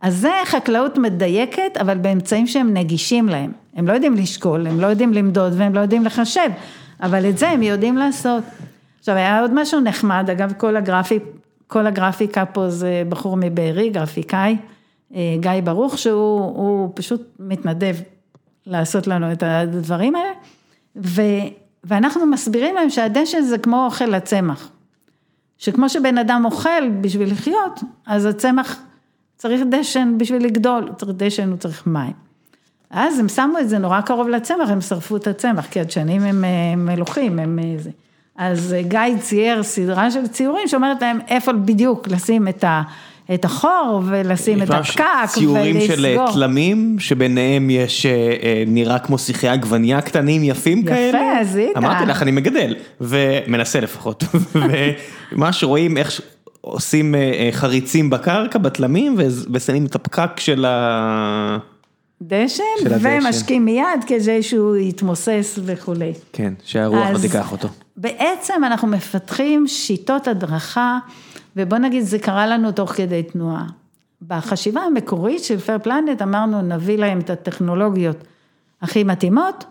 [0.00, 3.52] אז זה חקלאות מדייקת, אבל באמצעים שהם נגישים להם.
[3.76, 6.48] הם לא יודעים לשקול, הם לא יודעים למדוד והם לא יודעים לחשב,
[7.02, 8.42] אבל את זה הם יודעים לעשות.
[9.00, 11.18] עכשיו, היה עוד משהו נחמד, אגב, כל, הגרפי,
[11.70, 14.56] כל הגרפיקה פה זה בחור מבארי, גרפיקאי,
[15.14, 17.96] אה, גיא ברוך, שהוא הוא פשוט מתנדב
[18.66, 20.32] לעשות לנו את הדברים האלה,
[20.96, 21.22] ו,
[21.84, 24.70] ואנחנו מסבירים להם שהדשן זה כמו אוכל לצמח.
[25.58, 28.80] שכמו שבן אדם אוכל בשביל לחיות, אז הצמח
[29.36, 32.12] צריך דשן בשביל לגדול, הוא צריך דשן, הוא צריך מים.
[32.90, 36.44] אז הם שמו את זה נורא קרוב לצמח, הם שרפו את הצמח, כי הדשנים הם
[36.44, 37.90] אה, מלוכים, הם אה, זה.
[38.40, 42.82] אז אה, גיא צייר סדרה של ציורים שאומרת להם איפה בדיוק לשים את, ה,
[43.34, 46.32] את החור ולשים את הפקק ציורים של אה, ולסגור.
[46.32, 48.12] תלמים, שביניהם יש, אה,
[48.42, 51.44] אה, נראה כמו שיחי עגבנייה קטנים יפים יפה, כאלה.
[51.44, 51.76] זיהית.
[51.76, 54.24] אמרתי לך, אני מגדל, ומנסה לפחות.
[55.32, 56.20] וממש רואים איך
[56.60, 57.14] עושים
[57.52, 59.16] חריצים בקרקע, בתלמים,
[59.52, 61.58] ושמים את הפקק של ה...
[62.22, 62.62] דשן.
[63.00, 66.12] ומשקים מיד כדי שהוא יתמוסס וכולי.
[66.32, 67.68] כן, שהרוח לא תיקח אותו.
[67.96, 70.98] בעצם אנחנו מפתחים שיטות הדרכה,
[71.56, 73.66] ובוא נגיד זה קרה לנו תוך כדי תנועה.
[74.26, 78.24] בחשיבה המקורית של פייר פלנט אמרנו נביא להם את הטכנולוגיות
[78.82, 79.64] הכי מתאימות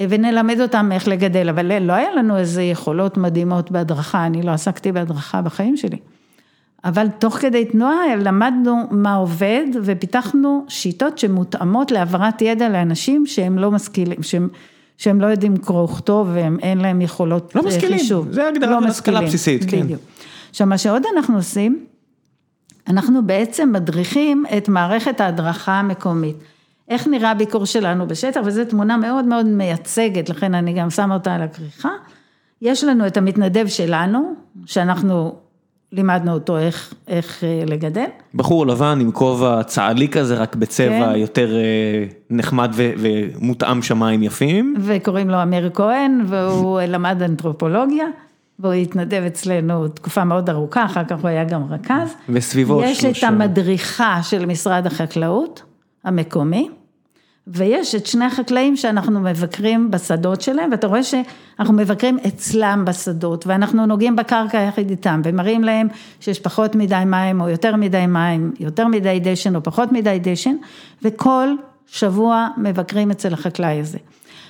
[0.00, 4.92] ונלמד אותם איך לגדל, אבל לא היה לנו איזה יכולות מדהימות בהדרכה, אני לא עסקתי
[4.92, 5.96] בהדרכה בחיים שלי.
[6.84, 13.70] אבל תוך כדי תנועה למדנו מה עובד ופיתחנו שיטות שמותאמות להעברת ידע לאנשים שהם לא
[13.70, 14.48] משכילים, שהם,
[14.98, 18.32] שהם לא יודעים קרוא וכתוב והם אין להם יכולות לא אה, משכילים, חישוב.
[18.32, 19.82] זה הגדרה לא של השכלה בסיסית, כן.
[19.82, 20.00] בדיוק.
[20.50, 21.84] עכשיו מה שעוד אנחנו עושים,
[22.88, 26.36] אנחנו בעצם מדריכים את מערכת ההדרכה המקומית.
[26.88, 31.34] איך נראה הביקור שלנו בשטח, וזו תמונה מאוד מאוד מייצגת, לכן אני גם שמה אותה
[31.34, 31.90] על הכריכה.
[32.62, 34.34] יש לנו את המתנדב שלנו,
[34.66, 35.34] שאנחנו
[35.92, 38.04] לימדנו אותו איך, איך אה, לגדל.
[38.34, 41.16] בחור לבן עם כובע צה"לי כזה, רק בצבע כן.
[41.16, 44.74] יותר אה, נחמד ו- ומותאם שמיים יפים.
[44.80, 48.06] וקוראים לו אמיר כהן, והוא למד אנתרופולוגיה,
[48.58, 52.14] והוא התנדב אצלנו תקופה מאוד ארוכה, אחר כך הוא היה גם רכז.
[52.28, 53.28] וסביבו יש שלושה.
[53.28, 55.62] את המדריכה של משרד החקלאות
[56.04, 56.68] המקומי,
[57.46, 63.86] ויש את שני החקלאים שאנחנו מבקרים בשדות שלהם, ואתה רואה שאנחנו מבקרים אצלם בשדות, ואנחנו
[63.86, 65.88] נוגעים בקרקע יחד איתם, ומראים להם
[66.20, 70.56] שיש פחות מדי מים, או יותר מדי מים, יותר מדי דשן, או פחות מדי דשן,
[71.02, 71.48] וכל
[71.86, 73.98] שבוע מבקרים אצל החקלאי הזה.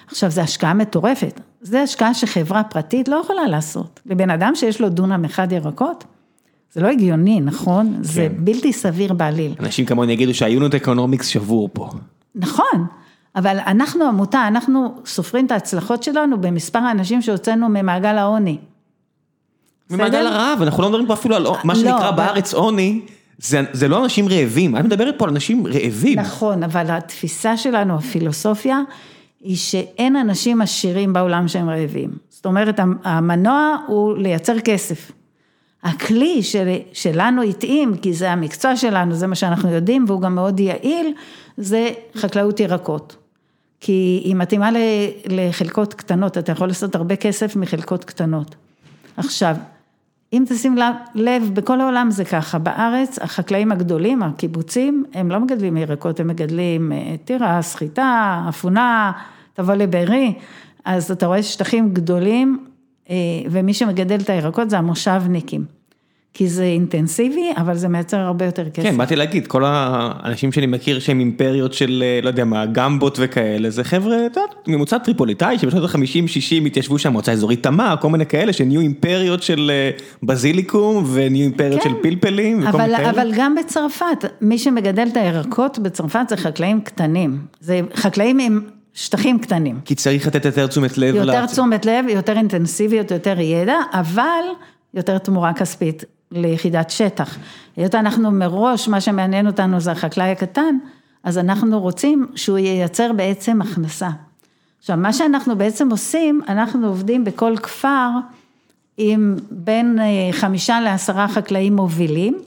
[0.06, 4.00] עכשיו, זו השקעה מטורפת, זו השקעה שחברה פרטית לא יכולה לעשות.
[4.06, 6.04] לבן אדם שיש לו דונם אחד ירקות,
[6.72, 7.94] זה לא הגיוני, נכון?
[7.96, 8.02] כן.
[8.02, 9.54] זה בלתי סביר בעליל.
[9.60, 11.90] אנשים כמוני יגידו שה unit economics שבור פה.
[12.34, 12.86] נכון,
[13.36, 18.58] אבל אנחנו עמותה, אנחנו סופרים את ההצלחות שלנו במספר האנשים שהוצאנו ממעגל העוני.
[19.90, 20.26] ממעגל?
[20.26, 23.00] הרעב, אנחנו לא מדברים פה אפילו על מה לא, שנקרא אבל- בארץ עוני,
[23.38, 26.18] זה זה לא אנשים רעבים, את מדברת פה על אנשים רעבים.
[26.18, 28.80] נכון, אבל התפיסה שלנו, הפילוסופיה,
[29.40, 32.10] היא שאין אנשים עשירים בעולם שהם רעבים.
[32.28, 35.12] זאת אומרת, המנוע הוא לייצר כסף.
[35.82, 40.60] הכלי של, שלנו התאים, כי זה המקצוע שלנו, זה מה שאנחנו יודעים, והוא גם מאוד
[40.60, 41.14] יעיל,
[41.56, 43.16] זה חקלאות ירקות.
[43.80, 44.70] כי היא מתאימה
[45.26, 48.54] לחלקות קטנות, אתה יכול לעשות הרבה כסף מחלקות קטנות.
[49.16, 49.56] עכשיו,
[50.32, 50.76] אם תשים
[51.14, 56.92] לב- בכל העולם זה ככה, בארץ החקלאים הגדולים, הקיבוצים, הם לא מגדלים ירקות, הם מגדלים
[56.92, 59.12] אה, תירס, חיטה, אפונה,
[59.54, 60.34] תבוא לבארי,
[60.84, 62.71] אז אתה רואה שטחים גדולים, אה,
[63.50, 65.82] ומי שמגדל את הירקות זה המושבניקים.
[66.34, 68.88] כי זה אינטנסיבי, אבל זה מייצר הרבה יותר כסף.
[68.88, 73.18] כן, באתי להגיד, כל האנשים שאני מכיר שהם אימפריות של, אה, לא יודע מה, גמבות
[73.20, 78.10] וכאלה, זה חבר'ה, את יודעת, ממוצע טריפוליטאי, שבשנות ה-50-60 התיישבו שם, מועצה אזורית תמר, כל
[78.10, 79.90] מיני כאלה שנהיו אימפריות של אה,
[80.22, 81.90] בזיליקום, ונהיו אימפריות כן.
[81.90, 83.10] של פלפלים, וכל אבל, מיני כאלה.
[83.10, 87.38] אבל גם בצרפת, מי שמגדל את הירקות בצרפת זה חקלאים קטנים.
[87.60, 88.60] זה חקלאים עם
[88.94, 89.80] שטחים קטנים.
[89.84, 91.14] כי צריך לתת יותר תשומת לב.
[91.14, 94.44] יותר ל- תשומת לב, יותר אינטנסיביות, יותר ידע, אבל
[94.94, 97.38] יותר תמורה כספית ליחידת שטח.
[97.76, 100.76] היות אנחנו מראש, מה שמעניין אותנו זה החקלאי הקטן,
[101.24, 104.08] אז אנחנו רוצים שהוא ייצר בעצם הכנסה.
[104.78, 108.08] עכשיו, מה שאנחנו בעצם עושים, אנחנו עובדים בכל כפר
[108.96, 112.38] עם בין אה, חמישה לעשרה חקלאים מובילים.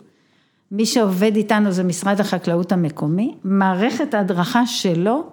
[0.72, 3.36] מי שעובד איתנו זה משרד החקלאות המקומי.
[3.44, 5.30] מערכת ההדרכה שלו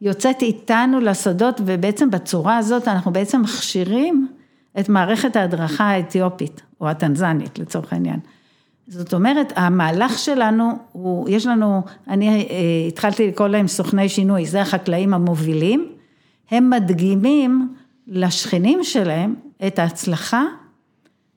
[0.00, 4.28] יוצאת איתנו לשדות, ובעצם בצורה הזאת אנחנו בעצם מכשירים
[4.80, 8.20] את מערכת ההדרכה האתיופית, או הטנזנית לצורך העניין.
[8.88, 14.60] זאת אומרת, המהלך שלנו הוא, יש לנו, אני אה, התחלתי לקרוא להם סוכני שינוי, זה
[14.60, 15.92] החקלאים המובילים,
[16.50, 17.74] הם מדגימים
[18.06, 19.34] לשכנים שלהם
[19.66, 20.44] את ההצלחה,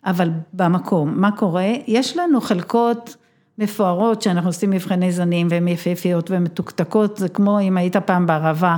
[0.06, 1.74] אבל במקום, מה קורה?
[1.88, 3.16] יש לנו חלקות
[3.58, 8.78] מפוארות שאנחנו עושים מבחני זנים והן יפהפיות ומתוקתקות, זה כמו אם היית פעם בערבה.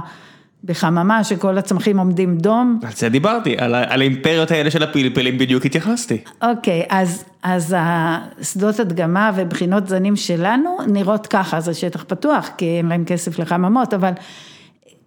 [0.63, 2.79] בחממה שכל הצמחים עומדים דום.
[2.83, 6.17] על זה דיברתי, על, על האימפריות האלה של הפלפלים בדיוק התייחסתי.
[6.41, 12.85] אוקיי, אז, אז השדות הדגמה ובחינות זנים שלנו נראות ככה, זה שטח פתוח, כי אין
[12.85, 14.11] להם כסף לחממות, אבל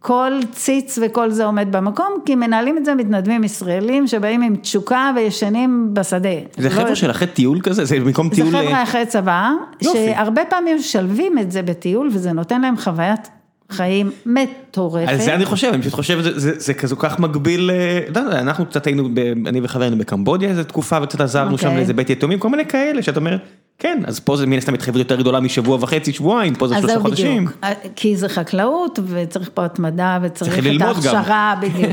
[0.02, 5.12] כל ציץ וכל זה עומד במקום, כי מנהלים את זה מתנדבים ישראלים שבאים עם תשוקה
[5.16, 6.28] וישנים בשדה.
[6.56, 6.94] זה חבר'ה לא...
[6.94, 7.84] של אחרי טיול כזה?
[7.84, 8.50] זה במקום טיול...
[8.50, 9.50] זה חבר'ה אחרי צבא,
[9.82, 9.98] יופי.
[9.98, 13.28] שהרבה פעמים משלבים את זה בטיול וזה נותן להם חוויית
[13.72, 15.08] חיים מטורפת.
[15.08, 17.70] על זה אני חושב, אני פשוט חושב, זה, זה, זה כזה כך מגביל,
[18.14, 19.08] לא יודע, אנחנו קצת היינו,
[19.46, 21.60] אני וחבר היינו בקמבודיה איזה תקופה וקצת עזרנו okay.
[21.60, 21.76] שם אוקיי.
[21.76, 23.40] לאיזה בית יתומים, כל מיני כאלה שאת אומרת,
[23.78, 27.00] כן, אז פה זה מן הסתם התחייבות יותר גדולה משבוע וחצי, שבועיים, פה זה שלושה
[27.00, 27.44] חודשים.
[27.44, 31.92] בדיוק, אה, כי זה חקלאות וצריך פה התמדה וצריך את ההכשרה, בדיוק.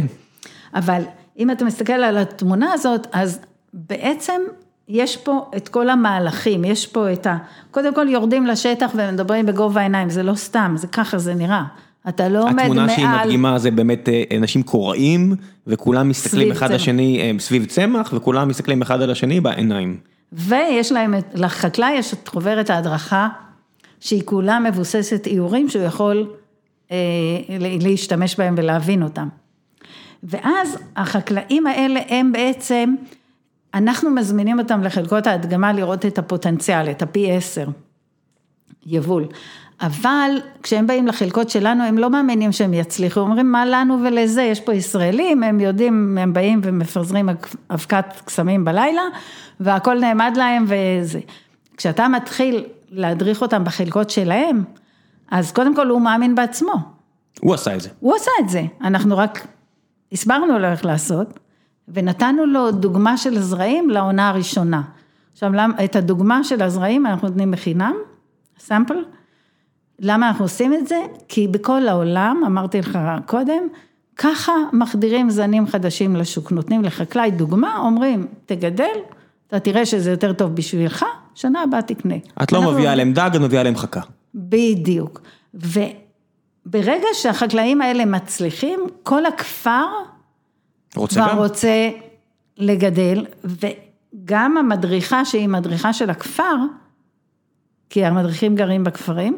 [0.75, 1.01] אבל
[1.39, 3.39] אם אתה מסתכל על התמונה הזאת, אז
[3.73, 4.41] בעצם
[4.89, 7.37] יש פה את כל המהלכים, יש פה את ה...
[7.71, 11.63] קודם כל יורדים לשטח ומדברים בגובה העיניים, זה לא סתם, זה ככה זה נראה.
[12.09, 12.65] אתה לא עומד מעל...
[12.65, 15.35] התמונה שהיא מדגימה זה באמת אה, אנשים קוראים,
[15.67, 19.97] וכולם מסתכלים אחד לשני אה, סביב צמח, וכולם מסתכלים אחד על השני בעיניים.
[20.33, 23.27] ויש להם, לחקלאי יש את חוברת ההדרכה,
[23.99, 26.27] שהיא כולה מבוססת איורים שהוא יכול
[26.91, 26.97] אה,
[27.79, 29.27] להשתמש בהם ולהבין אותם.
[30.23, 32.95] ואז החקלאים האלה הם בעצם
[33.73, 37.67] אנחנו מזמינים אותם לחלקות ההדגמה לראות את הפוטנציאל, את הפי עשר,
[38.85, 39.25] יבול.
[39.81, 40.31] אבל
[40.63, 44.73] כשהם באים לחלקות שלנו, הם לא מאמינים שהם יצליחו, אומרים מה לנו ולזה, יש פה
[44.73, 47.29] ישראלים, הם יודעים, הם באים ומפזרים
[47.69, 49.01] אבקת קסמים בלילה,
[49.59, 51.19] והכל נעמד להם וזה.
[51.77, 54.63] כשאתה מתחיל להדריך אותם בחלקות שלהם,
[55.31, 56.73] אז קודם כל הוא מאמין בעצמו.
[57.41, 57.89] הוא עשה את זה.
[57.99, 59.47] הוא עשה את זה, אנחנו רק
[60.11, 61.39] הסברנו לו איך לעשות.
[61.93, 64.81] ונתנו לו דוגמה של הזרעים לעונה הראשונה.
[65.33, 65.51] עכשיו,
[65.83, 67.93] את הדוגמה של הזרעים אנחנו נותנים בחינם,
[68.59, 69.05] סמפל.
[69.99, 70.99] למה אנחנו עושים את זה?
[71.27, 73.61] כי בכל העולם, אמרתי לך קודם,
[74.17, 78.97] ככה מחדירים זנים חדשים לשוק, נותנים לחקלאי דוגמה, אומרים, תגדל,
[79.47, 81.05] אתה תראה שזה יותר טוב בשבילך,
[81.35, 82.15] שנה הבאה תקנה.
[82.43, 84.01] את לא מביאה להם דג, את מביאה להם חכה.
[84.35, 85.21] בדיוק.
[85.53, 89.85] וברגע שהחקלאים האלה מצליחים, כל הכפר
[90.95, 91.37] רוצה כבר גם.
[91.37, 91.89] רוצה
[92.57, 96.55] לגדל, וגם המדריכה שהיא מדריכה של הכפר,
[97.89, 99.37] כי המדריכים גרים בכפרים,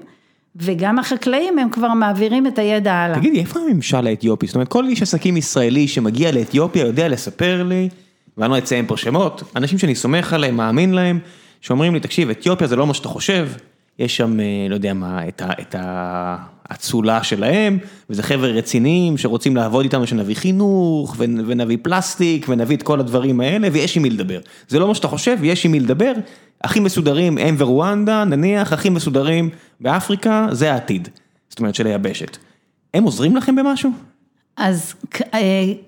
[0.56, 3.18] וגם החקלאים הם כבר מעבירים את הידע הלאה.
[3.18, 4.48] תגידי, איפה הממשל האתיופי?
[4.48, 7.90] זאת אומרת, כל איש עסקים ישראלי שמגיע לאתיופיה יודע לספר לי,
[8.38, 11.20] ואני לא אציין פה שמות, אנשים שאני סומך עליהם, מאמין להם,
[11.62, 13.50] שאומרים לי, תקשיב, אתיופיה זה לא מה שאתה חושב,
[14.00, 15.76] יש שם, אה, לא יודע מה, את
[16.72, 17.78] האצולה שלהם,
[18.10, 23.68] וזה חבר'ה רציניים שרוצים לעבוד איתנו, שנביא חינוך, ונביא פלסטיק, ונביא את כל הדברים האלה,
[23.72, 24.40] ויש עם מי לדבר.
[24.68, 26.14] זה לא מה שאתה חושב, יש עם מי לדבר.
[26.64, 29.50] הכי מסודרים הם ורואנדה, נניח, הכי מסודרים
[29.80, 31.10] באפריקה, זה העתיד.
[31.50, 32.38] זאת אומרת, של היבשת.
[32.94, 33.92] הם עוזרים לכם במשהו?
[34.58, 34.94] אז
[35.34, 35.40] אה,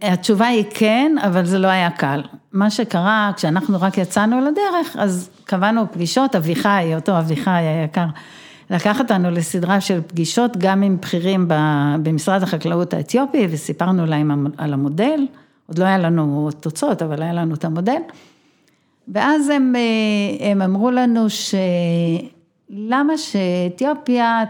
[0.01, 2.22] התשובה היא כן, אבל זה לא היה קל.
[2.53, 8.05] מה שקרה, כשאנחנו רק יצאנו לדרך, אז קבענו פגישות, אביחי, אותו אביחי היקר,
[8.69, 11.48] לקח אותנו לסדרה של פגישות, גם עם בכירים
[12.03, 15.26] במשרד החקלאות האתיופי, וסיפרנו להם על המודל,
[15.68, 18.02] עוד לא היה לנו תוצאות, אבל היה לנו את המודל.
[19.07, 24.44] ואז הם, אה, הם אמרו לנו שלמה שאתיופיה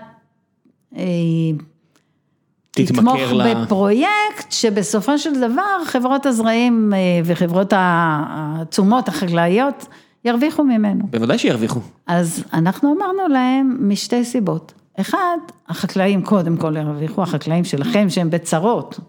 [0.97, 1.03] אה,
[2.71, 3.55] תתמוך לה...
[3.55, 9.85] בפרויקט שבסופו של דבר חברות הזרעים אה, וחברות התשומות החקלאיות
[10.25, 11.07] ירוויחו ממנו.
[11.09, 11.79] בוודאי שירוויחו.
[12.07, 14.73] אז אנחנו אמרנו להם משתי סיבות.
[14.99, 15.37] אחד,
[15.67, 18.99] החקלאים קודם כל ירוויחו, החקלאים שלכם שהם בצרות.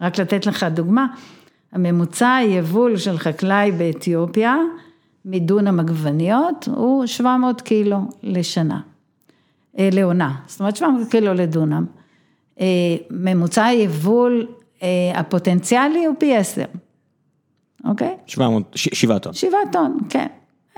[0.00, 1.06] רק לתת לך דוגמה,
[1.72, 4.56] הממוצע היבול של חקלאי באתיופיה
[5.24, 8.80] מדונם עגבניות הוא 700 קילו לשנה,
[9.78, 11.86] אה, לעונה, זאת אומרת 700 קילו לדונם.
[12.60, 12.66] אה,
[13.10, 14.46] ממוצע היבול
[14.82, 16.64] אה, הפוטנציאלי הוא פי עשר,
[17.84, 18.16] אוקיי?
[18.26, 19.32] 700, שבעה טון.
[19.32, 20.26] שבעה טון, כן.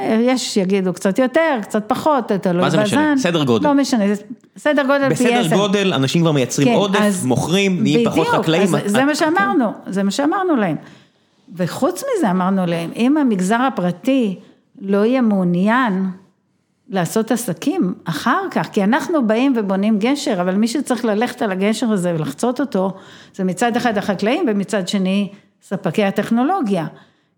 [0.01, 3.13] יש שיגידו קצת יותר, קצת פחות, תלוי מה זה משנה?
[3.15, 3.23] בזן.
[3.23, 3.69] סדר גודל.
[3.69, 4.05] לא משנה,
[4.57, 5.57] סדר גודל פי בסדר עשר.
[5.57, 8.63] גודל, אנשים כבר מייצרים כן, עודף, אז- מוכרים, נהיים פחות בדיוק, חקלאים.
[8.75, 10.77] אז זה מה אה, שאמרנו, זה מה שאמרנו להם.
[11.57, 14.39] וחוץ מזה אמרנו להם, אם המגזר הפרטי
[14.81, 16.07] לא יהיה מעוניין
[16.89, 21.93] לעשות עסקים אחר כך, כי אנחנו באים ובונים גשר, אבל מי שצריך ללכת על הגשר
[21.93, 22.93] הזה ולחצות אותו,
[23.35, 25.29] זה מצד אחד החקלאים ומצד שני
[25.65, 26.87] ספקי הטכנולוגיה.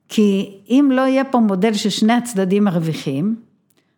[0.09, 3.37] כי אם לא יהיה פה מודל ששני הצדדים מרוויחים,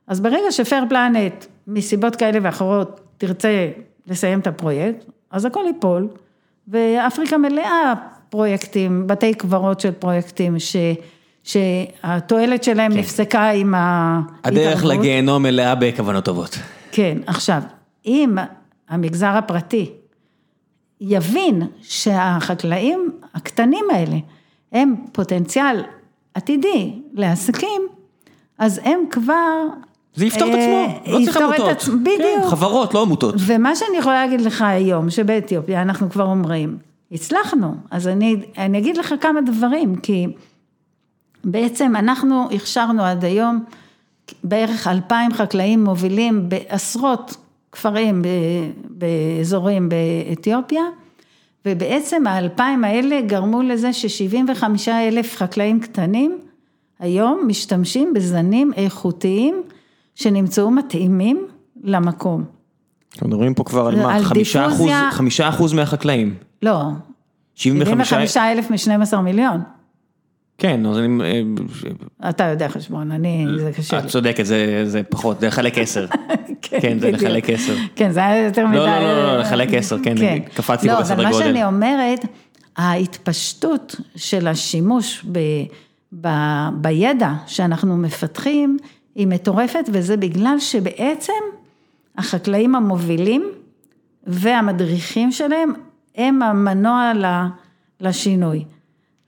[0.07, 3.69] אז ברגע שפייר פלנט, מסיבות כאלה ואחרות, תרצה
[4.07, 6.09] לסיים את הפרויקט, אז הכל ייפול,
[6.69, 7.95] ואפריקה מלאה
[8.31, 10.77] פרויקטים, בתי קברות של פרויקטים, ש,
[11.45, 12.99] שהתועלת שלהם כן.
[12.99, 14.45] נפסקה עם ההתערבות.
[14.45, 16.59] הדרך לגיהנום מלאה בכוונות טובות.
[16.93, 17.63] כן, עכשיו,
[18.07, 18.37] אם
[18.89, 19.91] המגזר הפרטי
[21.01, 23.08] יבין שהחקלאים
[23.39, 24.17] הקטנים האלה
[24.73, 25.83] הם פוטנציאל
[26.35, 27.83] עתידי לעסקים,
[28.59, 29.67] אז הם כבר...
[30.15, 31.69] זה יפתור את אה, עצמו, לא צריך עמותות.
[31.71, 32.21] עצמו, בדיוק.
[32.21, 33.35] כן, חברות, לא עמותות.
[33.39, 36.79] ומה שאני יכולה להגיד לך היום, שבאתיופיה אנחנו כבר אומרים,
[37.13, 40.27] הצלחנו, אז אני, אני אגיד לך כמה דברים, כי
[41.45, 43.65] בעצם אנחנו הכשרנו עד היום
[44.45, 47.37] בערך אלפיים חקלאים מובילים בעשרות
[47.73, 48.23] כפרים
[48.89, 50.83] באזורים באתיופיה,
[51.69, 56.39] ובעצם האלפיים האלה גרמו לזה ש-75 אלף חקלאים קטנים
[56.99, 59.63] היום משתמשים בזנים איכותיים
[60.15, 61.47] שנמצאו מתאימים
[61.85, 62.45] למקום.
[63.15, 64.15] אנחנו מדברים פה כבר על מה?
[64.15, 65.09] על חמישה אחוז, דיפוזיה.
[65.13, 66.35] חמישה אחוז מהחקלאים.
[66.63, 66.83] לא,
[67.55, 69.61] 75 75 אלף מ-12 מיליון.
[70.59, 71.45] כן, אז אני...
[72.29, 74.11] אתה יודע חשבון, אני, זה קשה את לי.
[74.11, 76.07] צודקת, זה זה פחות, זה לחלק עשר.
[76.63, 77.23] כן, זה בדיוק.
[77.23, 77.75] לחלק עשר.
[77.97, 78.77] כן, זה היה יותר מדי.
[78.77, 80.15] לא, לא, לא, לא, לחלק עשר, כן,
[80.55, 81.39] קפצתי פה בסדר לא, אבל גודל.
[81.39, 82.25] מה שאני אומרת,
[82.77, 85.39] ההתפשטות של השימוש ב,
[86.21, 86.29] ב,
[86.75, 88.77] בידע שאנחנו מפתחים
[89.15, 91.33] היא מטורפת, וזה בגלל שבעצם
[92.19, 93.51] החקלאים המובילים
[94.27, 95.73] והמדריכים שלהם
[96.17, 97.13] הם המנוע
[98.01, 98.65] לשינוי.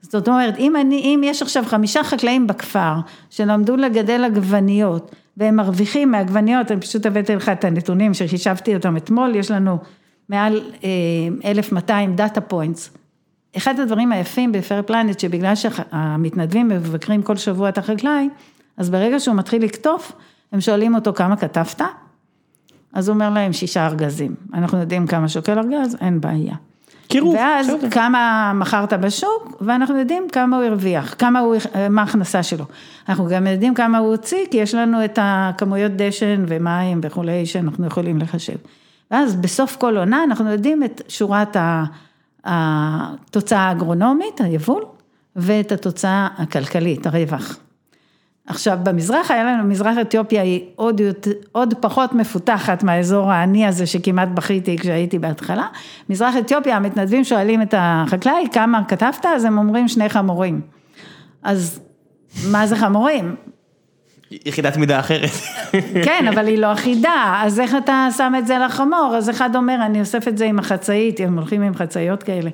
[0.01, 2.93] זאת אומרת, אם אני, אם יש עכשיו חמישה חקלאים בכפר
[3.29, 9.35] שלמדו לגדל עגבניות והם מרוויחים מעגבניות, אני פשוט הבאתי לך את הנתונים שחישבתי אותם אתמול,
[9.35, 9.77] יש לנו
[10.29, 12.89] מעל אה, 1,200 data points.
[13.57, 18.29] אחד הדברים היפים ב Fair Planet, שבגלל שהמתנדבים מבקרים כל שבוע את החקלאי,
[18.77, 20.11] אז ברגע שהוא מתחיל לקטוף,
[20.51, 21.81] הם שואלים אותו כמה כתבת,
[22.93, 24.35] אז הוא אומר להם שישה ארגזים.
[24.53, 26.55] אנחנו יודעים כמה שוקל ארגז, אין בעיה.
[27.11, 27.89] קירוב, ואז בסדר.
[27.89, 31.55] כמה מכרת בשוק, ואנחנו יודעים כמה הוא הרוויח, כמה הוא,
[31.89, 32.65] מה ההכנסה שלו.
[33.09, 37.87] אנחנו גם יודעים כמה הוא הוציא, כי יש לנו את הכמויות דשן ומים וכולי, שאנחנו
[37.87, 38.55] יכולים לחשב.
[39.11, 41.57] ואז בסוף כל עונה אנחנו יודעים את שורת
[42.45, 44.83] התוצאה האגרונומית, היבול,
[45.35, 47.57] ואת התוצאה הכלכלית, הרווח.
[48.51, 51.01] עכשיו, במזרח היה לנו, מזרח אתיופיה היא עוד,
[51.51, 55.67] עוד פחות מפותחת מהאזור העני הזה שכמעט בכיתי כשהייתי בהתחלה.
[56.09, 59.25] מזרח אתיופיה, המתנדבים שואלים את החקלאי, כמה כתבת?
[59.25, 60.61] אז הם אומרים שני חמורים.
[61.43, 61.79] אז
[62.47, 63.35] מה זה חמורים?
[64.31, 65.29] יחידת מידה אחרת.
[66.05, 69.13] כן, אבל היא לא אחידה, אז איך אתה שם את זה על החמור?
[69.17, 72.49] אז אחד אומר, אני אוסף את זה עם החצאית, הם הולכים עם חצאיות כאלה,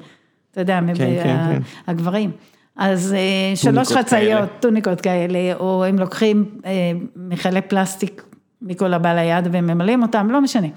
[0.52, 1.62] אתה יודע, כן, כן, כן.
[1.88, 2.32] הגברים.
[2.78, 4.50] אז אה, שלוש חצאיות.
[4.60, 6.72] טוניקות כאלה, או הם לוקחים אה,
[7.16, 8.24] מכלי פלסטיק
[8.62, 10.68] מכל הבא ליד והם ממלאים אותם, לא משנה.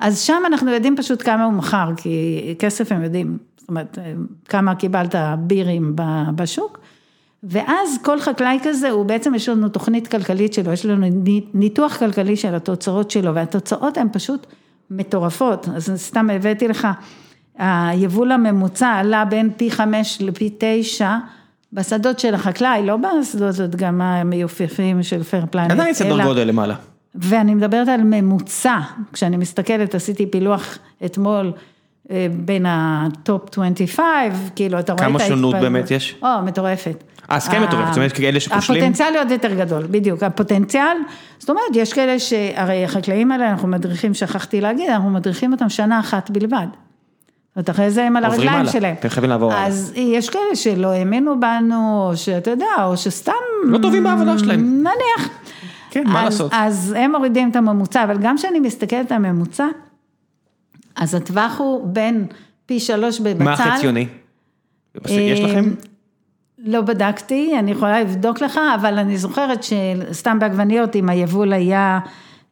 [0.00, 4.12] אז שם אנחנו יודעים פשוט כמה הוא מכר, כי כסף הם יודעים, זאת אומרת, אה,
[4.48, 5.96] כמה קיבלת בירים
[6.36, 6.78] בשוק.
[7.42, 11.06] ואז כל חקלאי כזה, הוא בעצם, יש לנו תוכנית כלכלית שלו, יש לנו
[11.54, 14.46] ניתוח כלכלי של התוצאות שלו, והתוצאות הן פשוט
[14.90, 15.68] מטורפות.
[15.76, 16.88] אז סתם הבאתי לך,
[17.58, 21.16] היבול הממוצע עלה בין פי חמש לפי תשע
[21.72, 25.70] בשדות של החקלאי, לא בשדות גם המיופייפים של Fair Planet.
[25.70, 26.74] עדיין סדר גודל למעלה.
[27.14, 28.78] ואני מדברת על ממוצע,
[29.12, 31.52] כשאני מסתכלת, עשיתי פילוח אתמול
[32.10, 34.06] אה, בין ה top 25,
[34.56, 35.38] כאילו, אתה רואה את כמה ההתפלגות.
[35.38, 36.16] שונות באמת יש?
[36.22, 37.04] או, מטורפת.
[37.30, 38.82] אה, אז כן מטורפת, זאת אומרת, כאלה שכושלים?
[38.82, 40.96] הפוטנציאל עוד יותר גדול, בדיוק, הפוטנציאל,
[41.38, 46.00] זאת אומרת, יש כאלה שהרי החקלאים האלה, אנחנו מדריכים, שכחתי להגיד, אנחנו מדריכים אותם שנה
[46.00, 46.66] אחת בלבד.
[47.56, 48.94] זאת אחרי זה הם על הרגליים שלהם.
[49.00, 49.66] אתם חייבים לעבור הלאה.
[49.66, 53.32] אז יש כאלה שלא האמינו בנו, או שאתה יודע, או שסתם...
[53.64, 54.60] לא טובים בעבודה שלהם.
[54.60, 55.30] נניח.
[55.90, 56.50] כן, מה אז- לעשות?
[56.54, 59.66] אז הם מורידים את הממוצע, אבל גם כשאני מסתכלת על הממוצע,
[60.96, 62.26] אז הטווח הוא בין
[62.66, 63.44] פי שלוש בבצל.
[63.44, 64.06] מה החציוני?
[65.08, 65.74] יש אה, לכם?
[66.58, 71.98] לא בדקתי, אני יכולה לבדוק לך, אבל אני זוכרת שסתם בעגבניות, אם היבול היה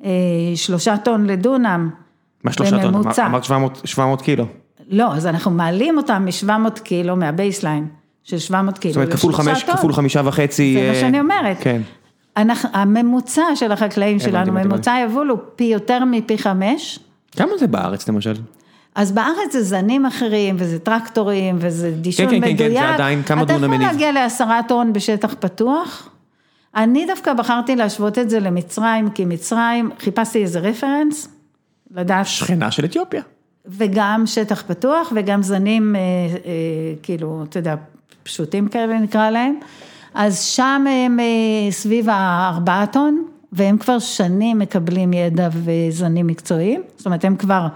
[0.04, 0.10] אה,
[0.54, 1.90] שלושה טון לדונם,
[2.44, 2.94] מה שלושה טון?
[2.94, 4.46] אמרת 700 700 קילו.
[4.88, 7.88] לא, אז אנחנו מעלים אותם מ-700 קילו, מה baseline
[8.22, 8.94] של 700 קילו.
[8.94, 9.64] זאת אומרת, כפול חמש.
[9.64, 10.74] כפול חמישה וחצי.
[10.74, 11.56] זה מה אה, שאני אומרת.
[11.60, 11.82] כן.
[12.36, 16.98] אנחנו, הממוצע של החקלאים שלנו, ממוצע היבול הוא פי יותר מפי חמש.
[17.36, 18.34] כמה זה בארץ למשל?
[18.94, 22.72] אז בארץ זה זנים אחרים, וזה טרקטורים, וזה דישון כן, כן, מדויק.
[22.72, 23.80] כן, זה עדיין כמה דונם אתה מניב.
[23.80, 26.08] יכול להגיע לעשרה טון בשטח פתוח.
[26.76, 31.28] אני דווקא בחרתי להשוות את זה למצרים, כי מצרים, חיפשתי איזה רפרנס,
[31.90, 33.22] לדעת, שכנה של אתיופיה.
[33.66, 37.74] וגם שטח פתוח, וגם זנים, אה, אה, כאילו, אתה יודע,
[38.22, 39.54] פשוטים כאלה נקרא להם.
[40.14, 47.06] אז שם הם אה, סביב הארבעה טון, והם כבר שנים מקבלים ידע וזנים מקצועיים, זאת
[47.06, 47.66] אומרת, הם כבר...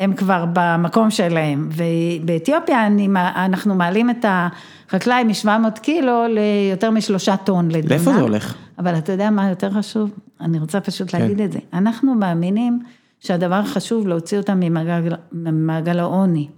[0.00, 7.70] הם כבר במקום שלהם, ובאתיופיה אני, אנחנו מעלים את החקלאי מ-700 קילו ליותר משלושה טון
[7.70, 7.88] לדונם.
[7.88, 8.54] לאיפה זה הולך?
[8.78, 10.10] אבל אתה יודע מה יותר חשוב?
[10.40, 11.20] אני רוצה פשוט כן.
[11.20, 11.58] להגיד את זה.
[11.72, 12.80] אנחנו מאמינים
[13.20, 16.48] שהדבר החשוב להוציא אותם ממעגל, ממעגל העוני.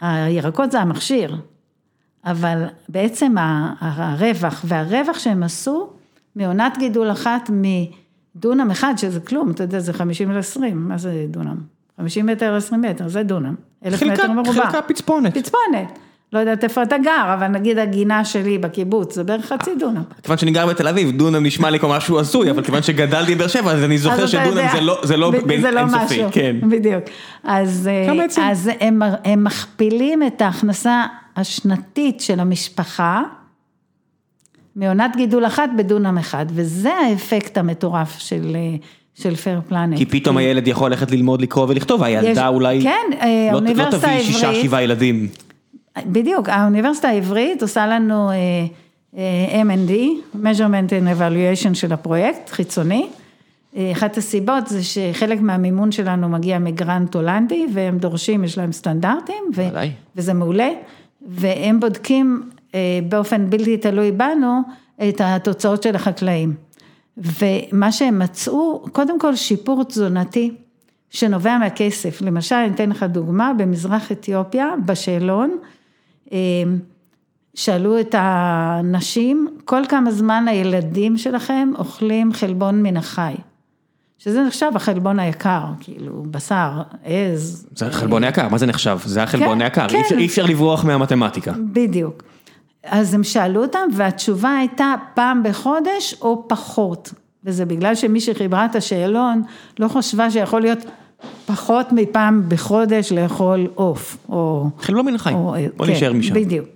[0.00, 1.36] הירקות זה המכשיר,
[2.24, 3.34] אבל בעצם
[3.80, 5.90] הרווח, והרווח שהם עשו
[6.36, 11.56] מעונת גידול אחת מדונם אחד, שזה כלום, אתה יודע, זה 50 ל-20, מה זה דונם?
[11.96, 13.54] 50 מטר, 20 מטר, זה דונם.
[13.84, 14.52] אלף חלקה- מטר מרובע.
[14.66, 15.38] חלקה פצפונת.
[15.38, 15.98] פצפונת.
[16.32, 20.02] לא יודעת איפה אתה גר, אבל נגיד הגינה שלי בקיבוץ, זה בערך חצי דונם.
[20.22, 23.48] כיוון שאני גר בתל אביב, דונם נשמע לי כמו משהו הזוי, אבל כיוון שגדלתי בבאר
[23.48, 25.32] שבע, אז אני זוכר שדונם זה לא, זה לא
[25.72, 26.56] לא אינסופי, כן.
[26.62, 27.04] בדיוק.
[27.44, 28.52] אז, אה,
[29.24, 31.04] הם, מכפילים את ההכנסה
[31.36, 33.22] השנתית של המשפחה,
[34.76, 38.76] מעונת גידול אחת בדונם אחד, וזה האפקט המטורף של, אה,
[39.14, 39.96] של פייר פלנט.
[39.96, 44.20] כי פתאום הילד יכול ללכת ללמוד לקרוא ולכתוב, הילדה אולי כן, אה, לא- לא תביא
[44.22, 45.28] שישה, שבעה ילדים.
[46.06, 48.34] בדיוק, האוניברסיטה העברית עושה לנו אה,
[49.16, 49.92] אה, M&D,
[50.34, 53.08] measurement and evaluation של הפרויקט, חיצוני.
[53.76, 59.44] אה, אחת הסיבות זה שחלק מהמימון שלנו מגיע מגרנט הולנדי, והם דורשים, יש להם סטנדרטים,
[59.54, 59.62] ו-.
[60.16, 60.70] וזה מעולה,
[61.26, 62.50] והם בודקים
[63.08, 64.60] באופן בלתי תלוי בנו
[65.08, 66.54] את התוצאות של החקלאים.
[67.16, 70.54] ומה שהם מצאו, קודם כל שיפור תזונתי
[71.10, 72.20] שנובע מהכסף.
[72.20, 75.58] למשל, אני אתן לך דוגמה, במזרח אתיופיה, בשאלון,
[77.54, 83.34] שאלו את הנשים, כל כמה זמן הילדים שלכם אוכלים חלבון מן החי.
[84.18, 86.70] שזה נחשב החלבון היקר, כאילו, בשר,
[87.04, 87.66] עז.
[87.76, 88.98] זה חלבון יקר, מה זה נחשב?
[89.04, 89.94] זה החלבון כן, היקר, כן.
[89.96, 91.52] אי אפשר- אי אפשר לברוח מהמתמטיקה.
[91.72, 92.22] בדיוק.
[92.84, 97.12] אז הם שאלו אותם, והתשובה הייתה פעם בחודש או פחות.
[97.44, 99.42] וזה בגלל שמי שחיברה את השאלון
[99.78, 100.78] לא חשבה שיכול להיות
[101.46, 104.68] פחות מפעם בחודש לאכול עוף, או...
[104.78, 106.34] חלבון מן החי, או- בוא כן, נשאר משם.
[106.34, 106.66] בדיוק.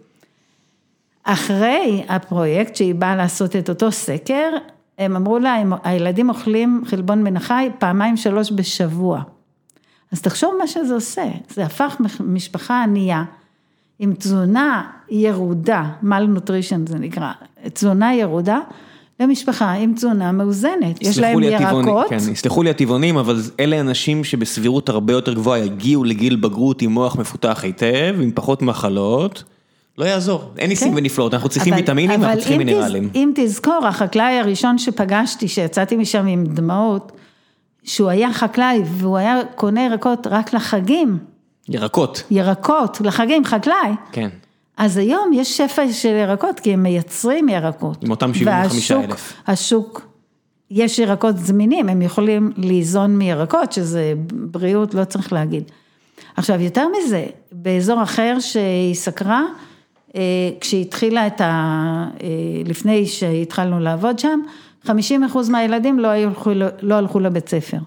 [1.24, 4.50] אחרי הפרויקט שהיא באה לעשות את אותו סקר,
[4.98, 9.22] הם אמרו לה, הילדים אוכלים חלבון מן החי פעמיים שלוש בשבוע.
[10.12, 13.24] אז תחשוב מה שזה עושה, זה הפך משפחה ענייה,
[13.98, 17.32] עם תזונה ירודה, malnutrition זה נקרא,
[17.72, 18.60] תזונה ירודה,
[19.20, 24.88] למשפחה עם תזונה מאוזנת, יש להם ירקות, כן, יסלחו לי הטבעונים, אבל אלה אנשים שבסבירות
[24.88, 29.44] הרבה יותר גבוהה יגיעו לגיל בגרות עם מוח מפותח היטב, עם פחות מחלות,
[29.98, 30.94] לא יעזור, אין ניסים כן.
[30.96, 33.10] ונפלאות, אנחנו צריכים ויטמינים, אנחנו צריכים מינרלים.
[33.14, 37.12] אם תזכור, החקלאי הראשון שפגשתי, שיצאתי משם עם דמעות,
[37.84, 41.18] שהוא היה חקלאי והוא היה קונה ירקות רק לחגים,
[41.68, 43.90] ירקות, ירקות, לחגים, חקלאי.
[44.12, 44.28] כן.
[44.76, 48.04] אז היום יש שפע של ירקות, כי הם מייצרים ירקות.
[48.04, 49.02] עם אותם 75,000.
[49.06, 50.12] והשוק, השוק,
[50.70, 55.70] יש ירקות זמינים, הם יכולים ליזון מירקות, שזה בריאות, לא צריך להגיד.
[56.36, 59.42] עכשיו, יותר מזה, באזור אחר שהיא סקרה,
[60.16, 60.20] אה,
[60.60, 61.44] כשהיא התחילה את ה...
[62.22, 62.28] אה,
[62.64, 64.40] לפני שהתחלנו לעבוד שם,
[64.84, 66.50] 50 אחוז מהילדים לא, הלכו,
[66.82, 67.78] לא הלכו לבית ספר.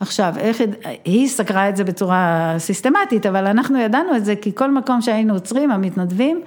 [0.00, 0.60] עכשיו, איך,
[1.04, 5.34] היא סקרה את זה בצורה סיסטמטית, אבל אנחנו ידענו את זה, כי כל מקום שהיינו
[5.34, 6.40] עוצרים, המתנדבים,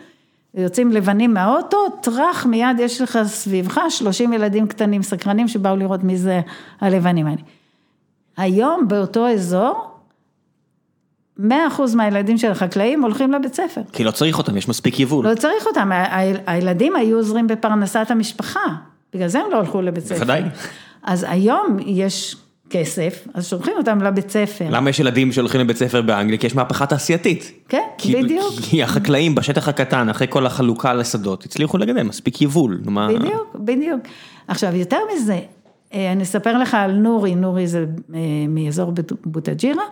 [0.53, 6.17] יוצאים לבנים מהאוטו, טראח, מיד יש לך סביבך 30 ילדים קטנים סקרנים שבאו לראות מי
[6.17, 6.41] זה
[6.81, 7.41] הלבנים האלה.
[8.37, 9.91] היום באותו אזור,
[11.39, 11.41] 100%
[11.95, 13.81] מהילדים של החקלאים הולכים לבית ספר.
[13.93, 15.27] כי לא צריך אותם, יש מספיק יבול.
[15.29, 15.91] לא צריך אותם,
[16.47, 18.65] הילדים היו עוזרים בפרנסת המשפחה,
[19.13, 20.15] בגלל זה הם לא הלכו לבית ספר.
[20.15, 20.43] בוודאי.
[21.03, 22.35] אז היום יש
[22.69, 24.65] כסף, אז שולחים אותם לבית ספר.
[24.69, 26.37] למה יש ילדים שהולכים לבית ספר באנגליה?
[26.37, 27.51] כי יש מהפכה תעשייתית.
[27.69, 28.53] כן, כי- בדיוק.
[28.61, 32.81] כי החקלאים בשטח הקטן, אחרי כל החלוקה לשדות, הצליחו לגדל מספיק יבול.
[32.85, 33.99] מה- בדיוק, בדיוק.
[34.47, 35.39] עכשיו, יותר מזה,
[35.93, 37.85] אה, אני אספר לך על נורי, נורי זה
[38.15, 38.19] אה,
[38.49, 39.83] מאזור בוט- בוטג'ירה.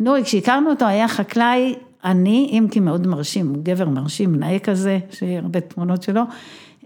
[0.00, 4.98] נורי, כשהכרנו אותו, היה חקלאי עני, אם כי מאוד מרשים, הוא גבר מרשים, נאה כזה,
[5.10, 6.20] שהרבה תמונות שלו.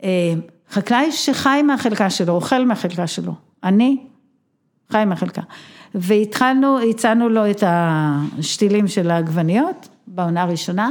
[0.05, 0.09] אה,
[0.71, 3.33] חקלאי שחי מהחלקה שלו, אוכל מהחלקה שלו.
[3.65, 3.97] עני,
[4.93, 5.43] חי מהחלקה.
[5.95, 10.91] והתחלנו, הצענו לו את השתילים של העגבניות בעונה הראשונה,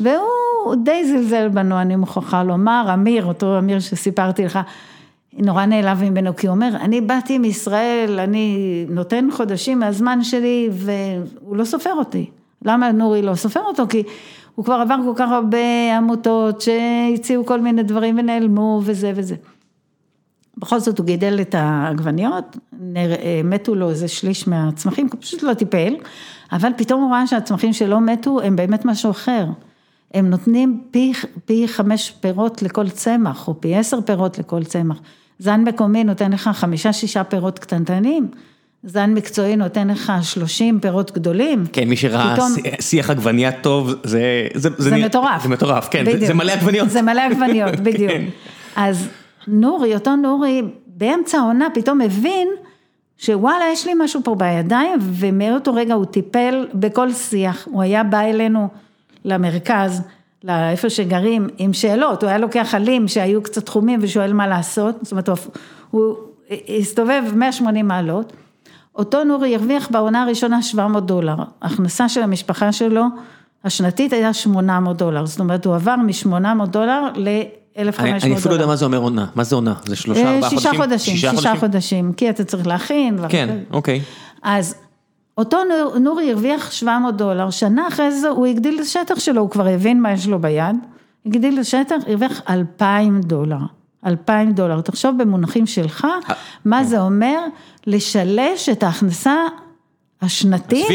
[0.00, 4.58] והוא די זלזל בנו, אני מוכרחה לומר, אמיר, אותו אמיר שסיפרתי לך,
[5.38, 11.56] נורא נעלב ממנו, כי הוא אומר, אני באתי מישראל, אני נותן חודשים מהזמן שלי, והוא
[11.56, 12.30] לא סופר אותי.
[12.64, 13.86] למה נורי לא סופר אותו?
[13.88, 14.02] כי
[14.54, 19.34] הוא כבר עבר כל כך הרבה עמותות שהציעו כל מיני דברים ונעלמו וזה וזה.
[20.58, 22.56] בכל זאת הוא גידל את העגבניות,
[23.44, 25.94] מתו לו איזה שליש מהצמחים, הוא פשוט לא טיפל,
[26.52, 29.46] אבל פתאום הוא ראה שהצמחים שלא מתו הם באמת משהו אחר.
[30.14, 31.12] הם נותנים פי,
[31.44, 35.00] פי חמש פירות לכל צמח, או פי עשר פירות לכל צמח.
[35.38, 38.28] זן מקומי נותן לך חמישה, שישה פירות קטנטנים.
[38.84, 41.64] זן מקצועי נותן לך 30 פירות גדולים.
[41.72, 42.52] כן, מי שראה פתאום...
[42.80, 44.46] שיח עגבנייה טוב, זה...
[44.54, 45.42] זה, זה, זה מטורף.
[45.42, 46.90] זה מטורף, כן, זה, זה מלא עגבניות.
[46.90, 48.12] זה מלא עגבניות, בדיוק.
[48.76, 49.08] אז
[49.48, 52.48] נורי, אותו נורי, באמצע העונה פתאום הבין
[53.18, 57.68] שוואלה, יש לי משהו פה בידיים, ומאותו רגע הוא טיפל בכל שיח.
[57.70, 58.68] הוא היה בא אלינו
[59.24, 60.02] למרכז,
[60.44, 62.22] לאיפה שגרים, עם שאלות.
[62.22, 64.94] הוא היה לוקח עלים שהיו קצת חומים ושואל מה לעשות.
[65.02, 65.28] זאת אומרת,
[65.90, 66.14] הוא
[66.78, 68.32] הסתובב 180 מעלות.
[68.94, 71.36] אותו נורי הרוויח בעונה הראשונה 700 דולר.
[71.62, 73.04] הכנסה של המשפחה שלו
[73.64, 75.26] השנתית הייתה 800 דולר.
[75.26, 77.28] זאת אומרת, הוא עבר מ-800 דולר ל...
[77.78, 79.74] 1,500 אני אפילו לא יודע מה זה אומר עונה, מה זה עונה?
[79.84, 80.58] זה שלושה, ארבעה אה, חודשים?
[80.58, 83.18] שישה חודשים, שישה חודשים, כי אתה צריך להכין.
[83.28, 84.00] כן, אוקיי.
[84.42, 84.74] אז
[85.38, 85.58] אותו
[86.00, 90.02] נורי הרוויח 700 דולר, שנה אחרי זה הוא הגדיל את השטח שלו, הוא כבר הבין
[90.02, 90.76] מה יש לו ביד,
[91.26, 93.56] הגדיל את השטח, הרוויח 2,000 דולר.
[94.06, 94.80] 2,000 דולר.
[94.80, 96.34] תחשוב במונחים שלך, אה,
[96.64, 96.84] מה אה.
[96.84, 97.38] זה אומר
[97.86, 99.34] לשלש את ההכנסה
[100.24, 100.94] השנתית של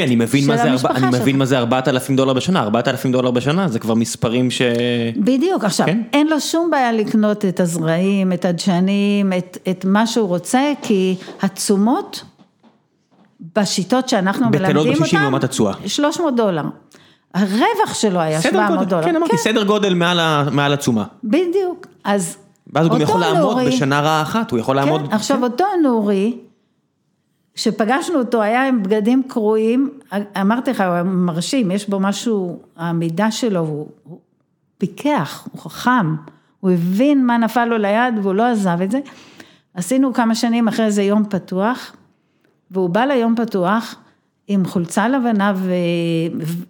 [0.68, 1.03] המשפחה שלך.
[1.03, 4.61] אני מבין מה זה 4,000 דולר בשנה, 4,000 דולר בשנה זה כבר מספרים ש...
[5.18, 6.01] בדיוק, עכשיו, כן?
[6.14, 11.15] אין לו שום בעיה לקנות את הזרעים, את הדשנים, את, את מה שהוא רוצה, כי
[11.41, 12.23] התשומות
[13.56, 15.73] בשיטות שאנחנו מלמדים אותן, בטלות בשישים לעומת התשואה.
[15.88, 16.64] 300 דולר.
[17.34, 19.03] הרווח שלו היה 700 גודל, דולר.
[19.03, 19.38] כן, אמרתי, כן.
[19.38, 19.93] סדר גודל
[20.51, 21.03] מעל התשומה.
[21.23, 22.38] בדיוק, אז
[22.73, 25.07] ואז הוא גם יכול לעמוד נורי, בשנה רעה אחת, הוא יכול כן, לעמוד...
[25.11, 25.43] עכשיו כן.
[25.43, 26.38] אותו נורי,
[27.53, 29.89] כשפגשנו אותו היה עם בגדים קרועים,
[30.41, 34.19] אמרתי לך, הוא מרשים, יש בו משהו, העמידה שלו, הוא, הוא
[34.77, 36.15] פיקח, הוא חכם,
[36.59, 38.99] הוא הבין מה נפל לו ליד והוא לא עזב את זה.
[39.73, 41.95] עשינו כמה שנים אחרי זה יום פתוח,
[42.71, 43.95] והוא בא ליום פתוח
[44.47, 45.53] עם חולצה לבנה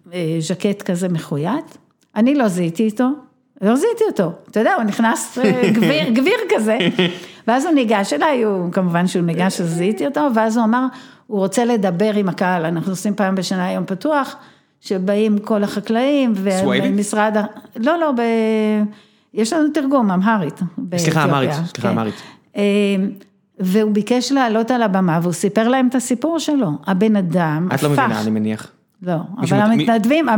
[0.06, 1.77] וז'קט כזה מחויית,
[2.15, 3.10] אני לא זיהיתי איתו,
[3.61, 6.77] לא זיהיתי אותו, אתה יודע, הוא נכנס אה, גביר, גביר כזה,
[7.49, 10.85] ואז הוא ניגש אליי, הוא, כמובן שהוא ניגש, אז זיהיתי אותו, ואז הוא אמר,
[11.27, 14.35] הוא רוצה לדבר עם הקהל, אנחנו עושים פעם בשנה יום פתוח,
[14.81, 17.38] שבאים כל החקלאים, ומשרד,
[17.76, 18.21] לא, לא, ב...
[19.34, 20.59] יש לנו תרגום, אמהרית.
[20.97, 21.88] סליחה, אמהרית, סליחה, כן.
[21.88, 22.15] אמהרית.
[22.55, 22.61] אה,
[23.59, 27.80] והוא ביקש לעלות על הבמה, והוא סיפר להם את הסיפור שלו, הבן אדם הפך.
[27.80, 28.71] את לא מבינה, אני מניח.
[29.01, 30.30] לא, אבל המתנדבים,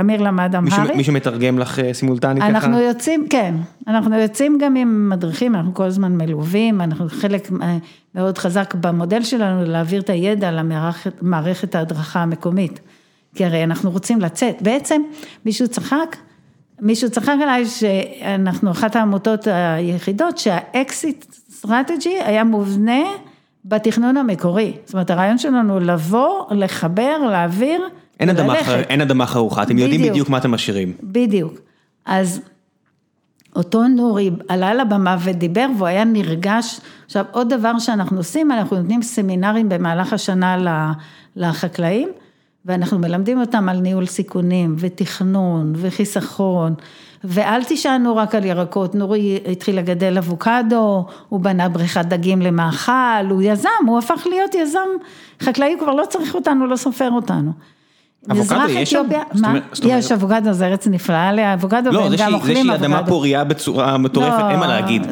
[0.00, 0.96] אמיר למד אמהרית.
[0.96, 2.48] מישהו מתרגם לך אה, סימולטנית ככה?
[2.48, 3.54] אנחנו יוצאים, כן,
[3.88, 7.76] אנחנו יוצאים גם עם מדריכים, אנחנו כל הזמן מלווים, אנחנו חלק אה,
[8.14, 12.80] מאוד חזק במודל שלנו להעביר את הידע למערכת ההדרכה המקומית.
[13.34, 15.02] כי הרי אנחנו רוצים לצאת, בעצם
[15.44, 16.16] מישהו צחק,
[16.80, 23.02] מישהו צחק עליי שאנחנו אחת העמותות היחידות שה exit strategy היה מובנה
[23.64, 24.76] בתכנון המקורי.
[24.84, 27.88] זאת אומרת, הרעיון שלנו לבוא, לחבר, להעביר.
[28.22, 28.58] אין אדמה,
[28.88, 30.92] אין אדמה חרוכה, אתם בדיוק, יודעים בדיוק מה אתם משאירים.
[31.02, 31.52] בדיוק.
[32.06, 32.40] אז
[33.56, 36.80] אותו נורי עלה לבמה ודיבר והוא היה נרגש.
[37.06, 40.56] עכשיו, עוד דבר שאנחנו עושים, אנחנו נותנים סמינרים במהלך השנה
[41.36, 42.08] לחקלאים,
[42.64, 46.74] ואנחנו מלמדים אותם על ניהול סיכונים ותכנון וחיסכון.
[47.24, 53.42] ואל תישענו רק על ירקות, נורי התחיל לגדל אבוקדו, הוא בנה בריכת דגים למאכל, הוא
[53.42, 54.88] יזם, הוא הפך להיות יזם
[55.42, 57.52] חקלאי, כבר לא צריך אותנו, לא סופר אותנו.
[58.30, 59.02] אבוקדו יש שם?
[59.34, 59.58] מה?
[59.84, 62.34] יש אבוקדו, זה ארץ נפלאה לאבוקדו, והם גם אוכלים אבוקדו.
[62.34, 65.06] לא, זה שהיא אדמה פוריה בצורה מטורפת, אין מה לא, להגיד.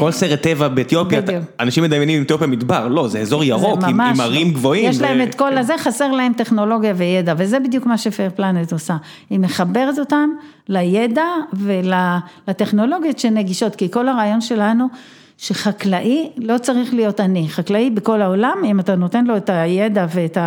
[0.00, 1.20] כל סרט טבע באתיופיה,
[1.60, 4.52] אנשים מדמיינים אתיופיה מדבר, לא, זה אזור ירוק, עם ערים לא.
[4.52, 4.90] גבוהים.
[4.90, 8.96] יש להם את כל הזה, חסר להם טכנולוגיה וידע, וזה בדיוק מה שפייר פלנט עושה.
[9.30, 10.30] היא מחברת אותם
[10.68, 14.86] לידע ולטכנולוגיות שנגישות, כי כל הרעיון שלנו,
[15.38, 20.38] שחקלאי לא צריך להיות עני, חקלאי בכל העולם, אם אתה נותן לו את הידע ואת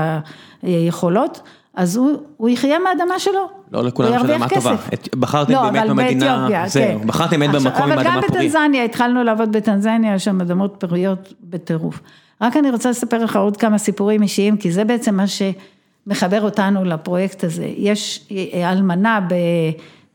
[0.63, 1.41] היכולות,
[1.75, 3.49] אז הוא, הוא יחיה מהאדמה שלו.
[3.71, 4.75] לא לכולם יש אדמה טובה.
[5.19, 7.07] בחרתם לא, באמת במדינה, זהו, כן.
[7.07, 8.07] בחרתם באמת במקום עם אדמה פורית.
[8.07, 11.99] אבל גם בטנזניה, התחלנו לעבוד בטנזניה, יש שם אדמות פוריות בטירוף.
[12.41, 16.85] רק אני רוצה לספר לך עוד כמה סיפורים אישיים, כי זה בעצם מה שמחבר אותנו
[16.85, 17.65] לפרויקט הזה.
[17.77, 19.19] יש אלמנה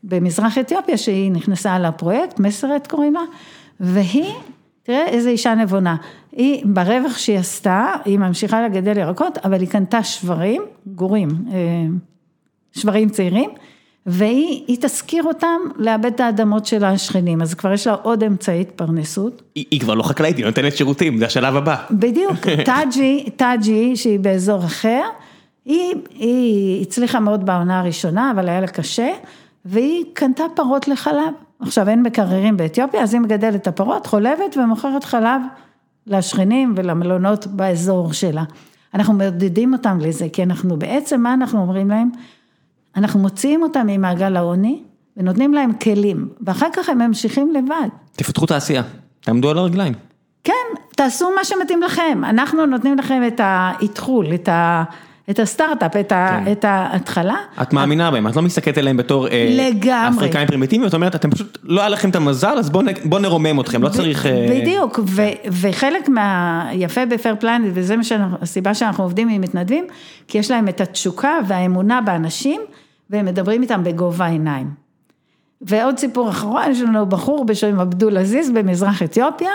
[0.03, 3.21] במזרח אתיופיה שהיא נכנסה לפרויקט, מסרת קוראים לה,
[3.79, 4.33] והיא
[4.89, 5.95] תראה איזה אישה נבונה,
[6.31, 11.55] היא ברווח שהיא עשתה, היא ממשיכה לגדל ירקות, אבל היא קנתה שוורים, גורים, אה,
[12.71, 13.49] שוורים צעירים,
[14.05, 19.41] והיא תשכיר אותם לעבד את האדמות של השכנים, אז כבר יש לה עוד אמצעי התפרנסות.
[19.55, 21.75] היא, היא כבר לא חקלאית, היא נותנת שירותים, זה השלב הבא.
[21.91, 25.01] בדיוק, טאג'י, טאג'י שהיא באזור אחר,
[25.65, 29.09] היא, היא הצליחה מאוד בעונה הראשונה, אבל היה לה קשה,
[29.65, 31.33] והיא קנתה פרות לחלב.
[31.59, 35.41] עכשיו אין מקררים באתיופיה, אז היא מגדלת את הפרות, חולבת ומוכרת חלב
[36.07, 38.43] לשכנים ולמלונות באזור שלה.
[38.93, 42.09] אנחנו מעודדים אותם לזה, כי אנחנו בעצם, מה אנחנו אומרים להם?
[42.95, 44.83] אנחנו מוציאים אותם ממעגל העוני
[45.17, 47.87] ונותנים להם כלים, ואחר כך הם ממשיכים לבד.
[48.11, 48.83] תפתחו תעשייה,
[49.19, 49.93] תעמדו על הרגליים.
[50.43, 50.53] כן,
[50.95, 54.83] תעשו מה שמתאים לכם, אנחנו נותנים לכם את האתחול, את ה...
[55.29, 56.51] את הסטארט-אפ, את, ה, כן.
[56.51, 57.35] את ההתחלה.
[57.61, 60.17] את מאמינה בהם, את לא מסתכלת עליהם בתור אה, לגמרי.
[60.17, 63.59] אפריקאים פרימיטיביים, את אומרת, אתם פשוט, לא היה לכם את המזל, אז בואו בוא נרומם
[63.59, 64.25] אתכם, לא צריך...
[64.25, 67.95] אה, בדיוק, ו, וחלק מהיפה בפייר פלנט, וזה
[68.41, 69.85] הסיבה שאנחנו עובדים עם מתנדבים,
[70.27, 72.61] כי יש להם את התשוקה והאמונה באנשים,
[73.09, 74.67] והם מדברים איתם בגובה העיניים.
[75.61, 79.51] ועוד סיפור אחרון, יש לנו בחור בשם עבדול עזיז במזרח אתיופיה,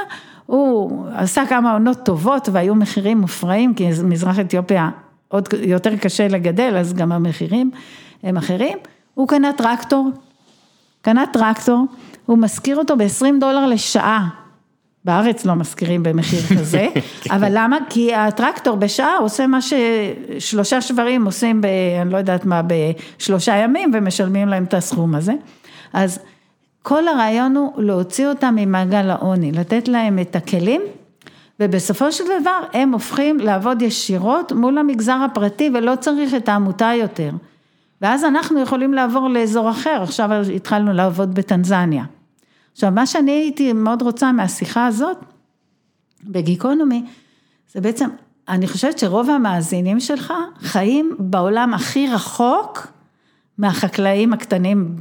[0.47, 4.91] הוא עשה כמה עונות טובות והיו מחירים מופרעים, כי מזרח אתיופיה
[5.35, 7.71] עוד יותר קשה לגדל, אז גם המחירים
[8.23, 8.79] הם אחרים.
[9.15, 10.11] הוא קנה טרקטור,
[11.03, 11.87] קנה טרקטור,
[12.27, 14.29] הוא משכיר אותו ב-20 דולר לשעה.
[15.05, 16.89] בארץ לא משכירים במחיר כזה,
[17.31, 17.77] אבל למה?
[17.91, 21.67] כי הטרקטור בשעה עושה מה ששלושה שברים עושים ב...
[22.03, 25.33] אני לא יודעת מה, בשלושה ימים ומשלמים להם את הסכום הזה.
[25.93, 26.19] אז
[26.83, 30.83] כל הרעיון הוא להוציא אותם ממעגל העוני, לתת להם את הכלים
[31.61, 37.31] ובסופו של דבר הם הופכים לעבוד ישירות מול המגזר הפרטי ולא צריך את העמותה יותר.
[38.01, 42.05] ואז אנחנו יכולים לעבור לאזור אחר, עכשיו התחלנו לעבוד בטנזניה.
[42.73, 45.17] עכשיו מה שאני הייתי מאוד רוצה מהשיחה הזאת
[46.25, 47.05] בגיקונומי,
[47.73, 48.09] זה בעצם,
[48.49, 52.87] אני חושבת שרוב המאזינים שלך חיים בעולם הכי רחוק
[53.59, 54.97] מהחקלאים הקטנים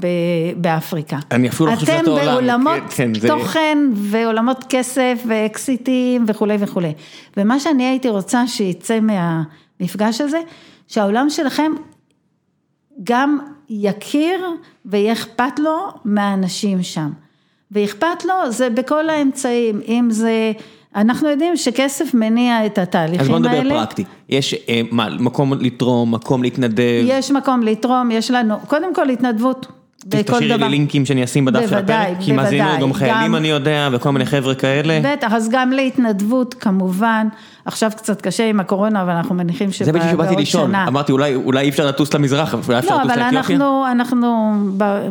[0.58, 1.20] באפריקה.
[1.32, 2.22] אני אפילו לא חושב שאתה עולם.
[2.22, 4.18] אתם בעולמות כן, כן, תוכן זה...
[4.18, 6.94] ועולמות כסף ואקסיטים וכולי וכולי.
[7.38, 10.40] ומה שאני הייתי רוצה שיצא מהמפגש הזה,
[10.88, 11.72] שהעולם שלכם
[13.04, 13.40] גם
[13.70, 14.46] יכיר
[14.86, 17.10] ויהיה אכפת לו מהאנשים שם.
[17.72, 20.52] ואכפת לו זה בכל האמצעים, אם זה...
[20.96, 23.24] אנחנו יודעים שכסף מניע את התהליכים האלה.
[23.24, 23.76] אז בוא נדבר האלה.
[23.76, 27.04] פרקטי, יש אה, מה, מקום לתרום, מקום להתנדב.
[27.06, 29.68] יש מקום לתרום, יש לנו, קודם כל התנדבות.
[30.10, 34.10] תשאירי לי לינקים שאני אשים בדף של הפרק, כי מאזינים גם חיילים אני יודע, וכל
[34.10, 35.00] מיני חבר'ה כאלה.
[35.04, 37.28] בטח, אז גם להתנדבות כמובן,
[37.66, 40.02] עכשיו קצת קשה עם הקורונה, אבל אנחנו מניחים שבעוד שנה.
[40.02, 43.58] זה בדיוק שבאתי לשאול, אמרתי אולי אי אפשר לטוס למזרח, אולי אפשר לטוס לאתיופיה.
[43.58, 44.54] לא, אבל אנחנו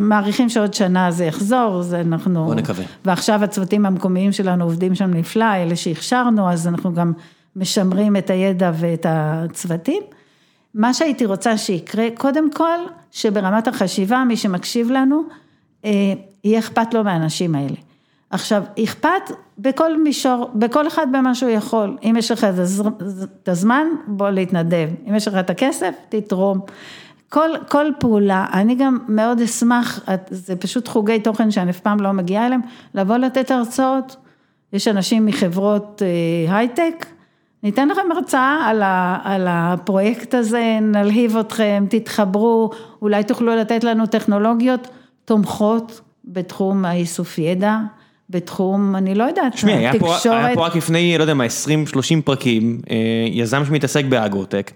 [0.01, 2.45] מעריכים שעוד שנה זה יחזור, זה אנחנו...
[2.45, 2.85] בוא נקווה.
[3.05, 7.13] ועכשיו הצוותים המקומיים שלנו עובדים שם נפלא, אלה שהכשרנו, אז אנחנו גם
[7.57, 10.03] משמרים את הידע ואת הצוותים.
[10.75, 12.79] מה שהייתי רוצה שיקרה, קודם כל,
[13.11, 15.23] שברמת החשיבה, מי שמקשיב לנו,
[15.85, 15.91] אה,
[16.45, 17.77] יהיה אכפת לו מהאנשים האלה.
[18.33, 21.97] עכשיו, אכפת בכל מישור, בכל אחד במה שהוא יכול.
[22.03, 22.47] אם יש לך
[23.43, 24.89] את הזמן, בוא להתנדב.
[25.09, 26.61] אם יש לך את הכסף, תתרום.
[27.29, 30.01] כל, כל פעולה, אני גם מאוד אשמח,
[30.31, 32.61] זה פשוט חוגי תוכן שאני אף פעם לא מגיעה אליהם,
[32.95, 34.17] לבוא לתת הרצאות.
[34.73, 37.07] יש אנשים מחברות אה, הייטק,
[37.63, 42.71] ניתן לכם הרצאה על, ה, על הפרויקט הזה, נלהיב אתכם, תתחברו,
[43.03, 44.89] אולי תוכלו לתת לנו טכנולוגיות
[45.25, 47.79] תומכות בתחום האיסוף ידע,
[48.33, 50.45] בתחום, אני לא יודעת, תשמעי, היה תקשורת.
[50.45, 51.49] היה פה רק לפני, לא יודע מה, 20-30
[52.25, 52.97] פרקים, אה,
[53.31, 54.71] יזם שמתעסק באגרוטק.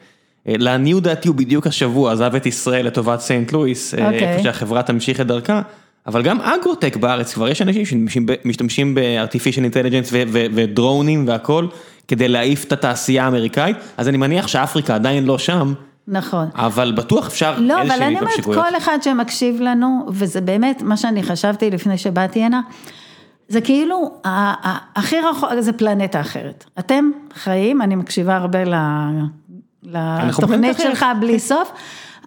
[0.48, 3.98] אה, לעניות דעתי הוא בדיוק השבוע עזב את ישראל לטובת סנט לואיס, okay.
[3.98, 4.32] אה, אוקיי.
[4.32, 5.62] איפה שהחברה תמשיך את דרכה.
[6.06, 11.66] אבל גם אגרוטק בארץ, כבר יש אנשים שמשתמשים בארטיפישל אינטליג'נס ודרונים והכל,
[12.08, 15.74] כדי להעיף את התעשייה האמריקאית, אז אני מניח שאפריקה עדיין לא שם.
[16.08, 16.48] נכון.
[16.54, 21.22] אבל בטוח אפשר לא, אבל אני אומרת, כל אחד שמקשיב לנו, וזה באמת מה שאני
[21.22, 22.60] חשבתי לפני שבאתי הנה,
[23.48, 24.10] זה כאילו,
[24.96, 26.64] הכי רחוק, זה פלנטה אחרת.
[26.78, 28.58] אתם חיים, אני מקשיבה הרבה
[29.82, 31.72] לתוכנית שלך בלי סוף.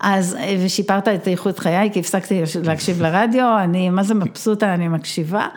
[0.01, 5.47] אז, ושיפרת את איכות חיי, כי הפסקתי להקשיב לרדיו, אני, מה זה מבסוטה, אני מקשיבה.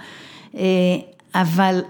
[0.56, 0.62] אה,
[1.34, 1.80] אבל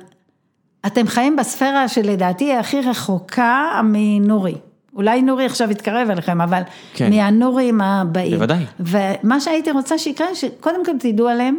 [0.86, 4.55] אתם חיים בספירה שלדעתי היא הכי רחוקה מנורי.
[4.94, 6.62] אולי נורי עכשיו יתקרב אליכם, אבל
[6.94, 7.11] כן.
[7.11, 8.35] מהנורים הבאים.
[8.35, 8.65] בוודאי.
[8.81, 11.59] ומה שהייתי רוצה שיקרה, שקודם כל תדעו עליהם,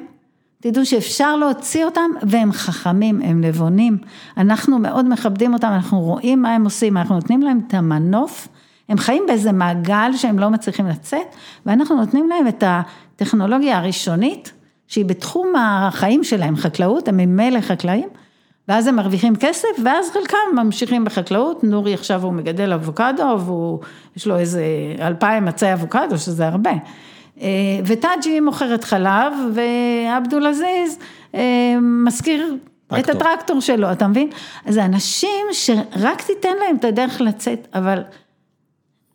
[0.64, 3.98] תדעו שאפשר להוציא אותם, והם חכמים, הם נבונים.
[4.38, 8.48] אנחנו מאוד מכבדים אותם, אנחנו רואים מה הם עושים, אנחנו נותנים להם את המנוף,
[8.90, 11.36] הם חיים באיזה מעגל שהם לא מצליחים לצאת,
[11.66, 14.54] ואנחנו נותנים להם את הטכנולוגיה הראשונית,
[14.88, 18.10] שהיא בתחום החיים שלהם, חקלאות, הם ממילא חקלאים.
[18.68, 23.38] ואז הם מרוויחים כסף, ואז חלקם ממשיכים בחקלאות, נורי עכשיו הוא מגדל אבוקדו,
[24.14, 24.64] ויש לו איזה
[25.00, 26.72] אלפיים עצי אבוקדו, שזה הרבה.
[27.86, 31.00] וטאג'י מוכרת חלב, ועבדול עזיז
[31.82, 32.56] מזכיר
[33.00, 34.30] את הטרקטור שלו, אתה מבין?
[34.66, 38.00] אז אנשים שרק תיתן להם את הדרך לצאת, אבל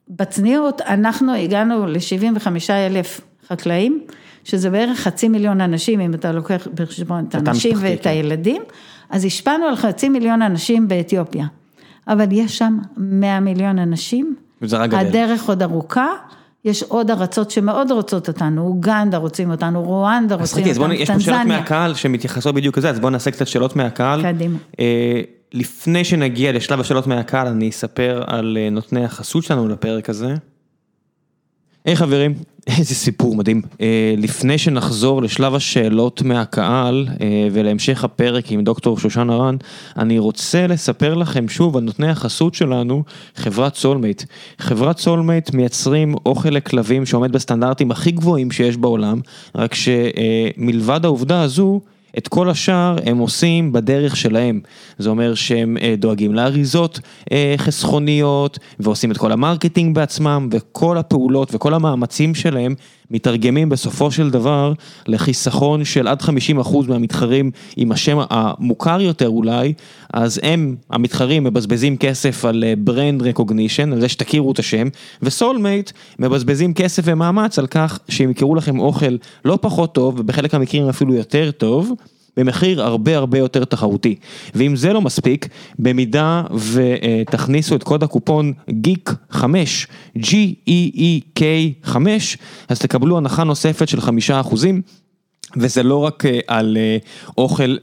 [0.09, 4.01] בצניעות אנחנו הגענו ל-75 אלף חקלאים,
[4.45, 8.11] שזה בערך חצי מיליון אנשים, אם אתה לוקח בחשבון את האנשים ואת כן.
[8.11, 8.62] הילדים,
[9.11, 11.47] אז השפענו על חצי מיליון אנשים באתיופיה.
[12.09, 14.36] אבל יש שם 100 מיליון אנשים,
[14.73, 16.09] הדרך עוד ארוכה.
[16.65, 21.03] יש עוד ארצות שמאוד רוצות אותנו, אוגנדה רוצים אותנו, רואנדה רוצים אותנו, טנזניה.
[21.03, 24.23] יש פה שאלות מהקהל שמתייחסות בדיוק לזה, אז בואו נעשה קצת שאלות מהקהל.
[24.23, 24.59] קדימה.
[24.81, 25.21] אה,
[25.53, 30.35] לפני שנגיע לשלב השאלות מהקהל, אני אספר על אה, נותני החסות שלנו לפרק הזה.
[31.85, 32.35] היי, חברים,
[32.69, 33.62] איזה סיפור מדהים.
[33.81, 39.57] אה, לפני שנחזור לשלב השאלות מהקהל אה, ולהמשך הפרק עם דוקטור שושן הרן,
[39.97, 43.03] אני רוצה לספר לכם שוב על נותני החסות שלנו,
[43.36, 44.23] חברת Soulmate.
[44.59, 49.20] חברת Soulmate מייצרים אוכל לכלבים שעומד בסטנדרטים הכי גבוהים שיש בעולם,
[49.55, 51.81] רק שמלבד העובדה הזו,
[52.19, 54.61] את כל השאר הם עושים בדרך שלהם,
[54.99, 57.01] זה אומר שהם אה, דואגים לאריזות
[57.32, 62.74] אה, חסכוניות ועושים את כל המרקטינג בעצמם וכל הפעולות וכל המאמצים שלהם
[63.11, 64.73] מתרגמים בסופו של דבר
[65.07, 66.29] לחיסכון של עד 50%
[66.89, 69.73] מהמתחרים עם השם המוכר יותר אולי,
[70.13, 74.89] אז הם, המתחרים, מבזבזים כסף על brand אה, recognition, על זה שתכירו את השם,
[75.23, 80.89] וסולמייט מבזבזים כסף ומאמץ על כך שהם יקראו לכם אוכל לא פחות טוב, ובחלק המקרים
[80.89, 81.93] אפילו יותר טוב.
[82.39, 84.15] במחיר הרבה הרבה יותר תחרותי.
[84.55, 85.48] ואם זה לא מספיק,
[85.78, 86.43] במידה
[86.73, 89.86] ותכניסו את קוד הקופון גיק 5,
[90.19, 91.43] G-E-E-K
[91.85, 92.39] 5,
[92.69, 94.02] אז תקבלו הנחה נוספת של 5%.
[95.57, 96.97] וזה לא רק אה, על אה,
[97.39, 97.77] אוכל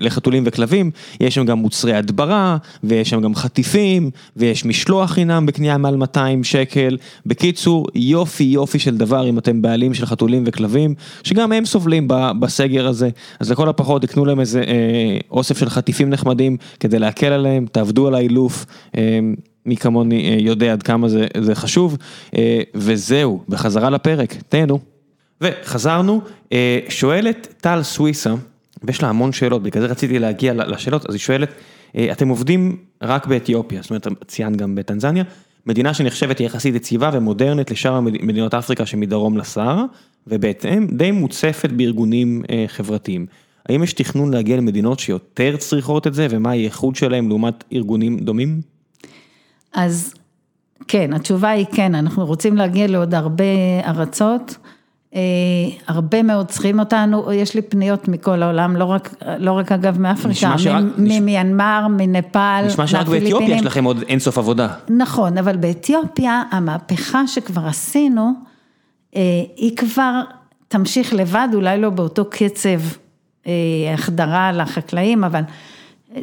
[0.00, 5.78] לחתולים וכלבים, יש שם גם מוצרי הדברה, ויש שם גם חטיפים, ויש משלוח חינם בקנייה
[5.78, 6.96] מעל 200 שקל.
[7.26, 12.08] בקיצור, יופי יופי של דבר אם אתם בעלים של חתולים וכלבים, שגם הם סובלים
[12.40, 13.08] בסגר הזה.
[13.40, 18.06] אז לכל הפחות תקנו להם איזה אה, אוסף של חטיפים נחמדים כדי להקל עליהם, תעבדו
[18.06, 18.66] על האילוף.
[19.66, 21.96] מי כמוני יודע עד כמה זה, זה חשוב,
[22.74, 24.78] וזהו, בחזרה לפרק, תהנו.
[25.40, 26.20] וחזרנו,
[26.52, 28.34] אה, שואלת טל סוויסה,
[28.82, 31.48] ויש לה המון שאלות, בגלל זה רציתי להגיע לשאלות, אז היא שואלת,
[31.96, 35.24] אה, אתם עובדים רק באתיופיה, זאת אומרת, ציינת גם בטנזניה,
[35.66, 39.84] מדינה שנחשבת יחסית יציבה ומודרנית לשאר מדינות אפריקה שמדרום לסהרה,
[40.26, 43.26] ובהתאם די מוצפת בארגונים אה, חברתיים.
[43.68, 48.60] האם יש תכנון להגיע למדינות שיותר צריכות את זה, ומה הייחוד שלהם לעומת ארגונים דומים?
[49.74, 50.14] אז
[50.88, 53.44] כן, התשובה היא כן, אנחנו רוצים להגיע לעוד הרבה
[53.84, 54.56] ארצות.
[55.14, 55.20] אה,
[55.86, 60.54] הרבה מאוד צריכים אותנו, יש לי פניות מכל העולם, לא רק, לא רק אגב מאפריקה,
[60.98, 64.68] ממיינמר, מנפאל, נשמע שרק באתיופיה יש לכם עוד אינסוף עבודה.
[64.88, 68.32] נכון, אבל באתיופיה המהפכה שכבר עשינו,
[69.16, 69.20] אה,
[69.56, 70.20] היא כבר
[70.68, 72.80] תמשיך לבד, אולי לא באותו קצב
[73.46, 73.52] אה,
[73.94, 75.42] החדרה לחקלאים, אבל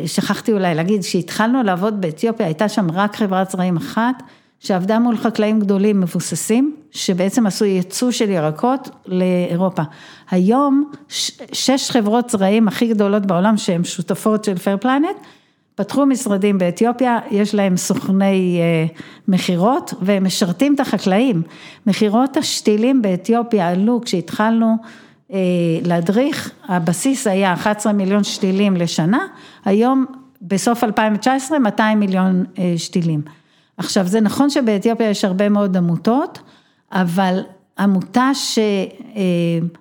[0.06, 4.24] שכחתי אולי להגיד, כשהתחלנו לעבוד באתיופיה, הייתה שם רק חברת זרעים אחת.
[4.60, 9.84] שעבדה מול חקלאים גדולים מבוססים, שבעצם עשו ייצוא של ירקות לאירופה.
[10.32, 10.92] היום
[11.52, 15.18] שש חברות זרעים הכי גדולות בעולם שהן שותפות של פייר פלנט,
[15.76, 18.86] פתחו משרדים באתיופיה, יש להם סוכני אה,
[19.28, 21.42] מכירות והם משרתים את החקלאים.
[21.88, 24.76] מכירות השתילים באתיופיה עלו כשהתחלנו
[25.34, 25.40] אה,
[25.86, 29.28] להדריך, הבסיס היה 11 מיליון שתילים לשנה,
[29.66, 30.06] היום
[30.42, 33.22] בסוף 2019 200 מיליון אה, שתילים.
[33.78, 36.40] עכשיו זה נכון שבאתיופיה יש הרבה מאוד עמותות,
[36.92, 37.40] אבל
[37.80, 38.32] עמותה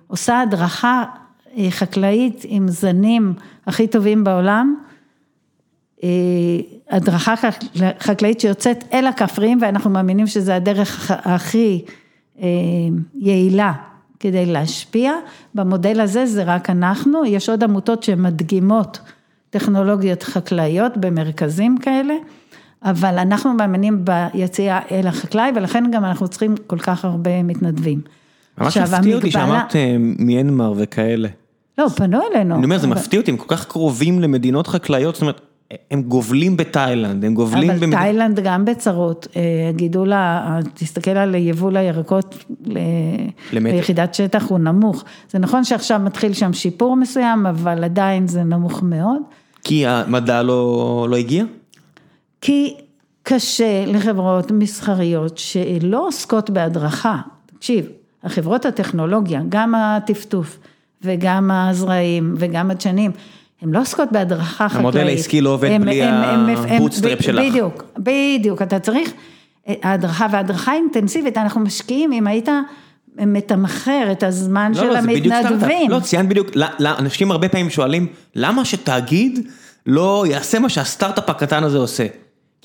[0.09, 1.03] שעושה הדרכה
[1.57, 3.33] אה, חקלאית עם זנים
[3.67, 4.75] הכי טובים בעולם,
[6.03, 6.09] אה,
[6.89, 7.33] הדרכה
[7.99, 11.85] חקלאית שיוצאת אל הכפריים ואנחנו מאמינים שזה הדרך הכי
[12.41, 12.47] אה,
[13.15, 13.73] יעילה
[14.19, 15.13] כדי להשפיע,
[15.55, 18.99] במודל הזה זה רק אנחנו, יש עוד עמותות שמדגימות
[19.49, 22.13] טכנולוגיות חקלאיות במרכזים כאלה.
[22.83, 28.01] אבל אנחנו מאמינים ביציאה אל החקלאי, ולכן גם אנחנו צריכים כל כך הרבה מתנדבים.
[28.57, 31.27] ממש מפתיע אותי שאמרת אה, מיינמר וכאלה.
[31.77, 32.55] לא, פנו אלינו.
[32.55, 35.41] אני אומר, זה מפתיע אותי, הם כל כך קרובים למדינות חקלאיות, זאת אומרת,
[35.91, 37.71] הם גובלים בתאילנד, הם גובלים...
[37.71, 37.91] אבל.
[37.91, 40.13] תאילנד גם בצרות, אה, הגידול,
[40.73, 42.45] תסתכל על יבול הירקות
[43.53, 45.03] ליחידת שטח הוא נמוך.
[45.29, 49.21] זה נכון שעכשיו מתחיל שם שיפור מסוים, אבל עדיין זה נמוך מאוד.
[49.63, 51.43] כי המדע לא, לא הגיע?
[52.41, 52.75] כי
[53.23, 57.85] קשה לחברות מסחריות שלא עוסקות בהדרכה, תקשיב,
[58.23, 60.57] החברות הטכנולוגיה, גם הטפטוף
[61.01, 63.11] וגם הזרעים וגם הדשנים,
[63.61, 64.79] הן לא עוסקות בהדרכה חקלאית.
[64.79, 67.45] המודל העסקי לא עובד הם, בלי ה bootstrap שלך.
[67.49, 69.11] בדיוק, בדיוק, אתה צריך,
[69.67, 72.49] הדרכה והדרכה אינטנסיבית, אנחנו משקיעים, אם היית
[73.17, 74.97] מתמחר את הזמן לא, של לא.
[74.97, 75.91] המתנדבים.
[75.91, 79.47] לא, ציינת בדיוק, לא, לא, אנשים הרבה פעמים שואלים, למה שתאגיד
[79.85, 82.05] לא יעשה מה שהסטארט-אפ הקטן הזה עושה?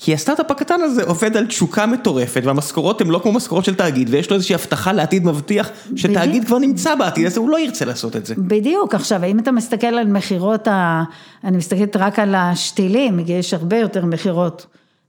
[0.03, 4.09] כי הסטארט-אפ הקטן הזה עובד על תשוקה מטורפת, והמשכורות הן לא כמו משכורות של תאגיד,
[4.11, 6.45] ויש לו איזושהי הבטחה לעתיד מבטיח, שתאגיד בדיוק.
[6.45, 8.35] כבר נמצא בעתיד הזה, הוא לא ירצה לעשות את זה.
[8.37, 11.03] בדיוק, עכשיו, אם אתה מסתכל על מכירות, ה...
[11.43, 14.65] אני מסתכלת רק על השתילים, יש הרבה יותר מכירות.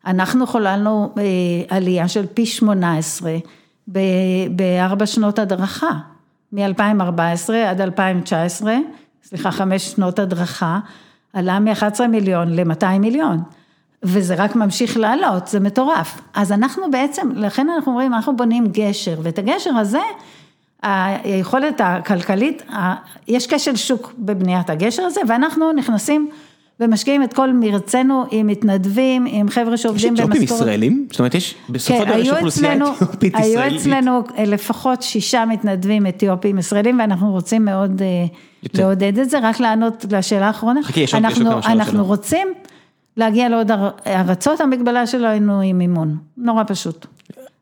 [0.07, 1.23] אנחנו חוללנו אה,
[1.77, 3.37] עלייה של פי 18
[3.93, 3.99] ב-
[4.51, 5.91] בארבע שנות הדרכה,
[6.53, 8.75] מ-2014 עד 2019,
[9.25, 10.79] סליחה, חמש שנות הדרכה,
[11.33, 13.41] עלה מ-11 מיליון ל-200 מיליון.
[14.05, 16.21] וזה רק ממשיך לעלות, זה מטורף.
[16.35, 20.01] אז אנחנו בעצם, לכן אנחנו אומרים, אנחנו בונים גשר, ואת הגשר הזה,
[20.83, 22.63] היכולת הכלכלית,
[23.29, 26.29] יש כשל שוק בבניית הגשר הזה, ואנחנו נכנסים
[26.81, 30.61] ומשקיעים את כל מרצנו עם מתנדבים, עם חבר'ה יש שעובדים אתיופים במשכורת.
[30.61, 31.07] ישראלים?
[31.11, 33.81] זאת אומרת, יש, בסופו של כן, דבר יש היו אוכלוסייה אתיופית היו ישראלית.
[33.81, 38.07] אצלנו אה, לפחות שישה מתנדבים אתיופים ישראלים, ואנחנו רוצים מאוד אה,
[38.63, 38.79] יותר.
[38.83, 40.83] לעודד את זה, רק לענות לשאלה האחרונה.
[40.83, 42.05] חכי, יש עוד- יש עוד אנחנו-.
[42.05, 42.49] רוצים
[43.17, 47.07] להגיע לעוד אר- ארצות, המגבלה שלנו היא מימון, נורא פשוט.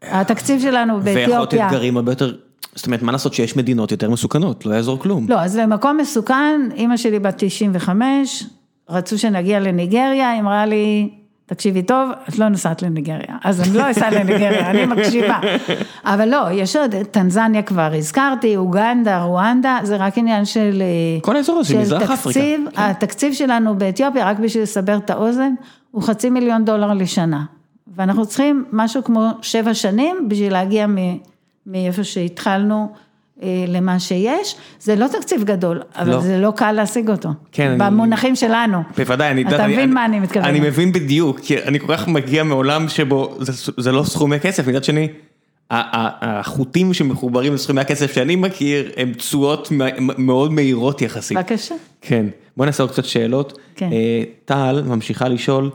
[0.03, 1.67] התקציב שלנו ויכול להיות באתיופיה.
[1.67, 2.35] אתגרים הרבה יותר,
[2.75, 5.27] זאת אומרת, מה לעשות שיש מדינות יותר מסוכנות, לא יעזור כלום.
[5.29, 8.45] לא, אז למקום מסוכן, אימא שלי בת 95,
[8.91, 11.11] רצו שנגיע לניגריה, אמרה לי,
[11.55, 13.37] תקשיבי טוב, את לא נוסעת לניגריה.
[13.45, 15.41] אז אני לא אסע לניגריה, אני מקשיבה.
[16.05, 20.83] אבל לא, יש עוד, טנזניה כבר הזכרתי, אוגנדה, רואנדה, זה רק עניין של...
[20.83, 22.41] אה, כל האזור הזה, מזרח אפריקה.
[22.41, 25.55] תקציב, התקציב שלנו באתיופיה, רק בשביל לסבר את האוזן,
[25.91, 27.45] הוא חצי מיליון דולר לשנה.
[27.97, 30.87] ואנחנו צריכים משהו כמו שבע שנים בשביל להגיע
[31.67, 32.93] מאיפה שהתחלנו
[33.69, 34.57] למה שיש.
[34.81, 36.21] זה לא תקציב גדול, אבל לא.
[36.21, 37.29] זה לא קל להשיג אותו.
[37.53, 38.79] כן, אני- במונחים שלנו.
[38.97, 40.47] בוודאי, אני אתה מבין מה אני מתכוונת.
[40.49, 44.67] אני מבין בדיוק, כי אני כל כך מגיע מעולם שבו זה, זה לא סכומי כסף,
[44.69, 45.09] מצד שני,
[45.71, 49.69] החוטים שמחוברים לסכומי הכסף שאני מכיר, הם תשואות
[50.19, 51.37] מאוד מהירות יחסית.
[51.39, 51.75] בבקשה.
[52.01, 52.27] כן,
[52.57, 53.59] בוא נעשה עוד קצת שאלות.
[53.77, 53.89] כן.
[53.93, 55.71] אה, טל ממשיכה לשאול,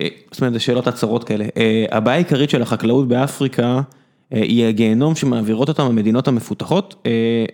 [0.00, 1.44] אה, זאת אומרת, זה שאלות הצהרות כאלה.
[1.56, 3.80] אה, הבעיה העיקרית של החקלאות באפריקה
[4.32, 7.44] אה, היא הגיהנום שמעבירות אותם המדינות המפותחות, אה,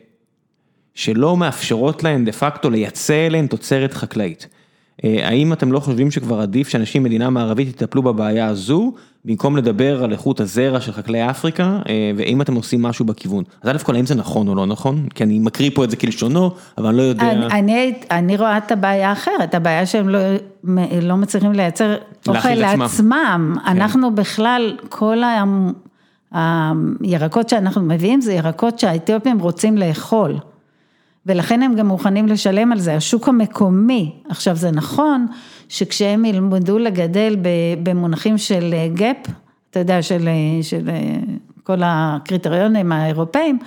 [0.95, 4.47] שלא מאפשרות להן דה פקטו לייצא אליהן תוצרת חקלאית.
[5.05, 8.93] אה, האם אתם לא חושבים שכבר עדיף שאנשים ממדינה מערבית יטפלו בבעיה הזו,
[9.25, 11.79] במקום לדבר על איכות הזרע של חקלאי אפריקה,
[12.17, 13.45] ואם אתם עושים משהו בכיוון?
[13.63, 15.07] אז א' כל האם זה נכון או לא נכון?
[15.15, 17.31] כי אני מקריא פה את זה כלשונו, אבל אני לא יודע.
[17.31, 20.19] אני, אני, אני רואה את הבעיה האחרת, הבעיה שהם לא,
[21.03, 21.95] לא מצליחים לייצר
[22.29, 22.81] אוכל להאכיל את עצמם.
[22.81, 23.55] לעצמם.
[23.67, 25.45] אנחנו בכלל, כל ה-
[26.33, 30.39] הירקות שאנחנו מביאים זה ירקות שהאתיופים רוצים לאכול.
[31.27, 34.13] ולכן הם גם מוכנים לשלם על זה, השוק המקומי.
[34.29, 35.27] עכשיו זה נכון
[35.69, 37.37] שכשהם ילמדו לגדל
[37.83, 39.17] במונחים של גאפ,
[39.71, 40.29] אתה יודע, של,
[40.63, 40.91] של
[41.63, 43.59] כל הקריטריונים האירופאים,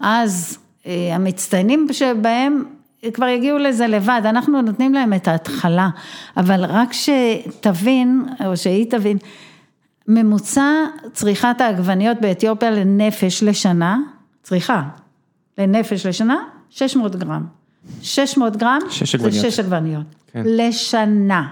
[0.00, 2.64] אז אה, המצטיינים שבהם
[3.12, 5.88] כבר יגיעו לזה לבד, אנחנו נותנים להם את ההתחלה,
[6.36, 9.18] אבל רק שתבין, או שהיא תבין,
[10.08, 13.98] ממוצע צריכת העגבניות באתיופיה לנפש לשנה,
[14.42, 14.82] צריכה,
[15.58, 16.36] לנפש לשנה,
[16.70, 17.46] 600 גרם.
[18.02, 19.52] 600 גרם, שש זה עגבניות.
[19.52, 20.06] שש עגבניות.
[20.32, 20.42] כן.
[20.46, 21.48] לשנה.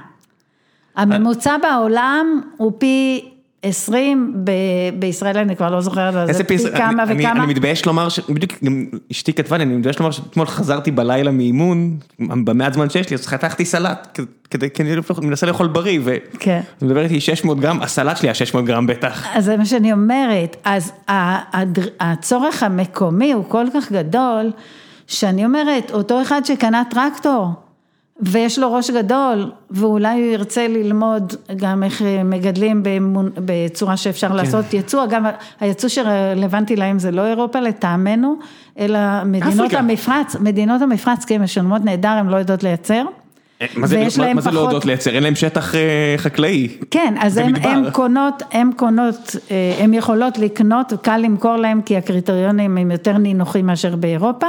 [0.96, 3.28] הממוצע בעולם הוא פי
[3.68, 4.50] 20, ב-
[4.98, 7.44] בישראל אני כבר לא זוכרת, זה פי כמה אני, וכמה.
[7.44, 8.20] אני מתבייש לומר, ש...
[8.20, 13.10] בדיוק גם אשתי כתבה לי, אני מתבייש לומר שאתמול חזרתי בלילה מאימון, במעט זמן שיש
[13.10, 14.18] לי, אז חתכתי סלט,
[14.50, 16.16] כדי, כי אני מנסה לאכול בריא, ו...
[16.38, 16.60] כן.
[16.80, 19.26] היא מדברת איתי 600 גרם, הסלט שלי היה 600 גרם בטח.
[19.34, 20.92] אז זה מה שאני אומרת, אז
[22.00, 24.52] הצורך המקומי הוא כל כך גדול,
[25.06, 27.65] שאני אומרת, אותו אחד שקנה טרקטור,
[28.20, 34.32] ויש לו ראש גדול, ואולי הוא ירצה ללמוד גם איך אה, מגדלים במונ- בצורה שאפשר
[34.32, 35.22] לעשות ייצוא, אגב,
[35.60, 38.36] היצוא שרלוונטי להם זה לא אירופה לטעמנו,
[38.78, 39.78] אלא מדינות אפריקה.
[39.78, 43.02] המפרץ, מדינות המפרץ, כי הן משלמות נהדר, הן לא יודעות לייצר.
[43.76, 45.10] מה זה, מה, מה זה לא פחות- יודעות לייצר?
[45.10, 45.80] אין להם שטח אה,
[46.16, 46.68] חקלאי.
[46.90, 47.52] כן, אז הן,
[47.92, 53.96] קונות, הן קונות, אה, יכולות לקנות, קל למכור להם כי הקריטריונים הם יותר נינוחים מאשר
[53.96, 54.46] באירופה,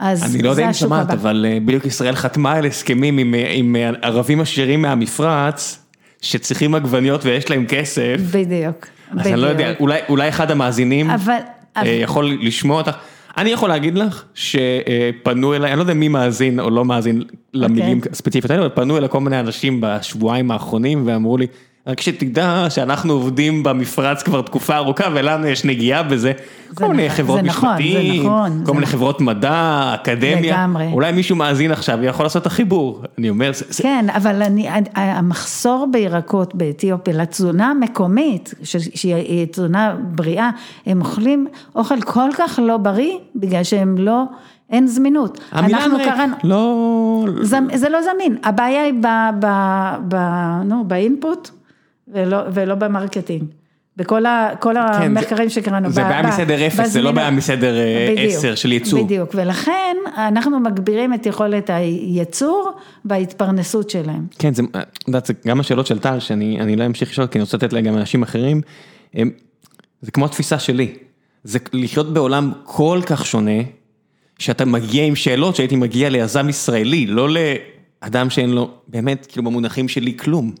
[0.00, 1.10] אני לא יודע אם שמעת.
[1.10, 5.78] אבל אה, בדיוק ישראל חתמה על הסכמים עם, אה, עם אה, ערבים עשירים מהמפרץ,
[6.20, 8.16] שצריכים עגבניות ויש להם כסף.
[8.30, 9.80] בדיוק, אז אני לא יודע, בדיוק.
[9.80, 11.38] אולי, אולי אחד המאזינים אבל,
[11.76, 12.96] אבל יכול לשמוע אותך.
[13.36, 17.22] אני יכול להגיד לך שפנו אליי, אני לא יודע מי מאזין או לא מאזין
[17.54, 18.12] למילים אוקיי.
[18.12, 21.46] הספציפיות האלה, אבל פנו אליי כל מיני אנשים בשבועיים האחרונים ואמרו לי,
[21.86, 26.32] רק שתדע שאנחנו עובדים במפרץ כבר תקופה ארוכה ולנו יש נגיעה בזה.
[26.74, 28.98] כל מיני נכון, חברות נכון, משפטים, נכון, כל מיני נכון.
[28.98, 30.52] חברות מדע, אקדמיה.
[30.56, 30.88] לגמרי.
[30.92, 33.02] אולי מישהו מאזין עכשיו ויכול לעשות את החיבור.
[33.18, 38.54] אני אומר, זה- זה- כן, אבל אני, המחסור בירקות באתיופיה לתזונה המקומית,
[38.94, 40.50] שהיא תזונה בריאה,
[40.86, 44.22] הם אוכלים אוכל כל כך לא בריא, בגלל שהם לא,
[44.70, 45.40] אין זמינות.
[45.52, 47.24] אנחנו קראנו, לא...
[47.42, 49.06] זה, זה לא זמין, הבעיה היא ב,
[49.40, 49.46] ב,
[50.08, 50.16] ב,
[50.64, 51.50] נו, ב input
[52.14, 53.42] ולא, ולא ב marketing.
[53.96, 55.90] בכל ה, כל כן, המחקרים זה- שקראנו.
[55.90, 57.12] זה בעיה מסדר אפס, זה לא.
[57.12, 59.04] בעיה מסדר אה, עשר של ייצור.
[59.04, 62.72] בדיוק, ולכן אנחנו מגבירים את יכולת הייצור
[63.04, 64.26] וההתפרנסות שלהם.
[64.38, 64.62] כן, זה,
[65.08, 67.72] יודעת, זה גם השאלות של טל, שאני אני לא אמשיך לשאול, כי אני רוצה לתת
[67.72, 68.60] להם גם אנשים אחרים,
[69.14, 69.30] הם,
[70.02, 70.94] זה כמו התפיסה שלי,
[71.44, 73.60] זה לחיות בעולם כל כך שונה,
[74.38, 77.28] שאתה מגיע עם שאלות שהייתי מגיע ליזם ישראלי, לא
[78.02, 80.52] לאדם שאין לו, באמת, כאילו במונחים שלי כלום.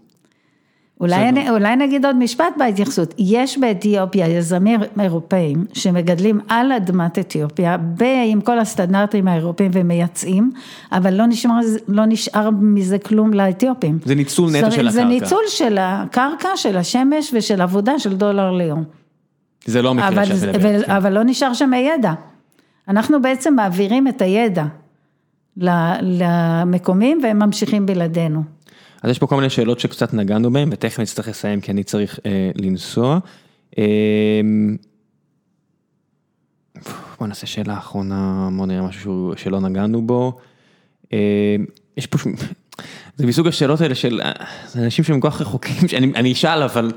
[1.00, 7.76] אולי, אני, אולי נגיד עוד משפט בהתייחסות, יש באתיופיה יזמים אירופאים שמגדלים על אדמת אתיופיה,
[7.76, 10.50] ב- עם כל הסטנדרטים האירופאים ומייצאים,
[10.92, 11.50] אבל לא נשאר,
[11.88, 13.98] לא נשאר מזה כלום לאתיופים.
[14.04, 15.14] זה ניצול נטו זה- של זה הקרקע.
[15.14, 18.84] ניצול של הקרקע, של השמש ושל עבודה של דולר ליום.
[19.64, 20.88] זה לא המקרה אבל, שאת זה- מדברת.
[20.88, 22.12] אבל, לא נשאר שם הידע.
[22.88, 24.64] אנחנו בעצם מעבירים את הידע
[26.02, 28.42] למקומים והם ממשיכים בלעדינו.
[29.04, 32.20] אז יש פה כל מיני שאלות שקצת נגענו בהן, ותכף נצטרך לסיים כי אני צריך
[32.26, 33.18] אה, לנסוע.
[33.78, 34.40] אה,
[37.18, 40.38] בוא נעשה שאלה אחרונה, בוא נראה משהו שלא נגענו בו.
[41.12, 41.56] אה,
[41.96, 42.18] יש פה,
[43.16, 44.32] זה מסוג השאלות האלה של אה,
[44.76, 46.92] אנשים שהם כל כך רחוקים, שאני אני אשאל אבל,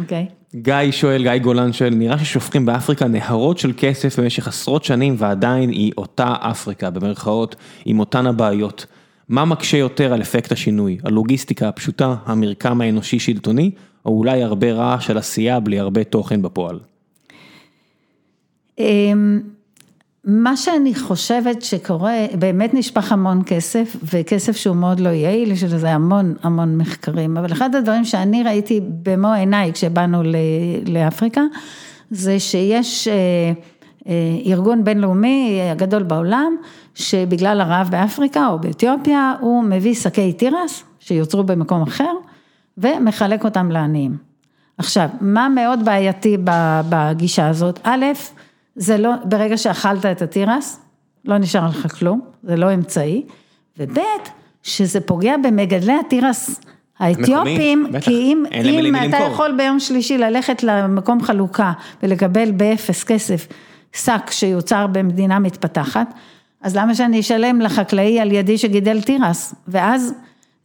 [0.00, 0.26] אוקיי?
[0.54, 5.70] גיא שואל, גיא גולן שואל, נראה ששופכים באפריקה נהרות של כסף במשך עשרות שנים ועדיין
[5.70, 8.86] היא אותה אפריקה, במרכאות, עם אותן הבעיות.
[9.32, 10.98] מה מקשה יותר על אפקט השינוי?
[11.04, 13.70] הלוגיסטיקה הפשוטה, המרקם האנושי-שלטוני,
[14.06, 16.78] או אולי הרבה רעש של עשייה בלי הרבה תוכן בפועל?
[18.78, 19.40] אמ,
[20.24, 25.90] מה שאני חושבת שקורה, באמת נשפך המון כסף, וכסף שהוא מאוד לא יעיל, יש לזה
[25.90, 30.22] המון המון מחקרים, אבל אחד הדברים שאני ראיתי במו עיניי כשבאנו
[30.86, 31.42] לאפריקה,
[32.10, 33.14] זה שיש אה,
[34.08, 34.12] אה,
[34.46, 36.56] ארגון בינלאומי הגדול בעולם,
[36.94, 42.12] שבגלל הרעב באפריקה או באתיופיה, הוא מביא שקי תירס שיוצרו במקום אחר,
[42.78, 44.16] ומחלק אותם לעניים.
[44.78, 46.36] עכשיו, מה מאוד בעייתי
[46.88, 47.80] בגישה הזאת?
[47.82, 48.04] א',
[48.76, 50.80] זה לא, ברגע שאכלת את התירס,
[51.24, 53.22] לא נשאר לך כלום, זה לא אמצעי,
[53.78, 53.98] וב',
[54.62, 56.60] שזה פוגע במגדלי התירס
[56.98, 57.86] האתיופים.
[58.00, 59.32] כי אם, אם אתה למכור.
[59.32, 63.46] יכול ביום שלישי ללכת למקום חלוקה ולקבל באפס כסף
[63.92, 66.14] שק שיוצר במדינה מתפתחת,
[66.62, 69.54] אז למה שאני אשלם לחקלאי על ידי שגידל תירס?
[69.68, 70.14] ואז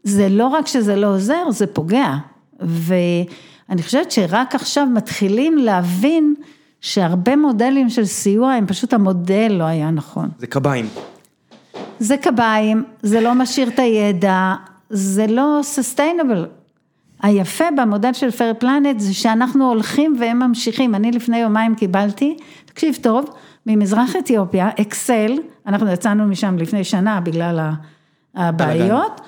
[0.03, 2.13] זה לא רק שזה לא עוזר, זה פוגע.
[2.59, 6.35] ואני חושבת שרק עכשיו מתחילים להבין
[6.81, 10.29] שהרבה מודלים של סיוע, הם פשוט המודל לא היה נכון.
[10.39, 10.89] זה קביים.
[11.99, 14.53] זה קביים, זה לא משאיר את הידע,
[14.89, 16.45] זה לא סוסטיינבל.
[17.21, 20.95] היפה במודל של פייר פלנט זה שאנחנו הולכים והם ממשיכים.
[20.95, 23.29] אני לפני יומיים קיבלתי, תקשיב טוב,
[23.67, 25.31] ממזרח אתיופיה, אקסל,
[25.67, 27.69] אנחנו יצאנו משם לפני שנה בגלל
[28.35, 29.21] הבעיות.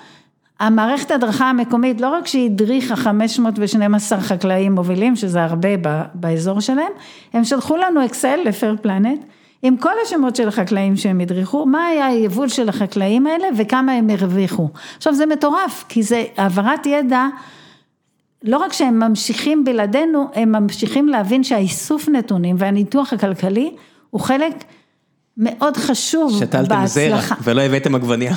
[0.60, 6.92] המערכת הדרכה המקומית, לא רק שהיא הדריכה 512 חקלאים מובילים, שזה הרבה ב- באזור שלהם,
[7.34, 9.20] הם שלחו לנו אקסל לפייר פלנט,
[9.62, 14.10] עם כל השמות של החקלאים שהם הדריכו, מה היה היבול של החקלאים האלה וכמה הם
[14.10, 14.70] הרוויחו.
[14.98, 17.28] עכשיו זה מטורף, כי זה העברת ידע,
[18.44, 23.72] לא רק שהם ממשיכים בלעדינו, הם ממשיכים להבין שהאיסוף נתונים והניתוח הכלכלי
[24.10, 24.54] הוא חלק
[25.38, 27.36] מאוד חשוב שתלתם זרע בהצלחה.
[27.44, 28.34] ולא הבאתם עגבניה.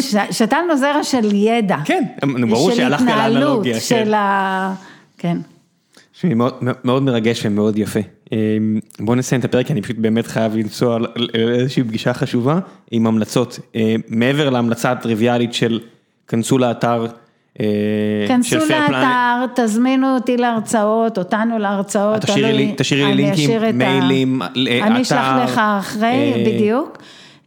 [0.00, 1.76] ש- שתלנו זרע של ידע.
[1.84, 2.04] כן,
[2.50, 4.04] ברור שהלכתי על האנלוגיה, של התנהלות, כן.
[4.04, 4.74] של ה...
[5.18, 5.38] כן.
[6.12, 6.54] תשמעי, מאוד,
[6.84, 8.00] מאוד מרגש ומאוד יפה.
[8.32, 12.58] אמ, בואו נסיים את הפרק, אני פשוט באמת חייב לנסוע לאיזושהי פגישה חשובה
[12.90, 13.58] עם המלצות.
[13.74, 15.80] אמ, מעבר להמלצה הטריוויאלית של
[16.28, 17.06] כנסו לאתר
[18.28, 18.90] כנסו Fair Planet.
[18.92, 22.20] לאתר, תזמינו אותי להרצאות, אותנו להרצאות.
[22.22, 26.06] תשאירי לי- תשאירי לי לינקים, מיילים, לאתר, אני אשלח לך אחרי,
[26.36, 26.98] אה, בדיוק.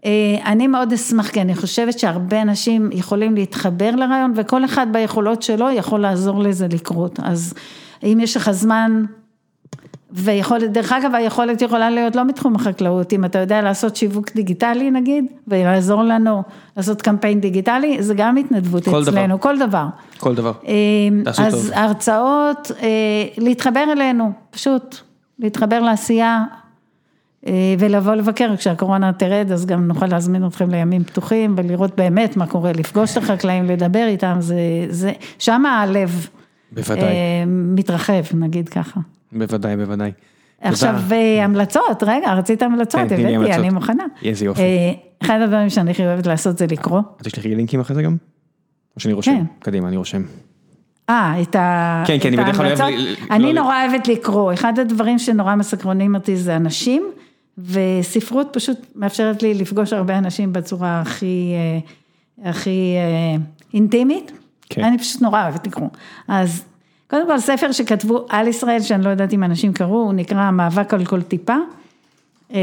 [0.06, 0.11] אה,
[0.45, 5.72] אני מאוד אשמח, כי אני חושבת שהרבה אנשים יכולים להתחבר לרעיון, וכל אחד ביכולות שלו
[5.72, 7.19] יכול לעזור לזה לקרות.
[7.23, 7.53] אז
[8.03, 9.06] אם יש לך זמן,
[10.17, 14.91] ויכולת, דרך אגב, היכולת יכולה להיות לא מתחום החקלאות, אם אתה יודע לעשות שיווק דיגיטלי
[14.91, 16.43] נגיד, ולעזור לנו
[16.77, 19.11] לעשות קמפיין דיגיטלי, זה גם התנדבות כל דבר.
[19.11, 19.85] אצלנו, כל דבר.
[20.17, 20.51] כל דבר.
[20.67, 20.73] אה,
[21.23, 21.71] תעשו אז טוב.
[21.73, 22.87] הרצאות, אה,
[23.37, 24.95] להתחבר אלינו, פשוט,
[25.39, 26.43] להתחבר לעשייה
[27.47, 32.47] אה, ולבוא לבקר, כשהקורונה תרד, אז גם נוכל להזמין אתכם לימים פתוחים ולראות באמת מה
[32.47, 34.55] קורה, לפגוש את החקלאים, לדבר איתם, זה,
[34.89, 36.27] זה, שמה הלב,
[36.71, 37.15] בוודאי.
[37.47, 38.99] מתרחב, נגיד ככה.
[39.35, 40.11] בוודאי, בוודאי.
[40.61, 41.43] עכשיו תודה.
[41.43, 43.53] המלצות, רגע, רצית המלצות, כן, הבאתי.
[43.53, 44.03] אני מוכנה.
[44.23, 44.61] איזה יופי.
[44.61, 44.91] אה,
[45.23, 46.99] אחד הדברים שאני הכי אוהבת לעשות זה לקרוא.
[46.99, 48.17] את תשלחי לי לינקים אחרי זה גם?
[48.95, 49.31] או שאני רושם?
[49.31, 49.43] כן.
[49.59, 50.21] קדימה, אני רושם.
[51.09, 52.03] אה, את ה...
[52.07, 53.17] כן, כן, אני בדרך כלל אוהב ההמלצות.
[53.31, 57.03] אני לא- נורא אוהבת לקרוא, אחד הדברים שנורא מסקרנים אותי זה אנשים,
[57.57, 61.53] וספרות פשוט מאפשרת לי לפגוש הרבה אנשים בצורה הכי,
[62.43, 63.41] אה, הכי אה,
[63.73, 64.31] אינטימית.
[64.69, 64.83] כן.
[64.83, 65.89] אני פשוט נורא אוהבת לקרוא.
[66.27, 66.63] אז
[67.10, 70.94] קודם כל ספר שכתבו על ישראל, שאני לא יודעת אם אנשים קראו, הוא נקרא המאבק
[70.94, 71.56] על כל טיפה.
[72.53, 72.60] אה,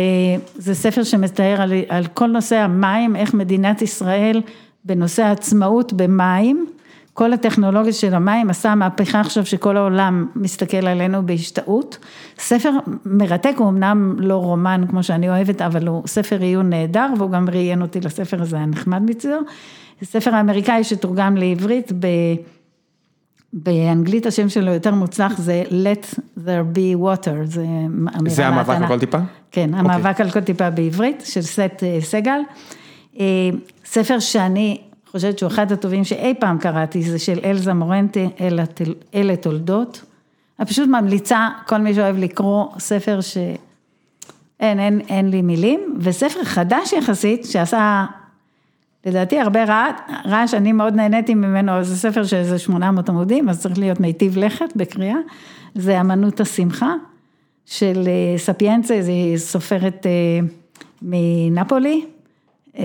[0.55, 4.43] זה ספר שמתאר על, על כל נושא המים, איך מדינת ישראל
[4.85, 6.67] בנושא העצמאות במים,
[7.15, 11.99] כל הטכנולוגיה של המים עשה מהפכה עכשיו שכל העולם מסתכל עלינו בהשתאות.
[12.39, 12.71] ספר
[13.07, 17.49] מרתק, הוא אמנם לא רומן כמו שאני אוהבת, אבל הוא ספר עיון נהדר, והוא גם
[17.49, 19.39] ראיין אותי לספר הזה, היה נחמד מצידו.
[20.03, 22.07] ספר האמריקאי שתורגם לעברית ב...
[23.53, 27.67] באנגלית השם שלו יותר מוצלח זה Let there be water, זה
[28.19, 28.89] אמירה זה המאבק על מהתנ"ך.
[28.89, 29.19] כל טיפה?
[29.51, 32.41] כן, המאבק על כל טיפה בעברית של סט אה, סגל.
[33.21, 33.25] אה,
[33.85, 34.81] ספר שאני
[35.11, 38.21] חושבת שהוא אחד הטובים שאי פעם קראתי, זה של אלזה מורנטה,
[39.15, 40.05] אלה תולדות.
[40.59, 43.37] אני פשוט ממליצה, כל מי שאוהב לקרוא ספר ש...
[44.61, 48.05] אין, אין, אין לי מילים, וספר חדש יחסית, שעשה
[49.07, 49.91] לדעתי הרבה רע-
[50.27, 54.39] רעש, אני מאוד נהניתי ממנו, זה ספר של איזה 800 עמודים, אז צריך להיות מיטיב
[54.39, 55.17] לכת בקריאה,
[55.75, 56.93] זה אמנות השמחה
[57.67, 60.47] של אה, ספיאנצה, זו סופרת אה,
[61.03, 62.05] מנפולי,
[62.79, 62.85] אה,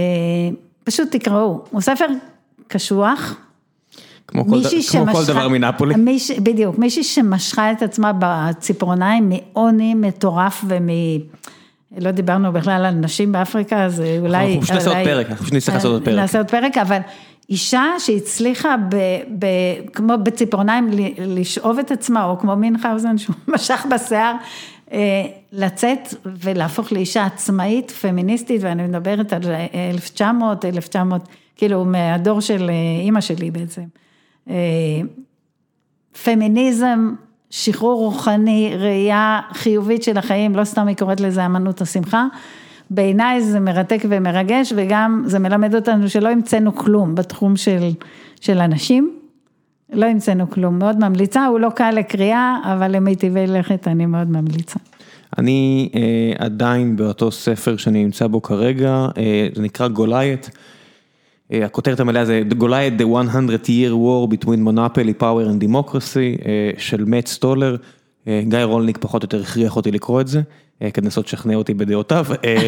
[0.84, 2.06] פשוט תקראו, הוא ספר
[2.68, 3.36] קשוח,
[4.28, 4.64] כמו כל כמו
[5.06, 5.96] כל שמשכה- דבר מנפולי.
[5.96, 10.88] מיש, בדיוק, מישהי שמשכה את עצמה בציפורניים מעוני מטורף ומ...
[11.98, 14.46] לא דיברנו בכלל על נשים באפריקה, אז אולי...
[14.46, 16.16] אנחנו פשוט נעשה עוד פרק, אנחנו פשוט נצטרך לעשות עוד פרק.
[16.16, 17.00] נעשה עוד פרק, אבל
[17.50, 18.96] אישה שהצליחה ב,
[19.40, 19.46] ב,
[19.94, 24.34] כמו בציפורניים לשאוב את עצמה, או כמו מינכאוזן שהוא משך בשיער,
[24.92, 29.42] אה, לצאת ולהפוך לאישה עצמאית, פמיניסטית, ואני מדברת על
[29.94, 31.22] 1900, 1900,
[31.56, 33.84] כאילו מהדור של אה, אימא שלי בעצם.
[34.50, 34.56] אה,
[36.24, 37.14] פמיניזם,
[37.50, 42.28] שחרור רוחני, ראייה חיובית של החיים, לא סתם היא קוראת לזה אמנות השמחה.
[42.90, 47.90] בעיניי זה מרתק ומרגש וגם זה מלמד אותנו שלא המצאנו כלום בתחום של,
[48.42, 49.18] של אנשים.
[49.94, 54.80] לא המצאנו כלום, מאוד ממליצה, הוא לא קל לקריאה, אבל למיטיבי לכת אני מאוד ממליצה.
[55.38, 60.48] אני אה, עדיין באותו ספר שאני נמצא בו כרגע, אה, זה נקרא Goliath.
[61.54, 63.22] אה, הכותרת המלאה זה Goliath The 100
[63.66, 67.76] Year War Between Monopoly, Power and Democracy אה, של מאט סטולר.
[68.28, 70.42] אה, גיא רולניק פחות או יותר הכריח אותי לקרוא את זה,
[70.94, 72.26] כדי לנסות לשכנע אותי בדעותיו.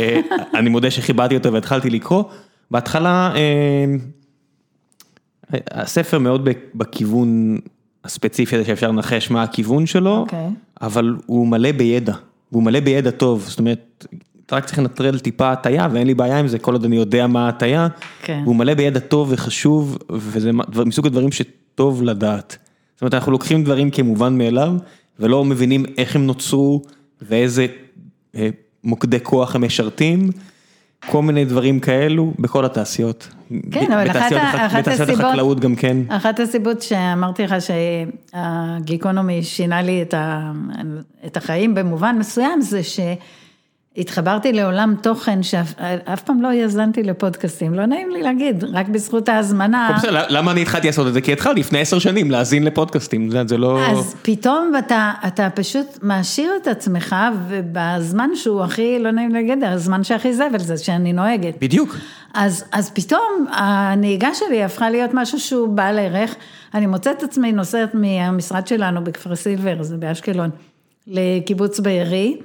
[0.60, 2.24] אני מודה שכיבדתי אותו והתחלתי לקרוא.
[2.72, 3.34] בהתחלה
[5.72, 7.58] הספר מאוד בכיוון
[8.04, 10.18] הספציפי הזה שאפשר לנחש מה הכיוון שלו.
[10.18, 10.50] אוקיי.
[10.82, 12.14] אבל הוא מלא בידע,
[12.52, 14.06] והוא מלא בידע טוב, זאת אומרת,
[14.50, 17.28] אתה רק צריך לנטרל טיפה הטיה, ואין לי בעיה עם זה, כל עוד אני יודע
[17.28, 17.88] מה ההטיה,
[18.22, 18.42] כן.
[18.44, 20.52] והוא מלא בידע טוב וחשוב, וזה
[20.86, 22.58] מסוג הדברים שטוב לדעת.
[22.96, 24.74] זאת אומרת, אנחנו לוקחים דברים כמובן מאליו,
[25.20, 26.82] ולא מבינים איך הם נוצרו,
[27.22, 27.66] ואיזה
[28.36, 28.50] אה,
[28.84, 30.30] מוקדי כוח הם משרתים,
[31.10, 33.28] כל מיני דברים כאלו, בכל התעשיות.
[33.72, 35.98] כן, אבל אחת אחת בתעשיות הסיבות- החקלאות גם כן.
[36.10, 37.56] אחת הסיבות שאמרתי לך
[38.34, 40.52] שהגיקונומי שינה לי את, ה,
[41.26, 42.82] את החיים במובן מסוים, זה
[44.00, 45.74] שהתחברתי לעולם תוכן שאף
[46.14, 49.92] אף פעם לא האזנתי לפודקאסטים, לא נעים לי להגיד, רק בזכות ההזמנה.
[49.98, 51.22] בסדר, למה אני התחלתי לעשות את זה?
[51.22, 53.80] כי התחלתי לפני עשר שנים להאזין לפודקאסטים, זה- לא...
[53.92, 57.16] אז פתאום אתה, אתה פשוט מעשיר את עצמך,
[57.48, 61.54] ובזמן שהוא הכי, לא נעים להגיד, הזמן שהכי זבל זה שאני נוהגת.
[61.62, 61.96] בדיוק.
[62.34, 66.36] אז, אז פתאום הנהיגה שלי הפכה להיות משהו שהוא בעל ערך.
[66.74, 70.50] אני מוצאת את עצמי נוסעת מהמשרד שלנו בכפר סילבר, זה באשקלון,
[71.08, 72.38] לקיבוץ בארי,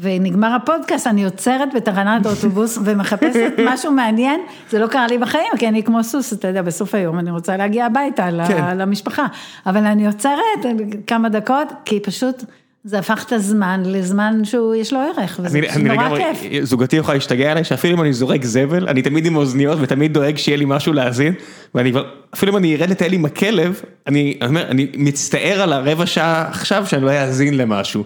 [0.00, 5.68] ונגמר הפודקאסט, אני עוצרת בתחנת אוטובוס ומחפשת משהו מעניין, זה לא קרה לי בחיים, כי
[5.68, 8.78] אני כמו סוס, אתה יודע, בסוף היום אני רוצה להגיע הביתה כן.
[8.78, 9.26] למשפחה,
[9.66, 10.66] אבל אני עוצרת
[11.06, 12.44] כמה דקות, כי פשוט
[12.84, 16.64] זה הפך את הזמן לזמן שהוא, יש לו ערך, וזה אני, אני נורא לגמרי, כיף.
[16.64, 20.36] זוגתי יכולה להשתגע עליי שאפילו אם אני זורק זבל, אני תמיד עם אוזניות ותמיד דואג
[20.36, 21.34] שיהיה לי משהו להאזין,
[21.74, 22.04] ואני כבר,
[22.34, 26.48] אפילו אם אני ארד לטייל עם הכלב, אני אני אומר, אני מצטער על הרבע שעה
[26.48, 28.04] עכשיו שאני לא אאזין למשהו,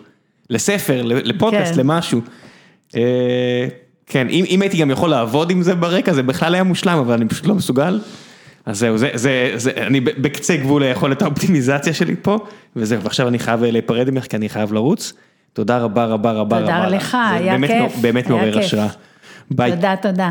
[0.53, 1.81] לספר, לפודקאסט, כן.
[1.81, 2.21] למשהו.
[2.97, 3.67] אה,
[4.07, 7.15] כן, אם, אם הייתי גם יכול לעבוד עם זה ברקע, זה בכלל היה מושלם, אבל
[7.15, 8.01] אני פשוט לא מסוגל.
[8.67, 12.39] אז זהו, זה, זה, זה, אני בקצה גבול היכולת האופטימיזציה שלי פה,
[12.77, 15.13] וזהו, ועכשיו אני חייב להיפרד ממך כי אני חייב לרוץ.
[15.53, 16.89] תודה רבה רבה רבה תודה רבה.
[16.89, 18.59] לך, זה היה באמת, כיף, באמת מעורר.
[18.59, 18.89] השראה.
[19.51, 19.71] ביי.
[19.73, 20.31] תודה, תודה.